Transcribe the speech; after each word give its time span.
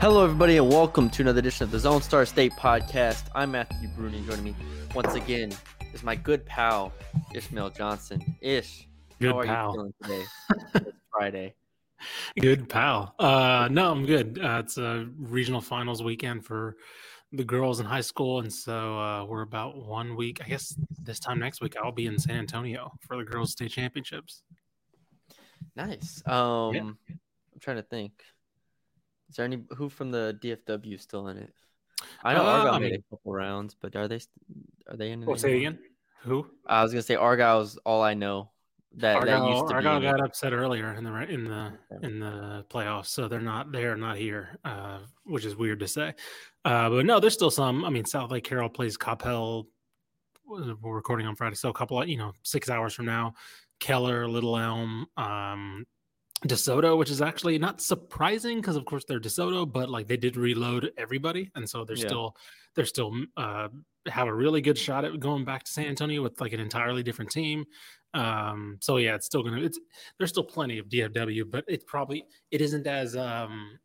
Hello, 0.00 0.24
everybody, 0.24 0.56
and 0.56 0.66
welcome 0.66 1.10
to 1.10 1.20
another 1.22 1.40
edition 1.40 1.64
of 1.64 1.70
the 1.70 1.88
Lone 1.90 2.00
Star 2.00 2.24
State 2.24 2.52
podcast. 2.52 3.24
I'm 3.34 3.50
Matthew 3.50 3.86
Bruni, 3.88 4.16
and 4.16 4.26
joining 4.26 4.44
me 4.44 4.54
once 4.94 5.12
again 5.12 5.52
is 5.92 6.02
my 6.02 6.16
good 6.16 6.46
pal 6.46 6.90
Ishmael 7.34 7.68
Johnson. 7.68 8.22
Ish, 8.40 8.88
Good 9.20 9.32
how 9.32 9.38
are 9.40 9.44
pal. 9.44 9.68
you 9.68 9.74
feeling 9.74 9.94
today? 10.02 10.24
it's 10.88 10.96
Friday. 11.10 11.54
Good 12.40 12.70
pal. 12.70 13.14
Uh, 13.18 13.68
no, 13.70 13.90
I'm 13.90 14.06
good. 14.06 14.40
Uh, 14.42 14.62
it's 14.64 14.78
a 14.78 15.06
regional 15.18 15.60
finals 15.60 16.02
weekend 16.02 16.46
for 16.46 16.76
the 17.32 17.44
girls 17.44 17.78
in 17.78 17.84
high 17.84 18.00
school, 18.00 18.40
and 18.40 18.50
so 18.50 18.98
uh, 18.98 19.24
we're 19.26 19.42
about 19.42 19.76
one 19.76 20.16
week. 20.16 20.40
I 20.42 20.48
guess 20.48 20.74
this 21.02 21.20
time 21.20 21.38
next 21.38 21.60
week 21.60 21.76
I'll 21.76 21.92
be 21.92 22.06
in 22.06 22.18
San 22.18 22.36
Antonio 22.36 22.90
for 23.06 23.18
the 23.18 23.24
girls' 23.24 23.52
state 23.52 23.70
championships. 23.70 24.44
Nice. 25.76 26.22
Um, 26.26 26.96
I'm 27.06 27.60
trying 27.60 27.76
to 27.76 27.82
think. 27.82 28.12
Is 29.30 29.36
there 29.36 29.44
any 29.44 29.62
who 29.76 29.88
from 29.88 30.10
the 30.10 30.36
DFW 30.42 31.00
still 31.00 31.28
in 31.28 31.38
it? 31.38 31.54
I 32.24 32.34
know 32.34 32.42
Uh, 32.42 32.44
Argyle 32.46 32.74
I 32.74 32.78
made 32.80 32.94
a 32.94 33.02
couple 33.10 33.32
rounds, 33.32 33.76
but 33.80 33.94
are 33.94 34.08
they 34.08 34.20
are 34.88 34.96
they 34.96 35.12
in? 35.12 35.24
Oh, 35.26 35.34
it 35.34 35.40
say 35.40 35.56
again. 35.56 35.78
Who? 36.22 36.46
I 36.66 36.82
was 36.82 36.92
gonna 36.92 37.02
say 37.02 37.14
Argyle's 37.14 37.78
all 37.86 38.02
I 38.02 38.14
know. 38.14 38.50
That 38.96 39.24
that 39.24 39.28
Argyle, 39.38 39.50
used 39.54 39.68
to 39.68 39.74
Argyle 39.74 40.00
be. 40.00 40.06
got 40.06 40.20
upset 40.20 40.52
earlier 40.52 40.92
in 40.94 41.04
the 41.04 41.14
in 41.30 41.44
the 41.44 41.72
in 42.02 42.18
the 42.18 42.66
playoffs, 42.68 43.06
so 43.06 43.28
they're 43.28 43.40
not 43.40 43.70
they're 43.70 43.96
not 43.96 44.16
here, 44.16 44.58
uh, 44.64 44.98
which 45.24 45.44
is 45.44 45.54
weird 45.54 45.78
to 45.80 45.86
say. 45.86 46.12
Uh, 46.64 46.90
but 46.90 47.06
no, 47.06 47.20
there's 47.20 47.34
still 47.34 47.52
some. 47.52 47.84
I 47.84 47.90
mean, 47.90 48.02
Southlake 48.02 48.42
Carroll 48.42 48.68
plays 48.68 48.98
Coppell. 48.98 49.66
We're 50.44 50.74
recording 50.96 51.28
on 51.28 51.36
Friday, 51.36 51.54
so 51.54 51.68
a 51.68 51.72
couple 51.72 52.02
of 52.02 52.08
you 52.08 52.16
know 52.18 52.32
six 52.42 52.68
hours 52.68 52.92
from 52.92 53.06
now, 53.06 53.34
Keller, 53.78 54.28
Little 54.28 54.56
Elm, 54.56 55.06
um, 55.16 55.86
DeSoto, 56.46 56.96
which 56.96 57.10
is 57.10 57.20
actually 57.20 57.58
not 57.58 57.80
surprising 57.80 58.60
because 58.60 58.76
of 58.76 58.84
course 58.86 59.04
they're 59.06 59.20
DeSoto, 59.20 59.70
but 59.70 59.90
like 59.90 60.08
they 60.08 60.16
did 60.16 60.36
reload 60.36 60.90
everybody, 60.96 61.50
and 61.54 61.68
so 61.68 61.84
they're 61.84 61.96
Yeah. 61.96 62.06
still 62.06 62.36
they're 62.74 62.86
still 62.86 63.12
uh, 63.36 63.68
have 64.06 64.28
a 64.28 64.34
really 64.34 64.60
good 64.60 64.78
shot 64.78 65.04
at 65.04 65.18
going 65.20 65.44
back 65.44 65.64
to 65.64 65.70
San 65.72 65.86
Antonio 65.86 66.22
with 66.22 66.40
like 66.40 66.52
an 66.52 66.60
entirely 66.60 67.02
different 67.02 67.30
team. 67.30 67.66
Um, 68.14 68.78
so 68.80 68.96
yeah, 68.96 69.14
it's 69.14 69.26
still 69.26 69.42
gonna 69.42 69.60
it's 69.60 69.78
there's 70.18 70.30
still 70.30 70.44
plenty 70.44 70.78
of 70.78 70.88
DFW, 70.88 71.50
but 71.50 71.64
it's 71.68 71.84
probably 71.84 72.24
it 72.50 72.60
isn't 72.60 72.86
as 72.86 73.16
um 73.16 73.78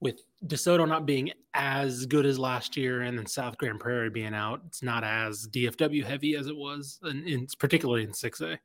with 0.00 0.20
DeSoto 0.46 0.86
not 0.88 1.06
being 1.06 1.30
as 1.54 2.06
good 2.06 2.26
as 2.26 2.38
last 2.38 2.76
year 2.76 3.02
and 3.02 3.16
then 3.16 3.26
South 3.26 3.56
Grand 3.56 3.78
Prairie 3.78 4.10
being 4.10 4.34
out, 4.34 4.60
it's 4.66 4.82
not 4.82 5.04
as 5.04 5.46
DFW 5.48 6.04
heavy 6.04 6.34
as 6.34 6.48
it 6.48 6.56
was 6.56 6.98
in, 7.04 7.24
in 7.26 7.46
particularly 7.58 8.02
in 8.02 8.10
6A. 8.10 8.58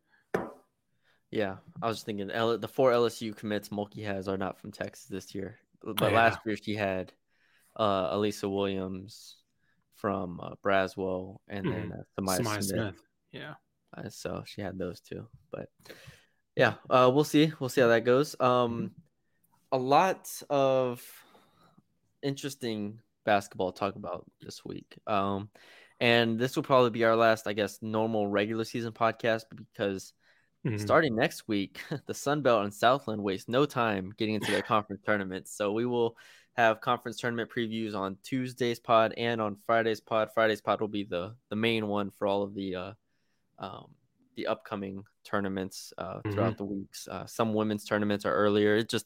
Yeah, 1.31 1.57
I 1.81 1.87
was 1.87 1.97
just 1.97 2.05
thinking 2.05 2.31
L- 2.31 2.57
the 2.57 2.67
four 2.67 2.91
LSU 2.91 3.35
commits 3.35 3.69
Mulkey 3.69 4.05
has 4.05 4.27
are 4.27 4.37
not 4.37 4.59
from 4.59 4.71
Texas 4.71 5.05
this 5.07 5.35
year, 5.35 5.57
but 5.83 6.01
Oh, 6.01 6.07
yeah. 6.07 6.15
last 6.15 6.39
year 6.45 6.55
she 6.55 6.73
had 6.75 7.11
uh, 7.75 8.09
Elisa 8.11 8.47
Williams 8.47 9.35
from 9.95 10.39
uh, 10.41 10.51
Braswell 10.63 11.37
and 11.47 11.65
then 11.69 11.91
uh, 11.91 12.21
Sa'Myah 12.21 12.37
Sa'Myah 12.37 12.63
Smith. 12.63 12.65
Smith. 12.65 12.95
Yeah. 13.31 13.53
Uh, 13.95 14.09
so 14.09 14.43
she 14.45 14.61
had 14.61 14.77
those 14.77 14.99
two, 15.01 15.27
but 15.51 15.69
yeah, 16.55 16.75
uh, 16.89 17.09
we'll 17.13 17.23
see. 17.23 17.51
We'll 17.59 17.69
see 17.69 17.81
how 17.81 17.87
that 17.87 18.03
goes. 18.05 18.35
Um, 18.39 18.91
a 19.71 19.77
lot 19.77 20.29
of 20.49 21.01
interesting 22.23 22.99
basketball 23.25 23.71
to 23.71 23.79
talk 23.79 23.95
about 23.95 24.25
this 24.41 24.63
week. 24.65 24.97
Um, 25.07 25.49
and 25.99 26.37
this 26.39 26.55
will 26.55 26.63
probably 26.63 26.89
be 26.91 27.03
our 27.03 27.15
last, 27.15 27.47
I 27.47 27.53
guess, 27.53 27.79
normal 27.81 28.27
regular 28.27 28.63
season 28.63 28.91
podcast 28.91 29.43
because 29.55 30.13
Mhm. 30.73 30.79
starting 30.79 31.15
next 31.15 31.47
week, 31.47 31.79
the 32.07 32.13
Sun 32.13 32.41
Belt 32.41 32.63
and 32.63 32.73
Southland 32.73 33.23
waste 33.23 33.49
no 33.49 33.65
time 33.65 34.13
getting 34.17 34.35
into 34.35 34.51
their 34.51 34.61
conference 34.61 35.01
tournaments. 35.05 35.55
So 35.55 35.71
we 35.71 35.85
will 35.85 36.17
have 36.53 36.81
conference 36.81 37.17
tournament 37.17 37.51
previews 37.51 37.95
on 37.95 38.17
Tuesday's 38.23 38.79
pod 38.79 39.13
and 39.17 39.39
on 39.39 39.55
Friday's 39.55 40.01
pod. 40.01 40.29
Friday's 40.33 40.61
pod 40.61 40.81
will 40.81 40.87
be 40.87 41.03
the 41.03 41.35
the 41.49 41.55
main 41.55 41.87
one 41.87 42.09
for 42.11 42.27
all 42.27 42.41
of 42.43 42.53
the 42.53 42.75
uh, 42.75 42.93
um, 43.59 43.87
the 44.35 44.47
upcoming 44.47 45.03
tournaments 45.23 45.93
uh, 45.97 46.21
throughout 46.31 46.57
the 46.57 46.65
weeks. 46.65 47.07
Uh, 47.07 47.25
some 47.25 47.53
women's 47.53 47.85
tournaments 47.85 48.25
are 48.25 48.33
earlier. 48.33 48.75
It 48.75 48.89
just 48.89 49.05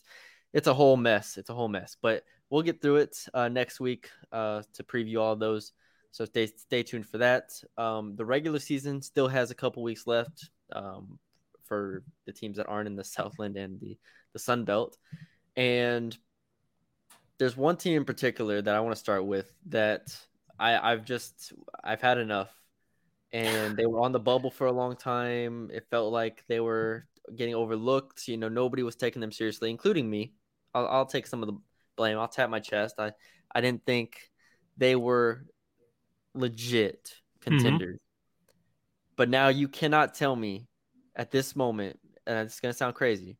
it's 0.53 0.67
a 0.67 0.73
whole 0.73 0.97
mess. 0.97 1.37
It's 1.37 1.49
a 1.49 1.53
whole 1.53 1.69
mess. 1.69 1.95
But 2.01 2.23
we'll 2.49 2.61
get 2.61 2.81
through 2.81 2.97
it 2.97 3.17
uh, 3.33 3.47
next 3.49 3.79
week 3.79 4.09
uh, 4.31 4.63
to 4.73 4.83
preview 4.83 5.21
all 5.21 5.35
those. 5.35 5.73
So 6.11 6.25
stay 6.25 6.47
stay 6.47 6.83
tuned 6.83 7.07
for 7.07 7.19
that. 7.19 7.51
Um, 7.77 8.15
the 8.15 8.25
regular 8.25 8.59
season 8.59 9.01
still 9.01 9.29
has 9.29 9.51
a 9.51 9.55
couple 9.55 9.83
weeks 9.83 10.07
left 10.07 10.49
um, 10.73 11.19
for 11.71 12.03
the 12.25 12.33
teams 12.33 12.57
that 12.57 12.67
aren't 12.67 12.87
in 12.87 12.97
the 12.97 13.03
Southland 13.15 13.55
and 13.55 13.79
the 13.79 13.97
the 14.33 14.39
Sun 14.39 14.65
Belt. 14.65 14.97
And 15.55 16.17
there's 17.37 17.55
one 17.55 17.77
team 17.77 17.95
in 17.95 18.03
particular 18.03 18.61
that 18.61 18.75
I 18.75 18.81
want 18.81 18.93
to 18.93 18.99
start 18.99 19.25
with 19.25 19.49
that 19.67 20.13
I, 20.59 20.91
I've 20.91 21.05
just 21.05 21.53
I've 21.81 22.01
had 22.01 22.17
enough. 22.17 22.53
And 23.31 23.77
they 23.77 23.85
were 23.85 24.01
on 24.01 24.11
the 24.11 24.19
bubble 24.19 24.51
for 24.51 24.67
a 24.67 24.73
long 24.73 24.97
time. 24.97 25.71
It 25.73 25.87
felt 25.89 26.11
like 26.11 26.43
they 26.49 26.59
were 26.59 27.05
getting 27.33 27.55
overlooked. 27.55 28.27
You 28.27 28.35
know, 28.35 28.49
nobody 28.49 28.83
was 28.83 28.97
taking 28.97 29.21
them 29.21 29.31
seriously, 29.31 29.69
including 29.69 30.09
me. 30.09 30.33
I'll, 30.73 30.87
I'll 30.87 31.05
take 31.05 31.25
some 31.25 31.41
of 31.41 31.47
the 31.47 31.57
blame. 31.95 32.19
I'll 32.19 32.27
tap 32.27 32.49
my 32.49 32.59
chest. 32.59 32.95
I, 32.99 33.13
I 33.55 33.61
didn't 33.61 33.85
think 33.85 34.29
they 34.75 34.97
were 34.97 35.45
legit 36.33 37.05
mm-hmm. 37.05 37.57
contenders. 37.57 37.99
But 39.15 39.29
now 39.29 39.47
you 39.47 39.69
cannot 39.69 40.13
tell 40.13 40.35
me 40.35 40.67
at 41.15 41.31
this 41.31 41.55
moment, 41.55 41.99
and 42.25 42.39
it's 42.39 42.59
going 42.59 42.71
to 42.71 42.77
sound 42.77 42.95
crazy, 42.95 43.37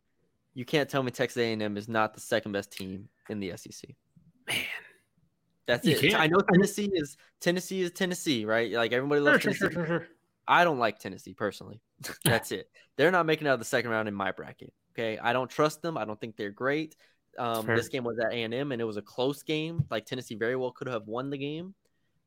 you 0.53 0.65
can't 0.65 0.89
tell 0.89 1.03
me 1.03 1.11
Texas 1.11 1.37
A&M 1.41 1.77
is 1.77 1.87
not 1.87 2.13
the 2.13 2.19
second 2.21 2.51
best 2.51 2.71
team 2.71 3.07
in 3.29 3.39
the 3.39 3.53
SEC. 3.55 3.89
Man. 4.47 4.57
That's 5.67 5.85
You 5.85 5.95
it. 5.95 6.01
can't. 6.01 6.15
I 6.19 6.27
know 6.27 6.39
Tennessee 6.39 6.89
is 6.93 7.15
Tennessee 7.39 7.81
is 7.81 7.91
Tennessee, 7.91 8.45
right? 8.45 8.71
Like 8.71 8.91
everybody 8.91 9.21
loves 9.21 9.41
sure, 9.43 9.53
Tennessee. 9.53 9.73
sure, 9.73 9.85
sure, 9.85 9.99
sure. 9.99 10.07
I 10.47 10.63
don't 10.63 10.79
like 10.79 10.99
Tennessee 10.99 11.33
personally. 11.33 11.79
That's 12.25 12.51
it. 12.51 12.69
They're 12.97 13.11
not 13.11 13.25
making 13.25 13.47
it 13.47 13.51
out 13.51 13.53
of 13.53 13.59
the 13.59 13.65
second 13.65 13.91
round 13.91 14.07
in 14.07 14.13
my 14.13 14.31
bracket. 14.31 14.73
Okay, 14.93 15.17
I 15.17 15.31
don't 15.31 15.49
trust 15.49 15.81
them. 15.81 15.97
I 15.97 16.03
don't 16.03 16.19
think 16.19 16.35
they're 16.35 16.49
great. 16.51 16.95
Um, 17.38 17.65
this 17.65 17.88
game 17.88 18.03
was 18.03 18.19
at 18.19 18.33
A 18.33 18.43
and 18.43 18.53
M, 18.53 18.73
and 18.73 18.81
it 18.81 18.85
was 18.85 18.97
a 18.97 19.01
close 19.01 19.43
game. 19.43 19.85
Like 19.89 20.06
Tennessee 20.06 20.35
very 20.35 20.57
well 20.57 20.71
could 20.71 20.88
have 20.88 21.07
won 21.07 21.29
the 21.29 21.38
game. 21.38 21.74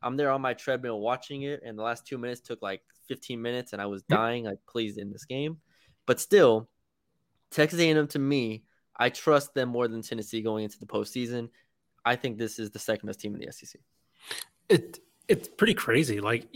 I'm 0.04 0.16
there 0.16 0.30
on 0.30 0.40
my 0.42 0.54
treadmill 0.54 1.00
watching 1.00 1.42
it, 1.42 1.62
and 1.64 1.76
the 1.78 1.82
last 1.82 2.06
two 2.06 2.18
minutes 2.18 2.40
took 2.42 2.62
like 2.62 2.82
15 3.08 3.40
minutes, 3.40 3.72
and 3.72 3.82
I 3.82 3.86
was 3.86 4.02
dying. 4.02 4.44
Like, 4.44 4.58
please 4.68 4.98
end 4.98 5.12
this 5.12 5.24
game. 5.24 5.58
But 6.06 6.20
still, 6.20 6.68
Texas 7.50 7.80
A&M 7.80 8.06
to 8.08 8.18
me, 8.18 8.64
I 8.96 9.08
trust 9.08 9.54
them 9.54 9.70
more 9.70 9.88
than 9.88 10.02
Tennessee 10.02 10.42
going 10.42 10.64
into 10.64 10.78
the 10.78 10.86
postseason. 10.86 11.48
I 12.04 12.16
think 12.16 12.38
this 12.38 12.58
is 12.58 12.70
the 12.70 12.78
second 12.78 13.06
best 13.06 13.20
team 13.20 13.34
in 13.34 13.40
the 13.40 13.50
SEC. 13.50 13.80
It 14.68 15.00
it's 15.26 15.48
pretty 15.48 15.74
crazy. 15.74 16.20
Like 16.20 16.46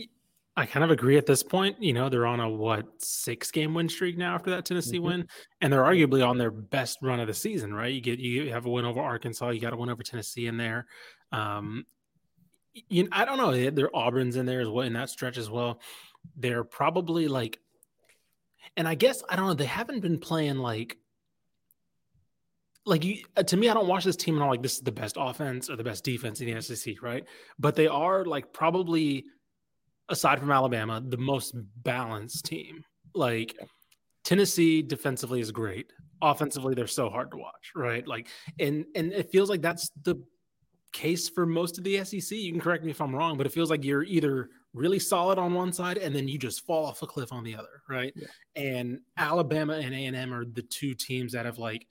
I 0.56 0.66
kind 0.66 0.84
of 0.84 0.90
agree 0.90 1.16
at 1.16 1.24
this 1.26 1.42
point. 1.42 1.80
You 1.82 1.92
know, 1.94 2.08
they're 2.08 2.26
on 2.26 2.40
a 2.40 2.48
what 2.48 2.86
six 3.02 3.50
game 3.50 3.74
win 3.74 3.88
streak 3.88 4.18
now 4.18 4.34
after 4.34 4.50
that 4.50 4.64
Tennessee 4.66 4.98
Mhm. 4.98 5.02
win, 5.02 5.28
and 5.60 5.72
they're 5.72 5.84
arguably 5.84 6.26
on 6.26 6.36
their 6.36 6.50
best 6.50 6.98
run 7.00 7.20
of 7.20 7.28
the 7.28 7.34
season. 7.34 7.72
Right? 7.72 7.92
You 7.94 8.00
get 8.00 8.18
you 8.18 8.52
have 8.52 8.66
a 8.66 8.70
win 8.70 8.84
over 8.84 9.00
Arkansas. 9.00 9.50
You 9.50 9.60
got 9.60 9.72
a 9.72 9.76
win 9.76 9.88
over 9.88 10.02
Tennessee 10.02 10.46
in 10.46 10.56
there. 10.58 10.86
Um, 11.32 11.86
you 12.88 13.04
know, 13.04 13.08
I 13.12 13.24
don't 13.24 13.38
know. 13.38 13.70
There 13.70 13.86
are 13.86 13.96
Auburn's 13.96 14.36
in 14.36 14.46
there 14.46 14.60
as 14.60 14.68
well 14.68 14.86
in 14.86 14.92
that 14.94 15.10
stretch 15.10 15.38
as 15.38 15.50
well. 15.50 15.80
They're 16.36 16.64
probably 16.64 17.28
like, 17.28 17.58
and 18.76 18.86
I 18.86 18.94
guess 18.94 19.22
I 19.28 19.36
don't 19.36 19.46
know. 19.46 19.54
They 19.54 19.64
haven't 19.64 20.00
been 20.00 20.18
playing 20.18 20.58
like 20.58 20.98
like 22.88 23.04
you 23.04 23.24
uh, 23.36 23.42
to 23.44 23.56
me, 23.56 23.68
I 23.68 23.74
don't 23.74 23.86
watch 23.86 24.04
this 24.04 24.16
team 24.16 24.34
and 24.34 24.42
I'm 24.42 24.50
like, 24.50 24.62
this 24.62 24.76
is 24.76 24.80
the 24.80 24.92
best 24.92 25.16
offense 25.18 25.68
or 25.68 25.76
the 25.76 25.84
best 25.84 26.04
defense 26.04 26.40
in 26.40 26.52
the 26.52 26.60
SEC, 26.62 27.02
right? 27.02 27.24
But 27.58 27.76
they 27.76 27.86
are 27.86 28.24
like 28.24 28.52
probably 28.52 29.26
aside 30.08 30.40
from 30.40 30.50
Alabama, 30.50 31.02
the 31.06 31.18
most 31.18 31.54
balanced 31.82 32.46
team. 32.46 32.84
Like 33.14 33.56
Tennessee 34.24 34.82
defensively 34.82 35.40
is 35.40 35.52
great. 35.52 35.92
Offensively, 36.20 36.74
they're 36.74 36.86
so 36.86 37.10
hard 37.10 37.30
to 37.30 37.36
watch, 37.36 37.72
right? 37.76 38.06
Like, 38.06 38.28
and 38.58 38.86
and 38.94 39.12
it 39.12 39.30
feels 39.30 39.50
like 39.50 39.62
that's 39.62 39.90
the 40.02 40.16
case 40.92 41.28
for 41.28 41.46
most 41.46 41.78
of 41.78 41.84
the 41.84 42.02
SEC. 42.04 42.36
You 42.36 42.52
can 42.52 42.60
correct 42.60 42.84
me 42.84 42.90
if 42.90 43.00
I'm 43.00 43.14
wrong, 43.14 43.36
but 43.36 43.46
it 43.46 43.52
feels 43.52 43.70
like 43.70 43.84
you're 43.84 44.04
either 44.04 44.50
really 44.74 44.98
solid 44.98 45.38
on 45.38 45.54
one 45.54 45.72
side 45.72 45.98
and 45.98 46.14
then 46.14 46.28
you 46.28 46.38
just 46.38 46.66
fall 46.66 46.86
off 46.86 47.02
a 47.02 47.06
cliff 47.06 47.32
on 47.32 47.44
the 47.44 47.56
other, 47.56 47.82
right? 47.88 48.12
Yeah. 48.14 48.26
And 48.56 49.00
Alabama 49.16 49.74
and 49.74 49.94
A&M 49.94 50.32
are 50.32 50.44
the 50.44 50.62
two 50.62 50.94
teams 50.94 51.32
that 51.32 51.46
have 51.46 51.58
like 51.58 51.86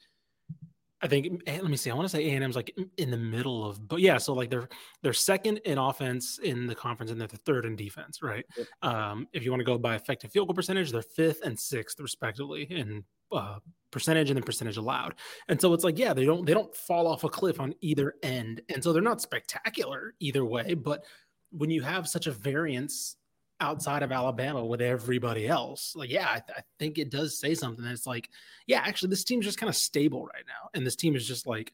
I 0.99 1.07
think 1.07 1.43
eh, 1.45 1.59
let 1.61 1.69
me 1.69 1.77
see. 1.77 1.91
I 1.91 1.93
want 1.93 2.05
to 2.05 2.09
say 2.09 2.25
A 2.25 2.33
and 2.33 2.43
M's 2.43 2.55
like 2.55 2.75
in 2.97 3.11
the 3.11 3.17
middle 3.17 3.63
of, 3.63 3.87
but 3.87 3.99
yeah. 3.99 4.17
So 4.17 4.33
like 4.33 4.49
they're 4.49 4.67
they're 5.03 5.13
second 5.13 5.57
in 5.57 5.77
offense 5.77 6.39
in 6.39 6.65
the 6.65 6.73
conference, 6.73 7.11
and 7.11 7.21
they're 7.21 7.27
the 7.27 7.37
third 7.37 7.65
in 7.65 7.75
defense, 7.75 8.23
right? 8.23 8.43
Yep. 8.57 8.67
Um, 8.81 9.27
if 9.31 9.43
you 9.43 9.51
want 9.51 9.61
to 9.61 9.65
go 9.65 9.77
by 9.77 9.95
effective 9.95 10.31
field 10.31 10.47
goal 10.47 10.55
percentage, 10.55 10.91
they're 10.91 11.03
fifth 11.03 11.41
and 11.43 11.59
sixth 11.59 11.99
respectively 11.99 12.63
in 12.63 13.03
uh, 13.31 13.59
percentage 13.91 14.29
and 14.29 14.37
then 14.37 14.43
percentage 14.43 14.77
allowed. 14.77 15.15
And 15.47 15.59
so 15.59 15.73
it's 15.73 15.83
like, 15.83 15.97
yeah, 15.97 16.13
they 16.13 16.25
don't 16.25 16.45
they 16.45 16.53
don't 16.53 16.75
fall 16.75 17.07
off 17.07 17.23
a 17.23 17.29
cliff 17.29 17.59
on 17.59 17.73
either 17.81 18.13
end, 18.23 18.61
and 18.69 18.83
so 18.83 18.93
they're 18.93 19.01
not 19.01 19.21
spectacular 19.21 20.13
either 20.19 20.45
way. 20.45 20.73
But 20.73 21.05
when 21.51 21.69
you 21.69 21.81
have 21.81 22.07
such 22.07 22.27
a 22.27 22.31
variance 22.31 23.15
outside 23.59 24.03
of 24.03 24.11
Alabama 24.11 24.63
with 24.63 24.81
everybody 24.81 25.47
else. 25.47 25.93
Like, 25.95 26.11
yeah, 26.11 26.27
I, 26.29 26.39
th- 26.39 26.57
I, 26.57 26.61
think 26.79 26.97
it 26.97 27.09
does 27.09 27.39
say 27.39 27.55
something. 27.55 27.83
It's 27.85 28.05
like, 28.05 28.29
yeah, 28.67 28.81
actually, 28.85 29.09
this 29.09 29.23
team's 29.23 29.45
just 29.45 29.57
kind 29.57 29.69
of 29.69 29.75
stable 29.75 30.25
right 30.25 30.43
now, 30.47 30.69
and 30.73 30.85
this 30.85 30.95
team 30.95 31.15
is 31.15 31.27
just 31.27 31.47
like 31.47 31.71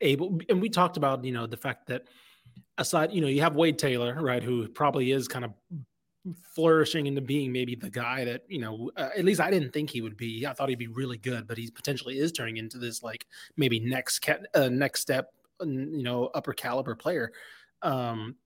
able. 0.00 0.40
And 0.48 0.60
we 0.60 0.68
talked 0.68 0.96
about, 0.96 1.24
you 1.24 1.32
know, 1.32 1.46
the 1.46 1.56
fact 1.56 1.86
that 1.88 2.02
aside, 2.78 3.12
you 3.12 3.20
know, 3.20 3.28
you 3.28 3.40
have 3.40 3.56
Wade 3.56 3.78
Taylor, 3.78 4.20
right, 4.20 4.42
who 4.42 4.68
probably 4.68 5.12
is 5.12 5.28
kind 5.28 5.44
of 5.44 5.52
flourishing 6.54 7.06
into 7.06 7.20
being 7.20 7.52
maybe 7.52 7.74
the 7.74 7.90
guy 7.90 8.24
that 8.24 8.42
you 8.46 8.60
know 8.60 8.90
uh, 8.96 9.08
at 9.16 9.24
least 9.24 9.40
i 9.40 9.50
didn't 9.50 9.72
think 9.72 9.90
he 9.90 10.00
would 10.00 10.16
be 10.16 10.46
i 10.46 10.52
thought 10.52 10.68
he'd 10.68 10.78
be 10.78 10.86
really 10.86 11.18
good 11.18 11.48
but 11.48 11.58
he 11.58 11.68
potentially 11.70 12.18
is 12.18 12.30
turning 12.30 12.58
into 12.58 12.78
this 12.78 13.02
like 13.02 13.26
maybe 13.56 13.80
next 13.80 14.24
uh, 14.54 14.68
next 14.68 15.00
step 15.00 15.32
you 15.60 16.02
know 16.02 16.30
upper 16.34 16.52
caliber 16.52 16.94
player 16.94 17.32
um 17.82 18.36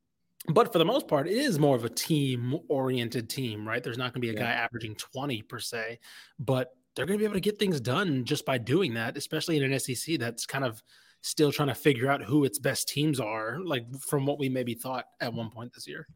but 0.48 0.72
for 0.72 0.78
the 0.78 0.84
most 0.84 1.08
part, 1.08 1.26
it 1.26 1.36
is 1.36 1.58
more 1.58 1.76
of 1.76 1.84
a 1.84 1.88
team 1.88 2.58
oriented 2.68 3.28
team, 3.28 3.66
right? 3.66 3.82
There's 3.82 3.98
not 3.98 4.12
going 4.12 4.20
to 4.22 4.28
be 4.28 4.30
a 4.30 4.32
yeah. 4.34 4.46
guy 4.46 4.52
averaging 4.52 4.94
20 4.94 5.42
per 5.42 5.58
se, 5.58 5.98
but 6.38 6.76
they're 6.94 7.06
going 7.06 7.18
to 7.18 7.22
be 7.22 7.24
able 7.24 7.34
to 7.34 7.40
get 7.40 7.58
things 7.58 7.80
done 7.80 8.24
just 8.24 8.46
by 8.46 8.58
doing 8.58 8.94
that, 8.94 9.16
especially 9.16 9.56
in 9.56 9.70
an 9.70 9.78
SEC 9.78 10.18
that's 10.18 10.46
kind 10.46 10.64
of 10.64 10.82
still 11.20 11.50
trying 11.50 11.68
to 11.68 11.74
figure 11.74 12.10
out 12.10 12.22
who 12.22 12.44
its 12.44 12.58
best 12.58 12.88
teams 12.88 13.18
are, 13.18 13.58
like 13.64 13.84
from 13.98 14.24
what 14.24 14.38
we 14.38 14.48
maybe 14.48 14.74
thought 14.74 15.06
at 15.20 15.32
one 15.32 15.50
point 15.50 15.72
this 15.72 15.88
year. 15.88 16.06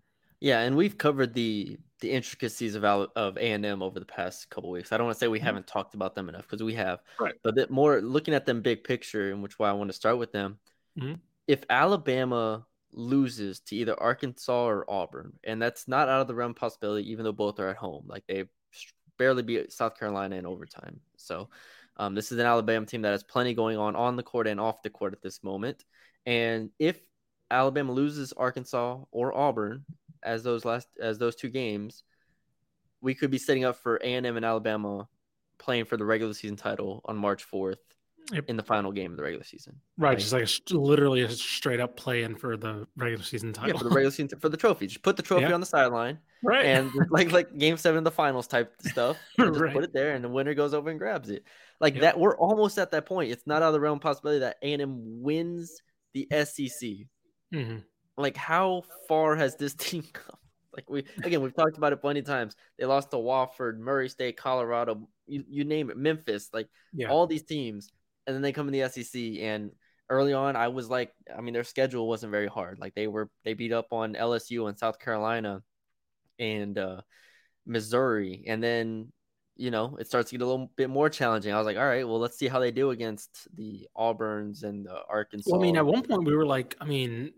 Yeah, 0.40 0.60
and 0.60 0.76
we've 0.76 0.96
covered 0.96 1.34
the 1.34 1.78
the 2.00 2.10
intricacies 2.10 2.74
of 2.74 2.84
of 2.84 3.36
A 3.36 3.52
and 3.52 3.64
M 3.64 3.82
over 3.82 4.00
the 4.00 4.06
past 4.06 4.48
couple 4.48 4.70
weeks. 4.70 4.90
I 4.90 4.96
don't 4.96 5.06
want 5.06 5.16
to 5.16 5.20
say 5.20 5.28
we 5.28 5.38
mm-hmm. 5.38 5.46
haven't 5.46 5.66
talked 5.66 5.94
about 5.94 6.14
them 6.14 6.28
enough 6.28 6.42
because 6.48 6.62
we 6.62 6.74
have, 6.74 7.00
right. 7.18 7.34
but 7.42 7.54
that 7.56 7.70
more 7.70 8.00
looking 8.00 8.34
at 8.34 8.46
them 8.46 8.62
big 8.62 8.84
picture, 8.84 9.30
and 9.30 9.42
which 9.42 9.58
why 9.58 9.68
I 9.68 9.72
want 9.72 9.90
to 9.90 9.96
start 9.96 10.18
with 10.18 10.32
them. 10.32 10.58
Mm-hmm. 10.98 11.14
If 11.46 11.64
Alabama 11.68 12.64
loses 12.92 13.60
to 13.60 13.76
either 13.76 13.98
Arkansas 14.00 14.66
or 14.66 14.90
Auburn, 14.90 15.32
and 15.44 15.60
that's 15.60 15.86
not 15.86 16.08
out 16.08 16.20
of 16.20 16.26
the 16.26 16.34
realm 16.34 16.54
possibility, 16.54 17.10
even 17.10 17.24
though 17.24 17.32
both 17.32 17.60
are 17.60 17.68
at 17.68 17.76
home. 17.76 18.04
Like 18.06 18.24
they 18.26 18.44
barely 19.18 19.42
beat 19.42 19.72
South 19.72 19.98
Carolina 19.98 20.36
in 20.36 20.46
overtime. 20.46 21.00
So 21.16 21.50
um, 21.96 22.14
this 22.14 22.32
is 22.32 22.38
an 22.38 22.46
Alabama 22.46 22.86
team 22.86 23.02
that 23.02 23.10
has 23.10 23.22
plenty 23.22 23.54
going 23.54 23.76
on 23.76 23.96
on 23.96 24.16
the 24.16 24.22
court 24.22 24.46
and 24.46 24.60
off 24.60 24.82
the 24.82 24.90
court 24.90 25.12
at 25.12 25.22
this 25.22 25.42
moment. 25.44 25.84
And 26.26 26.70
if 26.78 26.98
Alabama 27.50 27.92
loses 27.92 28.32
Arkansas 28.32 28.98
or 29.10 29.36
Auburn 29.36 29.84
as 30.22 30.42
those 30.42 30.64
last 30.64 30.88
as 31.00 31.18
those 31.18 31.36
two 31.36 31.48
games, 31.48 32.02
we 33.00 33.14
could 33.14 33.30
be 33.30 33.38
setting 33.38 33.64
up 33.64 33.76
for 33.76 33.96
A 33.96 34.14
and 34.14 34.26
M 34.26 34.36
and 34.36 34.44
Alabama 34.44 35.08
playing 35.58 35.84
for 35.84 35.96
the 35.96 36.04
regular 36.04 36.34
season 36.34 36.56
title 36.56 37.02
on 37.04 37.16
March 37.16 37.44
fourth 37.44 37.78
yep. 38.32 38.44
in 38.48 38.56
the 38.56 38.62
final 38.62 38.92
game 38.92 39.10
of 39.10 39.16
the 39.16 39.22
regular 39.22 39.44
season. 39.44 39.76
Right, 39.98 40.18
just 40.18 40.32
like 40.32 40.48
a, 40.48 40.74
literally 40.74 41.22
a 41.22 41.30
straight 41.30 41.80
up 41.80 41.96
play 41.96 42.22
in 42.22 42.36
for 42.36 42.56
the 42.56 42.86
regular 42.96 43.24
season 43.24 43.52
title. 43.52 43.72
Yeah, 43.72 43.78
for 43.78 43.84
the 43.84 43.90
regular 43.90 44.10
season 44.10 44.38
for 44.38 44.48
the 44.48 44.56
trophy. 44.56 44.86
Just 44.86 45.02
put 45.02 45.16
the 45.16 45.22
trophy 45.22 45.46
yeah. 45.46 45.52
on 45.52 45.60
the 45.60 45.66
sideline. 45.66 46.18
Right. 46.42 46.64
And 46.64 46.90
like 47.10 47.32
like 47.32 47.56
game 47.56 47.76
seven 47.76 47.98
of 47.98 48.04
the 48.04 48.10
finals 48.10 48.46
type 48.46 48.74
stuff. 48.82 49.16
Just 49.38 49.60
right. 49.60 49.72
put 49.72 49.84
it 49.84 49.92
there 49.92 50.14
and 50.14 50.24
the 50.24 50.28
winner 50.28 50.54
goes 50.54 50.74
over 50.74 50.90
and 50.90 50.98
grabs 50.98 51.30
it. 51.30 51.44
Like 51.80 51.94
yep. 51.94 52.02
that 52.02 52.18
we're 52.18 52.36
almost 52.36 52.78
at 52.78 52.90
that 52.92 53.06
point. 53.06 53.30
It's 53.30 53.46
not 53.46 53.62
out 53.62 53.68
of 53.68 53.72
the 53.74 53.80
realm 53.80 53.96
of 53.96 54.02
possibility 54.02 54.40
that 54.40 54.56
A&M 54.62 55.22
wins 55.22 55.80
the 56.14 56.26
SEC. 56.30 56.90
Mm-hmm. 57.52 57.78
Like 58.20 58.36
how 58.36 58.84
far 59.08 59.36
has 59.36 59.56
this 59.56 59.74
team 59.74 60.04
come? 60.12 60.36
Like 60.74 60.88
we 60.88 61.04
again, 61.24 61.42
we've 61.42 61.54
talked 61.54 61.78
about 61.78 61.92
it 61.92 62.00
plenty 62.00 62.20
of 62.20 62.26
times. 62.26 62.54
They 62.78 62.84
lost 62.86 63.10
to 63.10 63.16
Wofford, 63.16 63.78
Murray 63.78 64.08
State, 64.08 64.36
Colorado, 64.36 65.08
you, 65.26 65.44
you 65.48 65.64
name 65.64 65.90
it, 65.90 65.96
Memphis, 65.96 66.50
like 66.52 66.68
yeah. 66.92 67.08
all 67.08 67.26
these 67.26 67.42
teams 67.42 67.90
and 68.26 68.34
then 68.34 68.42
they 68.42 68.52
come 68.52 68.68
in 68.68 68.72
the 68.72 68.88
SEC 68.88 69.20
and 69.40 69.70
early 70.08 70.32
on 70.32 70.56
I 70.56 70.68
was 70.68 70.88
like 70.88 71.12
I 71.36 71.40
mean 71.40 71.54
their 71.54 71.64
schedule 71.64 72.08
wasn't 72.08 72.32
very 72.32 72.46
hard. 72.46 72.78
Like 72.78 72.94
they 72.94 73.06
were 73.06 73.30
they 73.44 73.54
beat 73.54 73.72
up 73.72 73.92
on 73.92 74.14
LSU 74.14 74.68
and 74.68 74.78
South 74.78 74.98
Carolina 74.98 75.62
and 76.38 76.78
uh, 76.78 77.00
Missouri 77.66 78.44
and 78.46 78.62
then 78.62 79.12
you 79.56 79.70
know 79.70 79.96
it 80.00 80.06
starts 80.06 80.30
to 80.30 80.38
get 80.38 80.44
a 80.44 80.46
little 80.46 80.70
bit 80.76 80.90
more 80.90 81.08
challenging. 81.08 81.52
I 81.52 81.58
was 81.58 81.66
like, 81.66 81.76
all 81.76 81.86
right, 81.86 82.06
well 82.06 82.18
let's 82.18 82.38
see 82.38 82.48
how 82.48 82.58
they 82.58 82.70
do 82.70 82.90
against 82.90 83.48
the 83.56 83.88
Auburns 83.96 84.62
and 84.62 84.86
the 84.86 85.02
Arkansas. 85.08 85.50
Well, 85.50 85.60
I 85.60 85.62
mean, 85.62 85.76
at 85.76 85.86
one 85.86 86.02
point 86.02 86.24
we 86.24 86.34
were 86.34 86.46
like, 86.46 86.76
I 86.80 86.84
mean, 86.84 87.32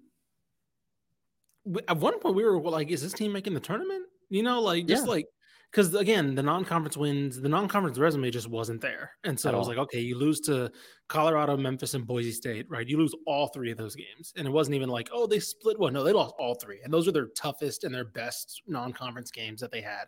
at 1.89 1.97
one 1.97 2.19
point 2.19 2.35
we 2.35 2.45
were 2.45 2.61
like, 2.61 2.91
is 2.91 3.03
this 3.03 3.13
team 3.13 3.33
making 3.33 3.55
the 3.55 3.61
tournament? 3.61 4.07
You 4.29 4.43
know, 4.43 4.61
like 4.61 4.87
just 4.87 5.05
yeah. 5.05 5.11
like 5.11 5.27
because 5.71 5.95
again, 5.95 6.35
the 6.35 6.43
non-conference 6.43 6.99
wins, 6.99 7.41
the 7.41 7.49
non-conference 7.49 7.99
resume 7.99 8.31
just 8.31 8.49
wasn't 8.49 8.81
there, 8.81 9.13
and 9.25 9.39
so 9.39 9.51
I 9.51 9.57
was 9.57 9.69
like, 9.69 9.79
okay, 9.79 10.01
you 10.01 10.19
lose 10.19 10.41
to 10.41 10.71
Colorado, 11.09 11.57
Memphis, 11.57 11.95
and 11.95 12.07
Boise 12.07 12.33
State, 12.33 12.67
right? 12.69 12.87
You 12.87 12.99
lose 12.99 13.15
all 13.27 13.49
three 13.49 13.71
of 13.71 13.79
those 13.79 13.95
games, 13.95 14.35
and 14.37 14.47
it 14.47 14.51
wasn't 14.51 14.75
even 14.75 14.91
like, 14.91 15.09
oh, 15.13 15.27
they 15.27 15.41
split 15.41 15.79
one. 15.79 15.95
No, 15.95 16.05
they 16.05 16.13
lost 16.13 16.35
all 16.39 16.55
three, 16.55 16.81
and 16.85 16.93
those 16.93 17.09
are 17.09 17.13
their 17.13 17.29
toughest 17.29 17.85
and 17.85 17.95
their 17.95 18.05
best 18.05 18.63
non-conference 18.67 19.31
games 19.31 19.61
that 19.61 19.71
they 19.71 19.81
had, 19.81 20.05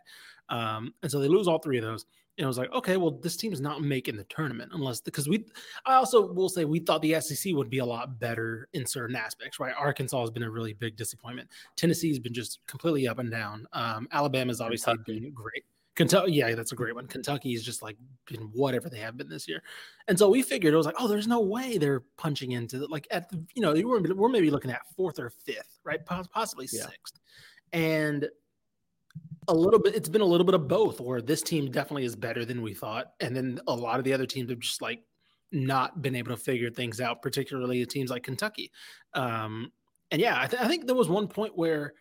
um, 0.50 0.92
and 1.02 1.10
so 1.10 1.18
they 1.18 1.28
lose 1.28 1.48
all 1.48 1.58
three 1.58 1.78
of 1.78 1.84
those. 1.84 2.04
And 2.36 2.44
I 2.44 2.48
was 2.48 2.58
like, 2.58 2.72
okay, 2.72 2.96
well, 2.96 3.12
this 3.12 3.36
team 3.36 3.52
is 3.52 3.60
not 3.60 3.80
making 3.80 4.16
the 4.16 4.24
tournament 4.24 4.72
unless 4.74 5.00
because 5.00 5.28
we. 5.28 5.44
I 5.86 5.94
also 5.94 6.32
will 6.32 6.48
say 6.48 6.64
we 6.64 6.80
thought 6.80 7.00
the 7.00 7.20
SEC 7.20 7.54
would 7.54 7.70
be 7.70 7.78
a 7.78 7.84
lot 7.84 8.18
better 8.18 8.68
in 8.72 8.84
certain 8.86 9.14
aspects, 9.14 9.60
right? 9.60 9.74
Arkansas 9.78 10.20
has 10.20 10.30
been 10.30 10.42
a 10.42 10.50
really 10.50 10.72
big 10.72 10.96
disappointment. 10.96 11.48
Tennessee 11.76 12.08
has 12.08 12.18
been 12.18 12.34
just 12.34 12.58
completely 12.66 13.06
up 13.06 13.20
and 13.20 13.30
down. 13.30 13.66
Um, 13.72 14.08
Alabama's 14.10 14.60
obviously 14.60 14.94
Kentucky. 14.94 15.20
been 15.20 15.32
great. 15.32 15.64
Kentucky, 15.94 16.32
yeah, 16.32 16.54
that's 16.54 16.72
a 16.72 16.74
great 16.74 16.94
one. 16.94 17.06
Kentucky 17.06 17.52
is 17.52 17.62
just 17.62 17.82
like 17.82 17.96
been 18.26 18.50
whatever 18.52 18.90
they 18.90 18.98
have 18.98 19.16
been 19.16 19.28
this 19.28 19.46
year, 19.46 19.62
and 20.08 20.18
so 20.18 20.28
we 20.28 20.42
figured 20.42 20.74
it 20.74 20.76
was 20.76 20.86
like, 20.86 20.96
oh, 20.98 21.06
there's 21.06 21.28
no 21.28 21.40
way 21.40 21.78
they're 21.78 22.02
punching 22.16 22.52
into 22.52 22.80
the, 22.80 22.88
like 22.88 23.06
at 23.12 23.28
the, 23.28 23.40
you 23.54 23.62
know 23.62 23.72
we're, 23.72 24.14
we're 24.14 24.28
maybe 24.28 24.50
looking 24.50 24.72
at 24.72 24.80
fourth 24.96 25.20
or 25.20 25.30
fifth, 25.30 25.78
right? 25.84 26.04
Possibly 26.04 26.66
yeah. 26.72 26.86
sixth, 26.86 27.20
and 27.72 28.28
a 29.48 29.54
little 29.54 29.80
bit. 29.80 29.94
It's 29.94 30.08
been 30.08 30.20
a 30.20 30.26
little 30.26 30.44
bit 30.44 30.54
of 30.54 30.68
both, 30.68 31.00
where 31.00 31.20
this 31.20 31.42
team 31.42 31.70
definitely 31.70 32.04
is 32.04 32.16
better 32.16 32.44
than 32.44 32.62
we 32.62 32.74
thought, 32.74 33.12
and 33.20 33.34
then 33.34 33.60
a 33.66 33.74
lot 33.74 33.98
of 33.98 34.04
the 34.04 34.12
other 34.12 34.26
teams 34.26 34.50
have 34.50 34.60
just 34.60 34.82
like 34.82 35.02
not 35.52 36.02
been 36.02 36.14
able 36.14 36.30
to 36.30 36.36
figure 36.36 36.70
things 36.70 37.00
out, 37.00 37.22
particularly 37.22 37.80
the 37.80 37.86
teams 37.86 38.10
like 38.10 38.22
Kentucky. 38.22 38.70
Um, 39.14 39.72
and 40.10 40.20
yeah, 40.20 40.40
I, 40.40 40.46
th- 40.46 40.62
I 40.62 40.68
think 40.68 40.86
there 40.86 40.94
was 40.94 41.08
one 41.08 41.28
point 41.28 41.56
where 41.56 41.94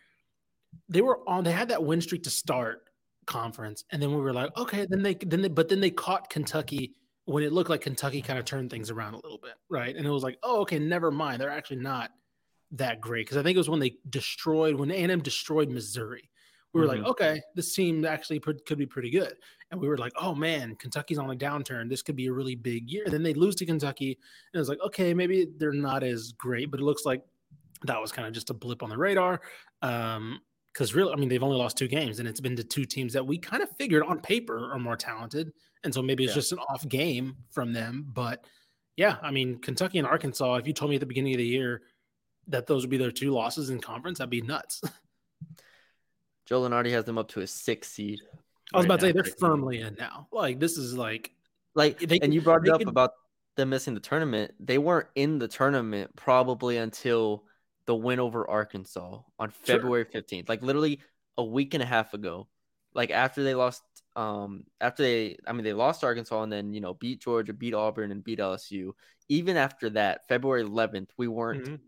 they 0.88 1.02
were 1.02 1.20
on. 1.28 1.44
They 1.44 1.52
had 1.52 1.68
that 1.68 1.84
win 1.84 2.00
streak 2.00 2.24
to 2.24 2.30
start 2.30 2.88
conference, 3.26 3.84
and 3.90 4.00
then 4.00 4.10
we 4.10 4.20
were 4.20 4.32
like, 4.32 4.56
okay, 4.56 4.86
then 4.88 5.02
they 5.02 5.14
then 5.14 5.42
they, 5.42 5.48
but 5.48 5.68
then 5.68 5.80
they 5.80 5.90
caught 5.90 6.30
Kentucky 6.30 6.94
when 7.26 7.42
it 7.42 7.52
looked 7.52 7.70
like 7.70 7.80
Kentucky 7.80 8.20
kind 8.20 8.38
of 8.38 8.44
turned 8.44 8.70
things 8.70 8.90
around 8.90 9.14
a 9.14 9.20
little 9.22 9.38
bit, 9.38 9.54
right? 9.70 9.96
And 9.96 10.06
it 10.06 10.10
was 10.10 10.22
like, 10.22 10.38
oh, 10.42 10.60
okay, 10.60 10.78
never 10.78 11.10
mind. 11.10 11.40
They're 11.40 11.50
actually 11.50 11.78
not 11.78 12.10
that 12.72 13.00
great 13.00 13.26
because 13.26 13.38
I 13.38 13.42
think 13.42 13.54
it 13.54 13.58
was 13.58 13.70
when 13.70 13.80
they 13.80 13.96
destroyed 14.08 14.74
when 14.74 14.90
A&M 14.90 15.20
destroyed 15.20 15.70
Missouri 15.70 16.30
we 16.74 16.80
were 16.80 16.88
mm-hmm. 16.88 17.02
like, 17.02 17.10
okay, 17.10 17.40
this 17.54 17.72
team 17.74 18.04
actually 18.04 18.40
could 18.40 18.76
be 18.76 18.84
pretty 18.84 19.08
good. 19.08 19.34
And 19.70 19.80
we 19.80 19.88
were 19.88 19.96
like, 19.96 20.12
oh 20.20 20.34
man, 20.34 20.74
Kentucky's 20.76 21.18
on 21.18 21.30
a 21.30 21.36
downturn. 21.36 21.88
This 21.88 22.02
could 22.02 22.16
be 22.16 22.26
a 22.26 22.32
really 22.32 22.56
big 22.56 22.90
year. 22.90 23.04
And 23.04 23.14
then 23.14 23.22
they 23.22 23.32
lose 23.32 23.54
to 23.56 23.66
Kentucky. 23.66 24.18
And 24.52 24.56
it 24.56 24.58
was 24.58 24.68
like, 24.68 24.80
okay, 24.84 25.14
maybe 25.14 25.46
they're 25.56 25.72
not 25.72 26.02
as 26.02 26.32
great, 26.32 26.70
but 26.70 26.80
it 26.80 26.82
looks 26.82 27.06
like 27.06 27.22
that 27.84 28.00
was 28.00 28.12
kind 28.12 28.26
of 28.26 28.34
just 28.34 28.50
a 28.50 28.54
blip 28.54 28.82
on 28.82 28.90
the 28.90 28.98
radar. 28.98 29.40
Um, 29.82 30.40
because 30.72 30.92
really, 30.92 31.12
I 31.12 31.16
mean, 31.16 31.28
they've 31.28 31.42
only 31.42 31.56
lost 31.56 31.78
two 31.78 31.86
games, 31.86 32.18
and 32.18 32.26
it's 32.26 32.40
been 32.40 32.56
to 32.56 32.64
two 32.64 32.84
teams 32.84 33.12
that 33.12 33.24
we 33.24 33.38
kind 33.38 33.62
of 33.62 33.68
figured 33.78 34.02
on 34.02 34.18
paper 34.18 34.72
are 34.72 34.78
more 34.80 34.96
talented, 34.96 35.52
and 35.84 35.94
so 35.94 36.02
maybe 36.02 36.24
it's 36.24 36.32
yeah. 36.32 36.34
just 36.34 36.50
an 36.50 36.58
off 36.68 36.88
game 36.88 37.36
from 37.52 37.72
them. 37.72 38.10
But 38.12 38.44
yeah, 38.96 39.18
I 39.22 39.30
mean, 39.30 39.60
Kentucky 39.60 39.98
and 39.98 40.06
Arkansas. 40.06 40.56
If 40.56 40.66
you 40.66 40.72
told 40.72 40.90
me 40.90 40.96
at 40.96 41.00
the 41.00 41.06
beginning 41.06 41.34
of 41.34 41.38
the 41.38 41.46
year 41.46 41.82
that 42.48 42.66
those 42.66 42.82
would 42.82 42.90
be 42.90 42.96
their 42.96 43.12
two 43.12 43.30
losses 43.30 43.70
in 43.70 43.78
conference, 43.78 44.18
that'd 44.18 44.30
be 44.30 44.42
nuts. 44.42 44.82
Joe 46.46 46.62
Lunardi 46.62 46.90
has 46.90 47.04
them 47.04 47.18
up 47.18 47.28
to 47.28 47.40
a 47.40 47.46
six 47.46 47.88
seed. 47.88 48.20
I 48.72 48.78
was 48.78 48.84
right 48.84 48.86
about 48.86 49.00
to 49.00 49.06
say 49.06 49.12
they're 49.12 49.24
firmly 49.38 49.80
in 49.80 49.96
now. 49.98 50.28
Like 50.32 50.58
this 50.60 50.76
is 50.76 50.96
like 50.96 51.30
like 51.74 51.98
they, 51.98 52.18
and 52.20 52.32
you 52.32 52.40
brought 52.40 52.66
it 52.66 52.72
up 52.72 52.80
can, 52.80 52.88
about 52.88 53.12
them 53.56 53.70
missing 53.70 53.94
the 53.94 54.00
tournament, 54.00 54.52
they 54.60 54.78
weren't 54.78 55.08
in 55.14 55.38
the 55.38 55.48
tournament 55.48 56.14
probably 56.16 56.76
until 56.76 57.44
the 57.86 57.94
win 57.94 58.20
over 58.20 58.48
Arkansas 58.48 59.20
on. 59.38 59.50
February 59.50 60.04
15th. 60.04 60.48
Like 60.48 60.62
literally 60.62 61.00
a 61.36 61.44
week 61.44 61.74
and 61.74 61.82
a 61.82 61.86
half 61.86 62.14
ago. 62.14 62.48
Like 62.94 63.10
after 63.10 63.42
they 63.42 63.54
lost 63.54 63.82
um 64.16 64.64
after 64.80 65.02
they 65.02 65.36
I 65.46 65.52
mean 65.52 65.64
they 65.64 65.72
lost 65.72 66.04
Arkansas 66.04 66.42
and 66.42 66.52
then, 66.52 66.72
you 66.72 66.80
know, 66.80 66.94
beat 66.94 67.20
Georgia, 67.20 67.52
beat 67.52 67.74
Auburn 67.74 68.12
and 68.12 68.22
beat 68.22 68.38
LSU. 68.38 68.92
Even 69.28 69.56
after 69.56 69.90
that, 69.90 70.28
February 70.28 70.62
11th, 70.62 71.10
we 71.16 71.28
weren't 71.28 71.64
Mhm. 71.64 71.78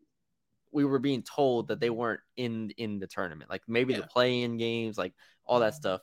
We 0.77 0.85
were 0.85 0.99
being 0.99 1.23
told 1.23 1.69
that 1.69 1.81
they 1.81 1.89
weren't 1.91 2.21
in 2.37 2.71
in 2.77 2.99
the 2.99 3.07
tournament. 3.07 3.49
Like 3.51 3.63
maybe 3.67 3.95
Yeah. 3.95 4.01
the 4.01 4.07
play-in 4.07 4.59
games, 4.59 4.99
like 4.99 5.15
all 5.47 5.61
that 5.61 5.75
stuff. 5.75 6.03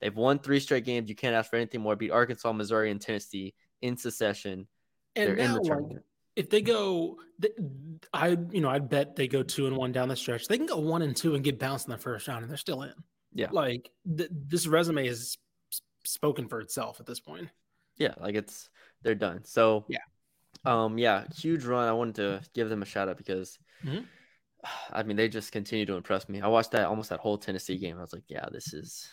They've 0.00 0.14
won 0.14 0.38
three 0.38 0.60
straight 0.60 0.84
games. 0.84 1.08
You 1.08 1.16
can't 1.16 1.34
ask 1.34 1.50
for 1.50 1.56
anything 1.56 1.80
more. 1.80 1.96
Beat 1.96 2.10
Arkansas, 2.12 2.52
Missouri, 2.52 2.90
and 2.90 3.00
Tennessee 3.00 3.54
in 3.82 3.96
succession. 3.96 4.68
And 5.16 5.28
They're 5.28 5.36
in 5.36 5.50
now, 5.52 5.58
the 5.58 5.74
like, 5.74 6.02
if 6.36 6.48
they 6.50 6.62
go, 6.62 7.18
th- 7.42 7.54
I 8.12 8.28
you 8.52 8.60
know 8.60 8.70
I'd 8.70 8.88
bet 8.88 9.16
they 9.16 9.26
go 9.28 9.42
two 9.42 9.66
and 9.66 9.76
one 9.76 9.92
down 9.92 10.08
the 10.08 10.16
stretch. 10.16 10.46
They 10.46 10.56
can 10.58 10.66
go 10.66 10.78
one 10.78 11.02
and 11.02 11.16
two 11.16 11.34
and 11.34 11.42
get 11.42 11.58
bounced 11.58 11.86
in 11.86 11.92
the 11.92 11.98
first 11.98 12.28
round, 12.28 12.42
and 12.42 12.50
they're 12.50 12.56
still 12.56 12.82
in. 12.82 12.94
Yeah. 13.36 13.48
like 13.50 13.90
th- 14.16 14.30
this 14.32 14.68
resume 14.68 15.08
is 15.08 15.36
spoken 16.04 16.46
for 16.46 16.60
itself 16.60 17.00
at 17.00 17.06
this 17.06 17.18
point. 17.18 17.48
Yeah, 17.96 18.14
like 18.20 18.36
it's 18.36 18.70
they're 19.02 19.16
done. 19.16 19.42
So 19.44 19.86
Yeah. 19.88 19.98
um, 20.64 20.98
yeah, 20.98 21.24
huge 21.36 21.64
run. 21.64 21.88
I 21.88 21.92
wanted 21.92 22.14
to 22.16 22.42
give 22.54 22.68
them 22.68 22.82
a 22.82 22.84
shout 22.86 23.08
out 23.08 23.16
because, 23.16 23.58
Mhm. 23.84 24.06
I 24.92 25.02
mean, 25.02 25.16
they 25.16 25.28
just 25.28 25.52
continue 25.52 25.86
to 25.86 25.94
impress 25.94 26.28
me. 26.28 26.40
I 26.40 26.48
watched 26.48 26.72
that 26.72 26.86
almost 26.86 27.10
that 27.10 27.20
whole 27.20 27.38
Tennessee 27.38 27.78
game. 27.78 27.98
I 27.98 28.02
was 28.02 28.12
like, 28.12 28.24
yeah, 28.28 28.46
this 28.50 28.72
is 28.72 29.08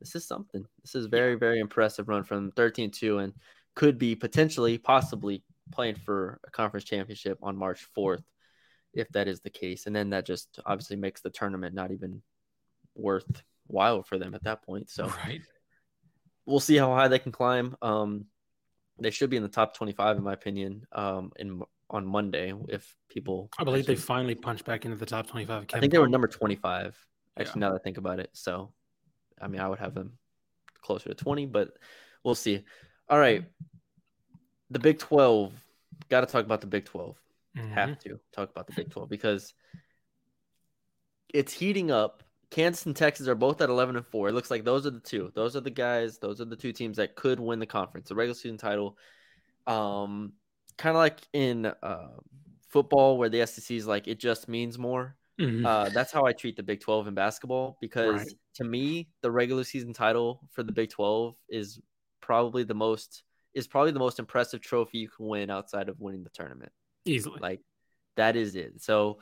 this 0.00 0.14
is 0.16 0.26
something. 0.26 0.64
This 0.82 0.94
is 0.94 1.06
very 1.06 1.36
very 1.36 1.60
impressive 1.60 2.08
run 2.08 2.24
from 2.24 2.52
13-2 2.52 3.22
and 3.22 3.32
could 3.74 3.98
be 3.98 4.14
potentially 4.14 4.78
possibly 4.78 5.42
playing 5.72 5.96
for 5.96 6.40
a 6.46 6.50
conference 6.50 6.84
championship 6.84 7.38
on 7.42 7.56
March 7.56 7.88
4th 7.96 8.22
if 8.92 9.08
that 9.10 9.28
is 9.28 9.40
the 9.40 9.50
case. 9.50 9.86
And 9.86 9.94
then 9.94 10.10
that 10.10 10.26
just 10.26 10.60
obviously 10.64 10.96
makes 10.96 11.20
the 11.20 11.30
tournament 11.30 11.74
not 11.74 11.90
even 11.90 12.22
worthwhile 12.94 14.02
for 14.02 14.18
them 14.18 14.34
at 14.34 14.44
that 14.44 14.62
point. 14.62 14.90
So 14.90 15.08
right. 15.24 15.40
we'll 16.46 16.60
see 16.60 16.76
how 16.76 16.94
high 16.94 17.08
they 17.08 17.18
can 17.18 17.32
climb. 17.32 17.76
Um, 17.82 18.26
they 18.98 19.10
should 19.10 19.30
be 19.30 19.36
in 19.36 19.42
the 19.42 19.48
top 19.48 19.74
25, 19.74 20.18
in 20.18 20.22
my 20.22 20.32
opinion, 20.32 20.86
um, 20.92 21.32
in 21.36 21.62
on 21.94 22.04
Monday 22.04 22.52
if 22.68 22.94
people. 23.08 23.48
I 23.58 23.64
believe 23.64 23.86
they 23.86 23.94
finally 23.94 24.34
punched 24.34 24.64
back 24.64 24.84
into 24.84 24.96
the 24.96 25.06
top 25.06 25.28
twenty-five. 25.28 25.66
I 25.72 25.80
think 25.80 25.92
they 25.92 25.98
were 25.98 26.08
number 26.08 26.26
25. 26.28 26.98
Actually, 27.38 27.60
Yeah. 27.60 27.66
now 27.66 27.72
that 27.72 27.80
I 27.80 27.82
think 27.82 27.96
about 27.98 28.18
it, 28.20 28.30
so 28.32 28.72
I 29.40 29.46
mean, 29.48 29.60
I 29.60 29.68
would 29.68 29.78
have 29.78 29.94
them 29.94 30.18
closer 30.82 31.08
to 31.08 31.14
20, 31.14 31.46
but 31.46 31.76
we'll 32.24 32.34
see. 32.34 32.64
All 33.08 33.18
right, 33.18 33.44
the 34.70 34.78
Big 34.78 34.98
12. 34.98 35.52
Got 36.08 36.20
to 36.22 36.26
talk 36.26 36.44
about 36.44 36.60
the 36.60 36.66
Big 36.66 36.84
12. 36.84 37.16
Mhm. 37.56 37.70
Have 37.70 37.98
to 38.00 38.20
talk 38.32 38.50
about 38.50 38.66
the 38.66 38.72
Big 38.74 38.90
12 38.90 39.08
because 39.08 39.54
it's 41.32 41.52
heating 41.52 41.90
up. 41.90 42.22
Kansas 42.50 42.86
and 42.86 42.94
Texas 42.94 43.26
are 43.26 43.34
both 43.34 43.60
at 43.60 43.68
11 43.68 43.96
and 43.96 44.06
4. 44.06 44.28
It 44.28 44.32
looks 44.32 44.50
like 44.50 44.62
those 44.64 44.86
are 44.86 44.90
the 44.90 45.00
two. 45.00 45.32
Those 45.34 45.56
are 45.56 45.60
the 45.60 45.70
guys, 45.70 46.18
those 46.18 46.40
are 46.40 46.44
the 46.44 46.56
two 46.56 46.72
teams 46.72 46.98
that 46.98 47.16
could 47.16 47.40
win 47.40 47.58
the 47.58 47.66
conference, 47.66 48.08
the 48.08 48.14
regular 48.14 48.34
season 48.34 48.58
title. 48.58 48.96
Um 49.66 50.34
kind 50.76 50.96
of 50.96 51.00
like 51.00 51.20
in 51.32 51.66
uh, 51.66 52.08
football 52.68 53.18
where 53.18 53.28
the 53.28 53.46
SEC 53.46 53.76
is 53.76 53.86
like 53.86 54.08
it 54.08 54.18
just 54.18 54.48
means 54.48 54.78
more. 54.78 55.16
Mhm. 55.40 55.64
Uh, 55.66 55.88
that's 55.90 56.12
how 56.12 56.24
I 56.24 56.32
treat 56.32 56.56
the 56.56 56.62
Big 56.62 56.80
12 56.80 57.08
in 57.08 57.14
basketball 57.14 57.76
because 57.80 58.12
Right. 58.12 58.38
to 58.54 58.64
me, 58.64 59.08
the 59.22 59.30
regular 59.30 59.64
season 59.64 59.92
title 59.92 60.40
for 60.52 60.62
the 60.62 60.72
Big 60.72 60.90
12 60.90 61.34
is 61.48 61.80
probably 62.20 62.64
the 62.64 62.74
most 62.74 63.24
is 63.52 63.68
probably 63.68 63.92
the 63.92 64.00
most 64.00 64.18
impressive 64.18 64.60
trophy 64.60 64.98
you 64.98 65.08
can 65.08 65.28
win 65.28 65.48
outside 65.50 65.88
of 65.88 66.00
winning 66.00 66.24
the 66.24 66.30
tournament. 66.30 66.72
Easily. 67.04 67.38
Like 67.40 67.60
that 68.16 68.34
is 68.36 68.56
it. 68.56 68.82
So 68.82 69.20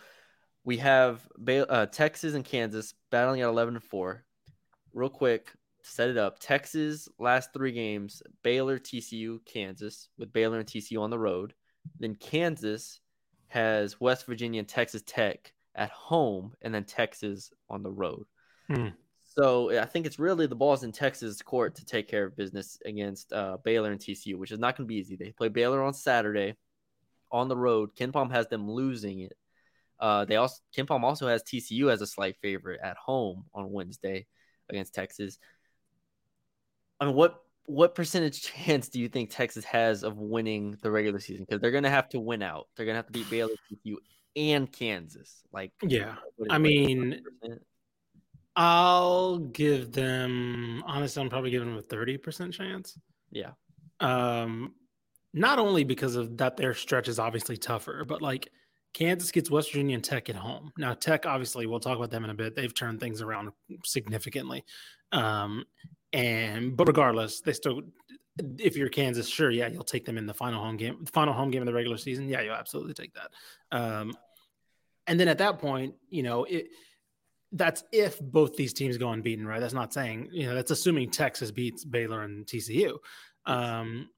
we 0.65 0.79
have 0.79 1.27
uh, 1.49 1.87
Texas 1.87 2.35
and 2.35 2.45
Kansas 2.45 2.95
battling 3.11 3.43
at 3.43 3.49
11 3.49 3.75
and 3.75 3.85
4. 3.85 4.25
Real 4.95 5.11
quick 5.11 5.53
set 5.83 6.11
it 6.11 6.17
up. 6.17 6.39
Texas 6.39 7.09
last 7.19 7.53
3 7.53 7.73
games, 7.73 8.23
Baylor, 8.43 8.79
TCU, 8.79 9.45
Kansas 9.45 10.09
with 10.19 10.33
Baylor 10.33 10.59
and 10.59 10.69
TCU 10.69 11.01
on 11.01 11.11
the 11.11 11.19
road. 11.19 11.55
Then 11.99 12.15
Kansas 12.15 13.01
has 13.49 14.01
West 14.01 14.27
Virginia 14.27 14.61
and 14.61 14.69
Texas 14.69 15.03
Tech 15.07 15.53
at 15.75 15.91
home 15.91 16.53
and 16.63 16.75
then 16.75 16.85
Texas 16.85 17.51
on 17.69 17.83
the 17.83 17.91
road. 17.91 18.25
Hmm. 18.69 18.89
So 19.25 19.79
I 19.79 19.87
think 19.87 20.05
it's 20.05 20.19
really 20.19 20.47
the 20.47 20.55
ball's 20.55 20.85
in 20.85 20.93
Texas 20.93 21.41
court 21.41 21.75
to 21.77 21.85
take 21.85 22.07
care 22.07 22.25
of 22.25 22.37
business 22.37 22.79
against 22.85 23.33
uh, 23.33 23.57
Baylor 23.65 23.91
and 23.91 24.01
TCU, 24.01 24.37
which 24.37 24.53
is 24.53 24.59
not 24.59 24.77
going 24.77 24.87
to 24.87 24.93
be 24.93 25.01
easy. 25.01 25.17
They 25.17 25.31
play 25.31 25.49
Baylor 25.49 25.83
on 25.83 25.95
Saturday 25.95 26.55
on 27.31 27.49
the 27.49 27.57
road. 27.57 27.97
KenPom 27.97 28.31
has 28.31 28.47
them 28.49 28.71
losing 28.71 29.21
it. 29.21 29.33
Uh, 29.99 30.25
they 30.25 30.37
also 30.37 30.61
KenPom 30.77 31.03
also 31.03 31.29
has 31.29 31.43
TCU 31.43 31.91
as 31.91 32.03
a 32.03 32.07
slight 32.07 32.37
favorite 32.43 32.81
at 32.83 32.97
home 32.97 33.45
on 33.55 33.73
Wednesday 33.73 34.27
against 34.69 34.95
Texas. 34.95 35.39
I 37.03 37.07
mean, 37.07 37.15
what 37.17 37.43
what 37.67 37.95
percentage 37.97 38.43
chance 38.55 38.89
do 38.89 39.01
you 39.01 39.09
think 39.09 39.31
Texas 39.31 39.65
has 39.65 40.05
of 40.05 40.19
winning 40.19 40.77
the 40.83 40.91
regular 40.91 41.19
season? 41.19 41.45
Because 41.49 41.61
they're 41.61 41.73
going 41.73 41.83
to 41.83 41.91
have 41.91 42.09
to 42.11 42.21
win 42.21 42.43
out. 42.43 42.69
They're 42.77 42.87
going 42.87 42.95
to 42.95 42.99
have 42.99 43.07
to 43.07 43.13
beat 43.13 43.29
Baylor, 43.29 43.53
TCU, 43.71 43.97
and 44.37 44.71
Kansas. 44.71 45.43
Like, 45.53 45.73
yeah. 45.83 46.15
is 46.39 46.47
I 46.49 46.55
like 46.55 46.61
mean, 46.61 47.23
100%? 47.45 47.59
I'll 48.55 49.39
give 49.39 49.93
them 49.93 50.85
honestly, 50.87 51.23
I'm 51.23 51.29
probably 51.29 51.51
giving 51.51 51.75
them 51.75 51.79
a 51.79 51.83
30% 51.83 52.53
chance. 52.53 52.99
yeah, 53.31 53.53
Um, 53.99 54.75
not 55.33 55.59
only 55.59 55.83
because 55.83 56.15
of 56.15 56.37
that 56.37 56.57
their 56.57 56.75
stretch 56.75 57.09
is 57.09 57.19
obviously 57.19 57.57
tougher, 57.57 58.05
but 58.07 58.23
like 58.23 58.51
Kansas 58.95 59.33
gets 59.33 59.51
West 59.51 59.73
Virginia 59.73 59.95
and 59.95 60.05
Tech 60.05 60.29
at 60.29 60.37
home. 60.37 60.71
Now, 60.77 60.93
Tech, 60.93 61.25
obviously, 61.25 61.67
we'll 61.67 61.81
talk 61.81 61.97
about 61.97 62.11
them 62.11 62.25
in 62.25 62.31
a 62.31 62.35
bit. 62.35 62.55
They've 62.55 62.75
turned 62.75 63.01
things 63.01 63.23
around 63.23 63.51
significantly. 63.85 64.65
Um, 65.13 65.65
and 66.13 66.77
but 66.77 66.89
regardless, 66.89 67.41
they 67.41 67.53
still 67.53 67.83
if 68.59 68.77
you're 68.77 68.89
Kansas, 68.89 69.29
sure, 69.29 69.51
yeah, 69.51 69.69
you'll 69.69 69.85
take 69.85 70.05
them 70.05 70.17
in 70.17 70.27
the 70.27 70.35
final 70.35 70.63
home 70.63 70.77
game, 70.77 71.05
final 71.07 71.35
home 71.35 71.51
game 71.51 71.61
of 71.63 71.67
the 71.67 71.73
regular 71.73 71.99
season. 71.99 72.29
Yeah, 72.29 72.41
you'll 72.41 72.55
absolutely 72.55 72.95
take 72.95 73.13
that. 73.15 73.31
Um, 73.71 74.15
and 75.07 75.21
then 75.21 75.29
at 75.29 75.39
that 75.39 75.59
point, 75.59 75.95
you 76.09 76.23
know, 76.23 76.45
it 76.45 76.69
that's 77.53 77.85
if 77.93 78.19
both 78.21 78.57
these 78.57 78.73
teams 78.73 78.97
go 78.97 79.11
unbeaten, 79.11 79.47
right? 79.47 79.61
That's 79.61 79.75
not 79.75 79.93
saying, 79.93 80.29
you 80.33 80.47
know, 80.47 80.55
that's 80.55 80.71
assuming 80.71 81.11
Texas 81.11 81.51
beats 81.51 81.85
Baylor 81.85 82.23
and 82.23 82.47
TCU. 82.47 82.97
Um, 83.45 84.09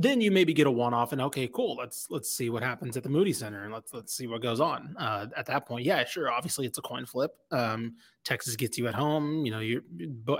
then 0.00 0.20
you 0.20 0.30
maybe 0.30 0.54
get 0.54 0.68
a 0.68 0.70
one-off 0.70 1.10
and 1.10 1.20
okay, 1.20 1.48
cool. 1.48 1.74
Let's 1.74 2.06
let's 2.08 2.30
see 2.30 2.50
what 2.50 2.62
happens 2.62 2.96
at 2.96 3.02
the 3.02 3.08
Moody 3.08 3.32
Center 3.32 3.64
and 3.64 3.74
let's 3.74 3.92
let's 3.92 4.16
see 4.16 4.28
what 4.28 4.40
goes 4.40 4.60
on. 4.60 4.94
Uh, 4.96 5.26
at 5.36 5.44
that 5.46 5.66
point, 5.66 5.84
yeah, 5.84 6.04
sure. 6.04 6.30
Obviously, 6.30 6.66
it's 6.66 6.78
a 6.78 6.82
coin 6.82 7.04
flip. 7.04 7.32
Um, 7.50 7.96
Texas 8.22 8.54
gets 8.54 8.78
you 8.78 8.86
at 8.86 8.94
home. 8.94 9.44
You 9.44 9.50
know, 9.50 9.58
you're 9.58 9.82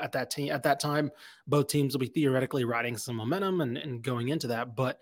at 0.00 0.12
that 0.12 0.30
team 0.30 0.52
at 0.52 0.62
that 0.62 0.78
time, 0.78 1.10
both 1.48 1.66
teams 1.66 1.92
will 1.92 1.98
be 1.98 2.06
theoretically 2.06 2.64
riding 2.64 2.96
some 2.96 3.16
momentum 3.16 3.60
and, 3.60 3.76
and 3.76 4.00
going 4.00 4.28
into 4.28 4.46
that. 4.46 4.76
But 4.76 5.00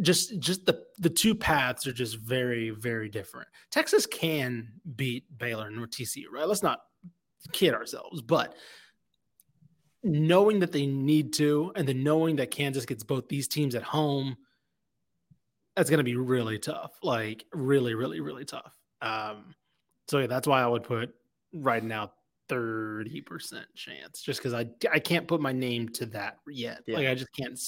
just 0.00 0.38
just 0.38 0.64
the 0.64 0.82
the 0.98 1.10
two 1.10 1.34
paths 1.34 1.86
are 1.86 1.92
just 1.92 2.16
very 2.16 2.70
very 2.70 3.10
different. 3.10 3.48
Texas 3.70 4.06
can 4.06 4.72
beat 4.96 5.24
Baylor 5.36 5.66
and 5.66 5.78
TCU, 5.90 6.24
right? 6.32 6.48
Let's 6.48 6.62
not 6.62 6.80
kid 7.52 7.74
ourselves, 7.74 8.22
but 8.22 8.54
knowing 10.02 10.60
that 10.60 10.72
they 10.72 10.86
need 10.86 11.32
to, 11.34 11.72
and 11.76 11.86
then 11.86 12.02
knowing 12.02 12.36
that 12.36 12.50
Kansas 12.50 12.86
gets 12.86 13.02
both 13.02 13.28
these 13.28 13.48
teams 13.48 13.74
at 13.74 13.82
home, 13.82 14.36
that's 15.76 15.90
going 15.90 15.98
to 15.98 16.04
be 16.04 16.16
really 16.16 16.58
tough. 16.58 16.92
Like 17.02 17.44
really, 17.52 17.94
really, 17.94 18.20
really 18.20 18.44
tough. 18.44 18.76
Um, 19.00 19.54
so 20.08 20.18
yeah, 20.18 20.26
that's 20.26 20.46
why 20.46 20.62
I 20.62 20.66
would 20.66 20.84
put 20.84 21.14
right 21.54 21.82
now 21.82 22.12
thirty 22.48 23.20
percent 23.20 23.66
chance, 23.74 24.22
just 24.22 24.40
because 24.40 24.54
I 24.54 24.66
I 24.92 24.98
can't 24.98 25.26
put 25.26 25.40
my 25.40 25.52
name 25.52 25.88
to 25.90 26.06
that 26.06 26.38
yet. 26.48 26.82
Yeah. 26.86 26.98
Like 26.98 27.08
I 27.08 27.14
just 27.14 27.32
can't 27.32 27.58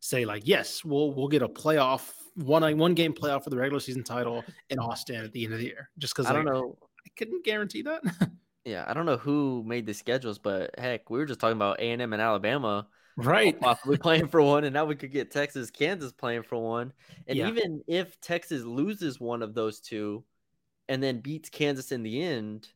say 0.00 0.24
like 0.24 0.42
yes, 0.46 0.84
we'll 0.84 1.12
we'll 1.12 1.28
get 1.28 1.42
a 1.42 1.48
playoff 1.48 2.10
one 2.34 2.78
one 2.78 2.94
game 2.94 3.12
playoff 3.12 3.44
for 3.44 3.50
the 3.50 3.56
regular 3.56 3.80
season 3.80 4.02
title 4.02 4.44
in 4.70 4.78
Austin 4.80 5.24
at 5.24 5.32
the 5.32 5.44
end 5.44 5.52
of 5.52 5.60
the 5.60 5.66
year, 5.66 5.90
just 5.98 6.14
because 6.14 6.30
I 6.30 6.32
don't 6.32 6.44
know. 6.44 6.76
I 6.82 7.10
couldn't 7.16 7.44
guarantee 7.44 7.82
that. 7.82 8.02
Yeah, 8.64 8.84
I 8.86 8.94
don't 8.94 9.06
know 9.06 9.16
who 9.16 9.64
made 9.64 9.86
the 9.86 9.94
schedules, 9.94 10.38
but 10.38 10.78
heck, 10.78 11.10
we 11.10 11.18
were 11.18 11.26
just 11.26 11.40
talking 11.40 11.56
about 11.56 11.80
A 11.80 11.90
and 11.90 12.00
M 12.00 12.12
and 12.12 12.22
Alabama 12.22 12.86
right. 13.16 13.58
possibly 13.60 13.96
playing 13.98 14.28
for 14.28 14.40
one, 14.42 14.64
and 14.64 14.72
now 14.74 14.84
we 14.84 14.94
could 14.96 15.12
get 15.12 15.30
Texas, 15.30 15.70
Kansas 15.70 16.12
playing 16.12 16.42
for 16.44 16.58
one. 16.58 16.92
And 17.26 17.38
Yeah. 17.38 17.48
even 17.48 17.82
if 17.88 18.20
Texas 18.20 18.62
loses 18.62 19.20
one 19.20 19.42
of 19.42 19.54
those 19.54 19.80
two, 19.80 20.24
and 20.88 21.02
then 21.02 21.20
beats 21.20 21.48
Kansas 21.48 21.92
in 21.92 22.02
the 22.02 22.22
end, 22.22 22.68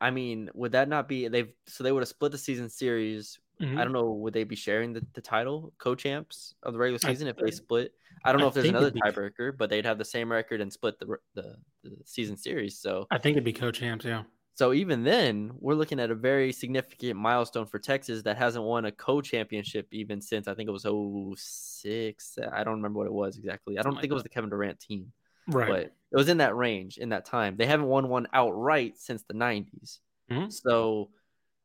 I 0.00 0.10
mean, 0.10 0.50
would 0.54 0.72
that 0.72 0.88
not 0.88 1.08
be 1.08 1.28
they've 1.28 1.52
so 1.66 1.84
they 1.84 1.92
would 1.92 2.00
have 2.02 2.08
split 2.08 2.32
the 2.32 2.38
season 2.38 2.68
series? 2.68 3.38
Mhm. 3.60 3.78
I 3.78 3.84
don't 3.84 3.92
know. 3.92 4.12
Would 4.12 4.34
they 4.34 4.44
be 4.44 4.56
sharing 4.56 4.92
the, 4.92 5.04
the 5.14 5.20
title, 5.20 5.72
co-champs 5.78 6.54
of 6.62 6.72
the 6.72 6.78
regular 6.78 7.00
I 7.04 7.12
season 7.12 7.28
if 7.28 7.36
they 7.36 7.50
split? 7.50 7.92
I 8.24 8.32
don't 8.32 8.40
know 8.40 8.46
I 8.46 8.48
if 8.48 8.54
there's 8.54 8.68
another 8.68 8.90
tiebreaker, 8.90 9.56
but 9.56 9.70
they'd 9.70 9.86
have 9.86 9.98
the 9.98 10.04
same 10.04 10.30
record 10.30 10.60
and 10.60 10.72
split 10.72 10.98
the 10.98 11.18
the, 11.34 11.56
the 11.84 11.96
season 12.04 12.36
series. 12.36 12.78
So 12.80 13.06
I 13.10 13.18
think 13.18 13.34
it'd 13.34 13.44
be 13.44 13.52
co-champs. 13.52 14.04
Yeah. 14.04 14.24
So 14.54 14.72
even 14.74 15.02
then, 15.02 15.52
we're 15.58 15.74
looking 15.74 15.98
at 15.98 16.10
a 16.10 16.14
very 16.14 16.52
significant 16.52 17.18
milestone 17.18 17.66
for 17.66 17.78
Texas 17.78 18.22
that 18.24 18.36
hasn't 18.36 18.64
won 18.64 18.84
a 18.84 18.92
co-championship 18.92 19.88
even 19.92 20.20
since 20.20 20.46
I 20.46 20.54
think 20.54 20.68
it 20.68 20.72
was 20.72 20.84
06. 20.84 22.38
I 22.52 22.62
don't 22.62 22.76
remember 22.76 22.98
what 22.98 23.06
it 23.06 23.12
was 23.12 23.38
exactly. 23.38 23.78
I 23.78 23.82
don't 23.82 23.94
think 23.94 24.10
it 24.10 24.14
was 24.14 24.22
the 24.22 24.28
Kevin 24.28 24.50
Durant 24.50 24.78
team, 24.78 25.12
Right. 25.46 25.68
but 25.68 25.80
it 25.84 26.16
was 26.16 26.28
in 26.28 26.36
that 26.38 26.54
range 26.54 26.98
in 26.98 27.08
that 27.10 27.24
time. 27.24 27.56
They 27.56 27.66
haven't 27.66 27.86
won 27.86 28.08
one 28.08 28.26
outright 28.32 28.98
since 28.98 29.22
the 29.22 29.34
90s. 29.34 30.00
Mhm. 30.30 30.52
So 30.52 31.10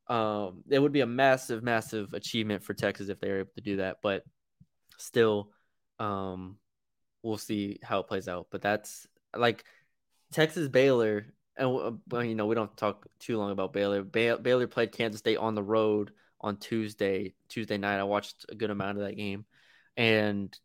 um, 0.08 0.63
it 0.70 0.79
would 0.79 0.94
be 0.94 1.01
a 1.01 1.06
massive, 1.06 1.62
massive 1.63 2.13
achievement 2.13 2.63
for 2.63 2.74
Texas 2.74 3.10
if 3.10 3.20
they 3.20 3.29
were 3.29 3.39
able 3.39 3.51
to 3.56 3.62
do 3.62 3.77
that. 3.77 3.98
But 4.01 4.24
still, 4.98 5.51
um, 6.00 6.58
we'll 7.22 7.38
see 7.38 7.79
how 7.84 8.00
it 8.00 8.08
plays 8.08 8.29
out. 8.29 8.48
But 8.50 8.62
that's 8.62 9.06
like 9.36 9.65
Texas 10.32 10.70
Baylor, 10.70 11.25
and 11.58 11.68
uh, 11.68 11.92
well, 12.10 12.24
you 12.24 12.36
know 12.36 12.46
we 12.46 12.56
don't 12.56 12.76
talk 12.78 13.06
too 13.20 13.38
long 13.38 13.52
about 13.52 13.74
Baylor. 13.74 14.04
Ba- 14.04 14.40
Baylor 14.42 14.68
played 14.68 14.92
Kansas 14.92 15.20
State 15.20 15.38
on 15.38 15.56
the 15.56 15.64
road 15.64 16.12
on 16.40 16.58
Tuesday. 16.58 17.34
Tuesday 17.50 17.78
night, 17.78 18.00
I 18.00 18.04
watched 18.04 18.46
a 18.50 18.56
good 18.56 18.70
amount 18.70 18.98
of 19.00 19.04
that 19.06 19.16
game, 19.18 19.46
and 19.96 20.56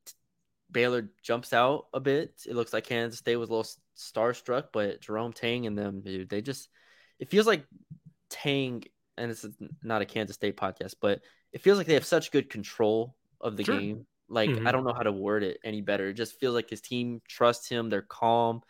Baylor 0.70 1.10
jumps 1.22 1.52
out 1.52 1.86
a 1.92 2.00
bit. 2.00 2.34
It 2.46 2.54
looks 2.54 2.72
like 2.72 2.84
Kansas 2.84 3.18
State 3.18 3.36
was 3.36 3.48
a 3.48 3.52
little 3.52 3.70
starstruck, 3.96 4.68
but 4.72 5.00
Jerome 5.00 5.32
Tang 5.32 5.66
and 5.66 5.76
them, 5.76 6.00
dude, 6.00 6.28
they 6.28 6.42
just 6.42 6.68
it 7.18 7.30
feels 7.30 7.46
like 7.46 7.64
Tang, 8.30 8.82
and 9.16 9.30
this 9.30 9.44
is 9.44 9.54
not 9.82 10.02
a 10.02 10.06
Kansas 10.06 10.36
State 10.36 10.56
podcast, 10.56 10.94
but 11.00 11.20
it 11.52 11.60
feels 11.60 11.78
like 11.78 11.86
they 11.86 11.94
have 11.94 12.04
such 12.06 12.32
good 12.32 12.48
control 12.50 13.14
of 13.40 13.56
the 13.56 13.64
Sure. 13.64 13.78
game. 13.78 14.06
Like 14.28 14.48
Mhm. 14.50 14.66
I 14.66 14.72
don't 14.72 14.84
know 14.84 14.94
how 14.94 15.02
to 15.02 15.12
word 15.12 15.42
it 15.42 15.58
any 15.62 15.82
better. 15.82 16.08
It 16.08 16.14
just 16.14 16.38
feels 16.40 16.54
like 16.54 16.70
his 16.70 16.80
team 16.80 17.20
trusts 17.28 17.68
him. 17.68 17.90
They're 17.90 18.00
calm, 18.02 18.62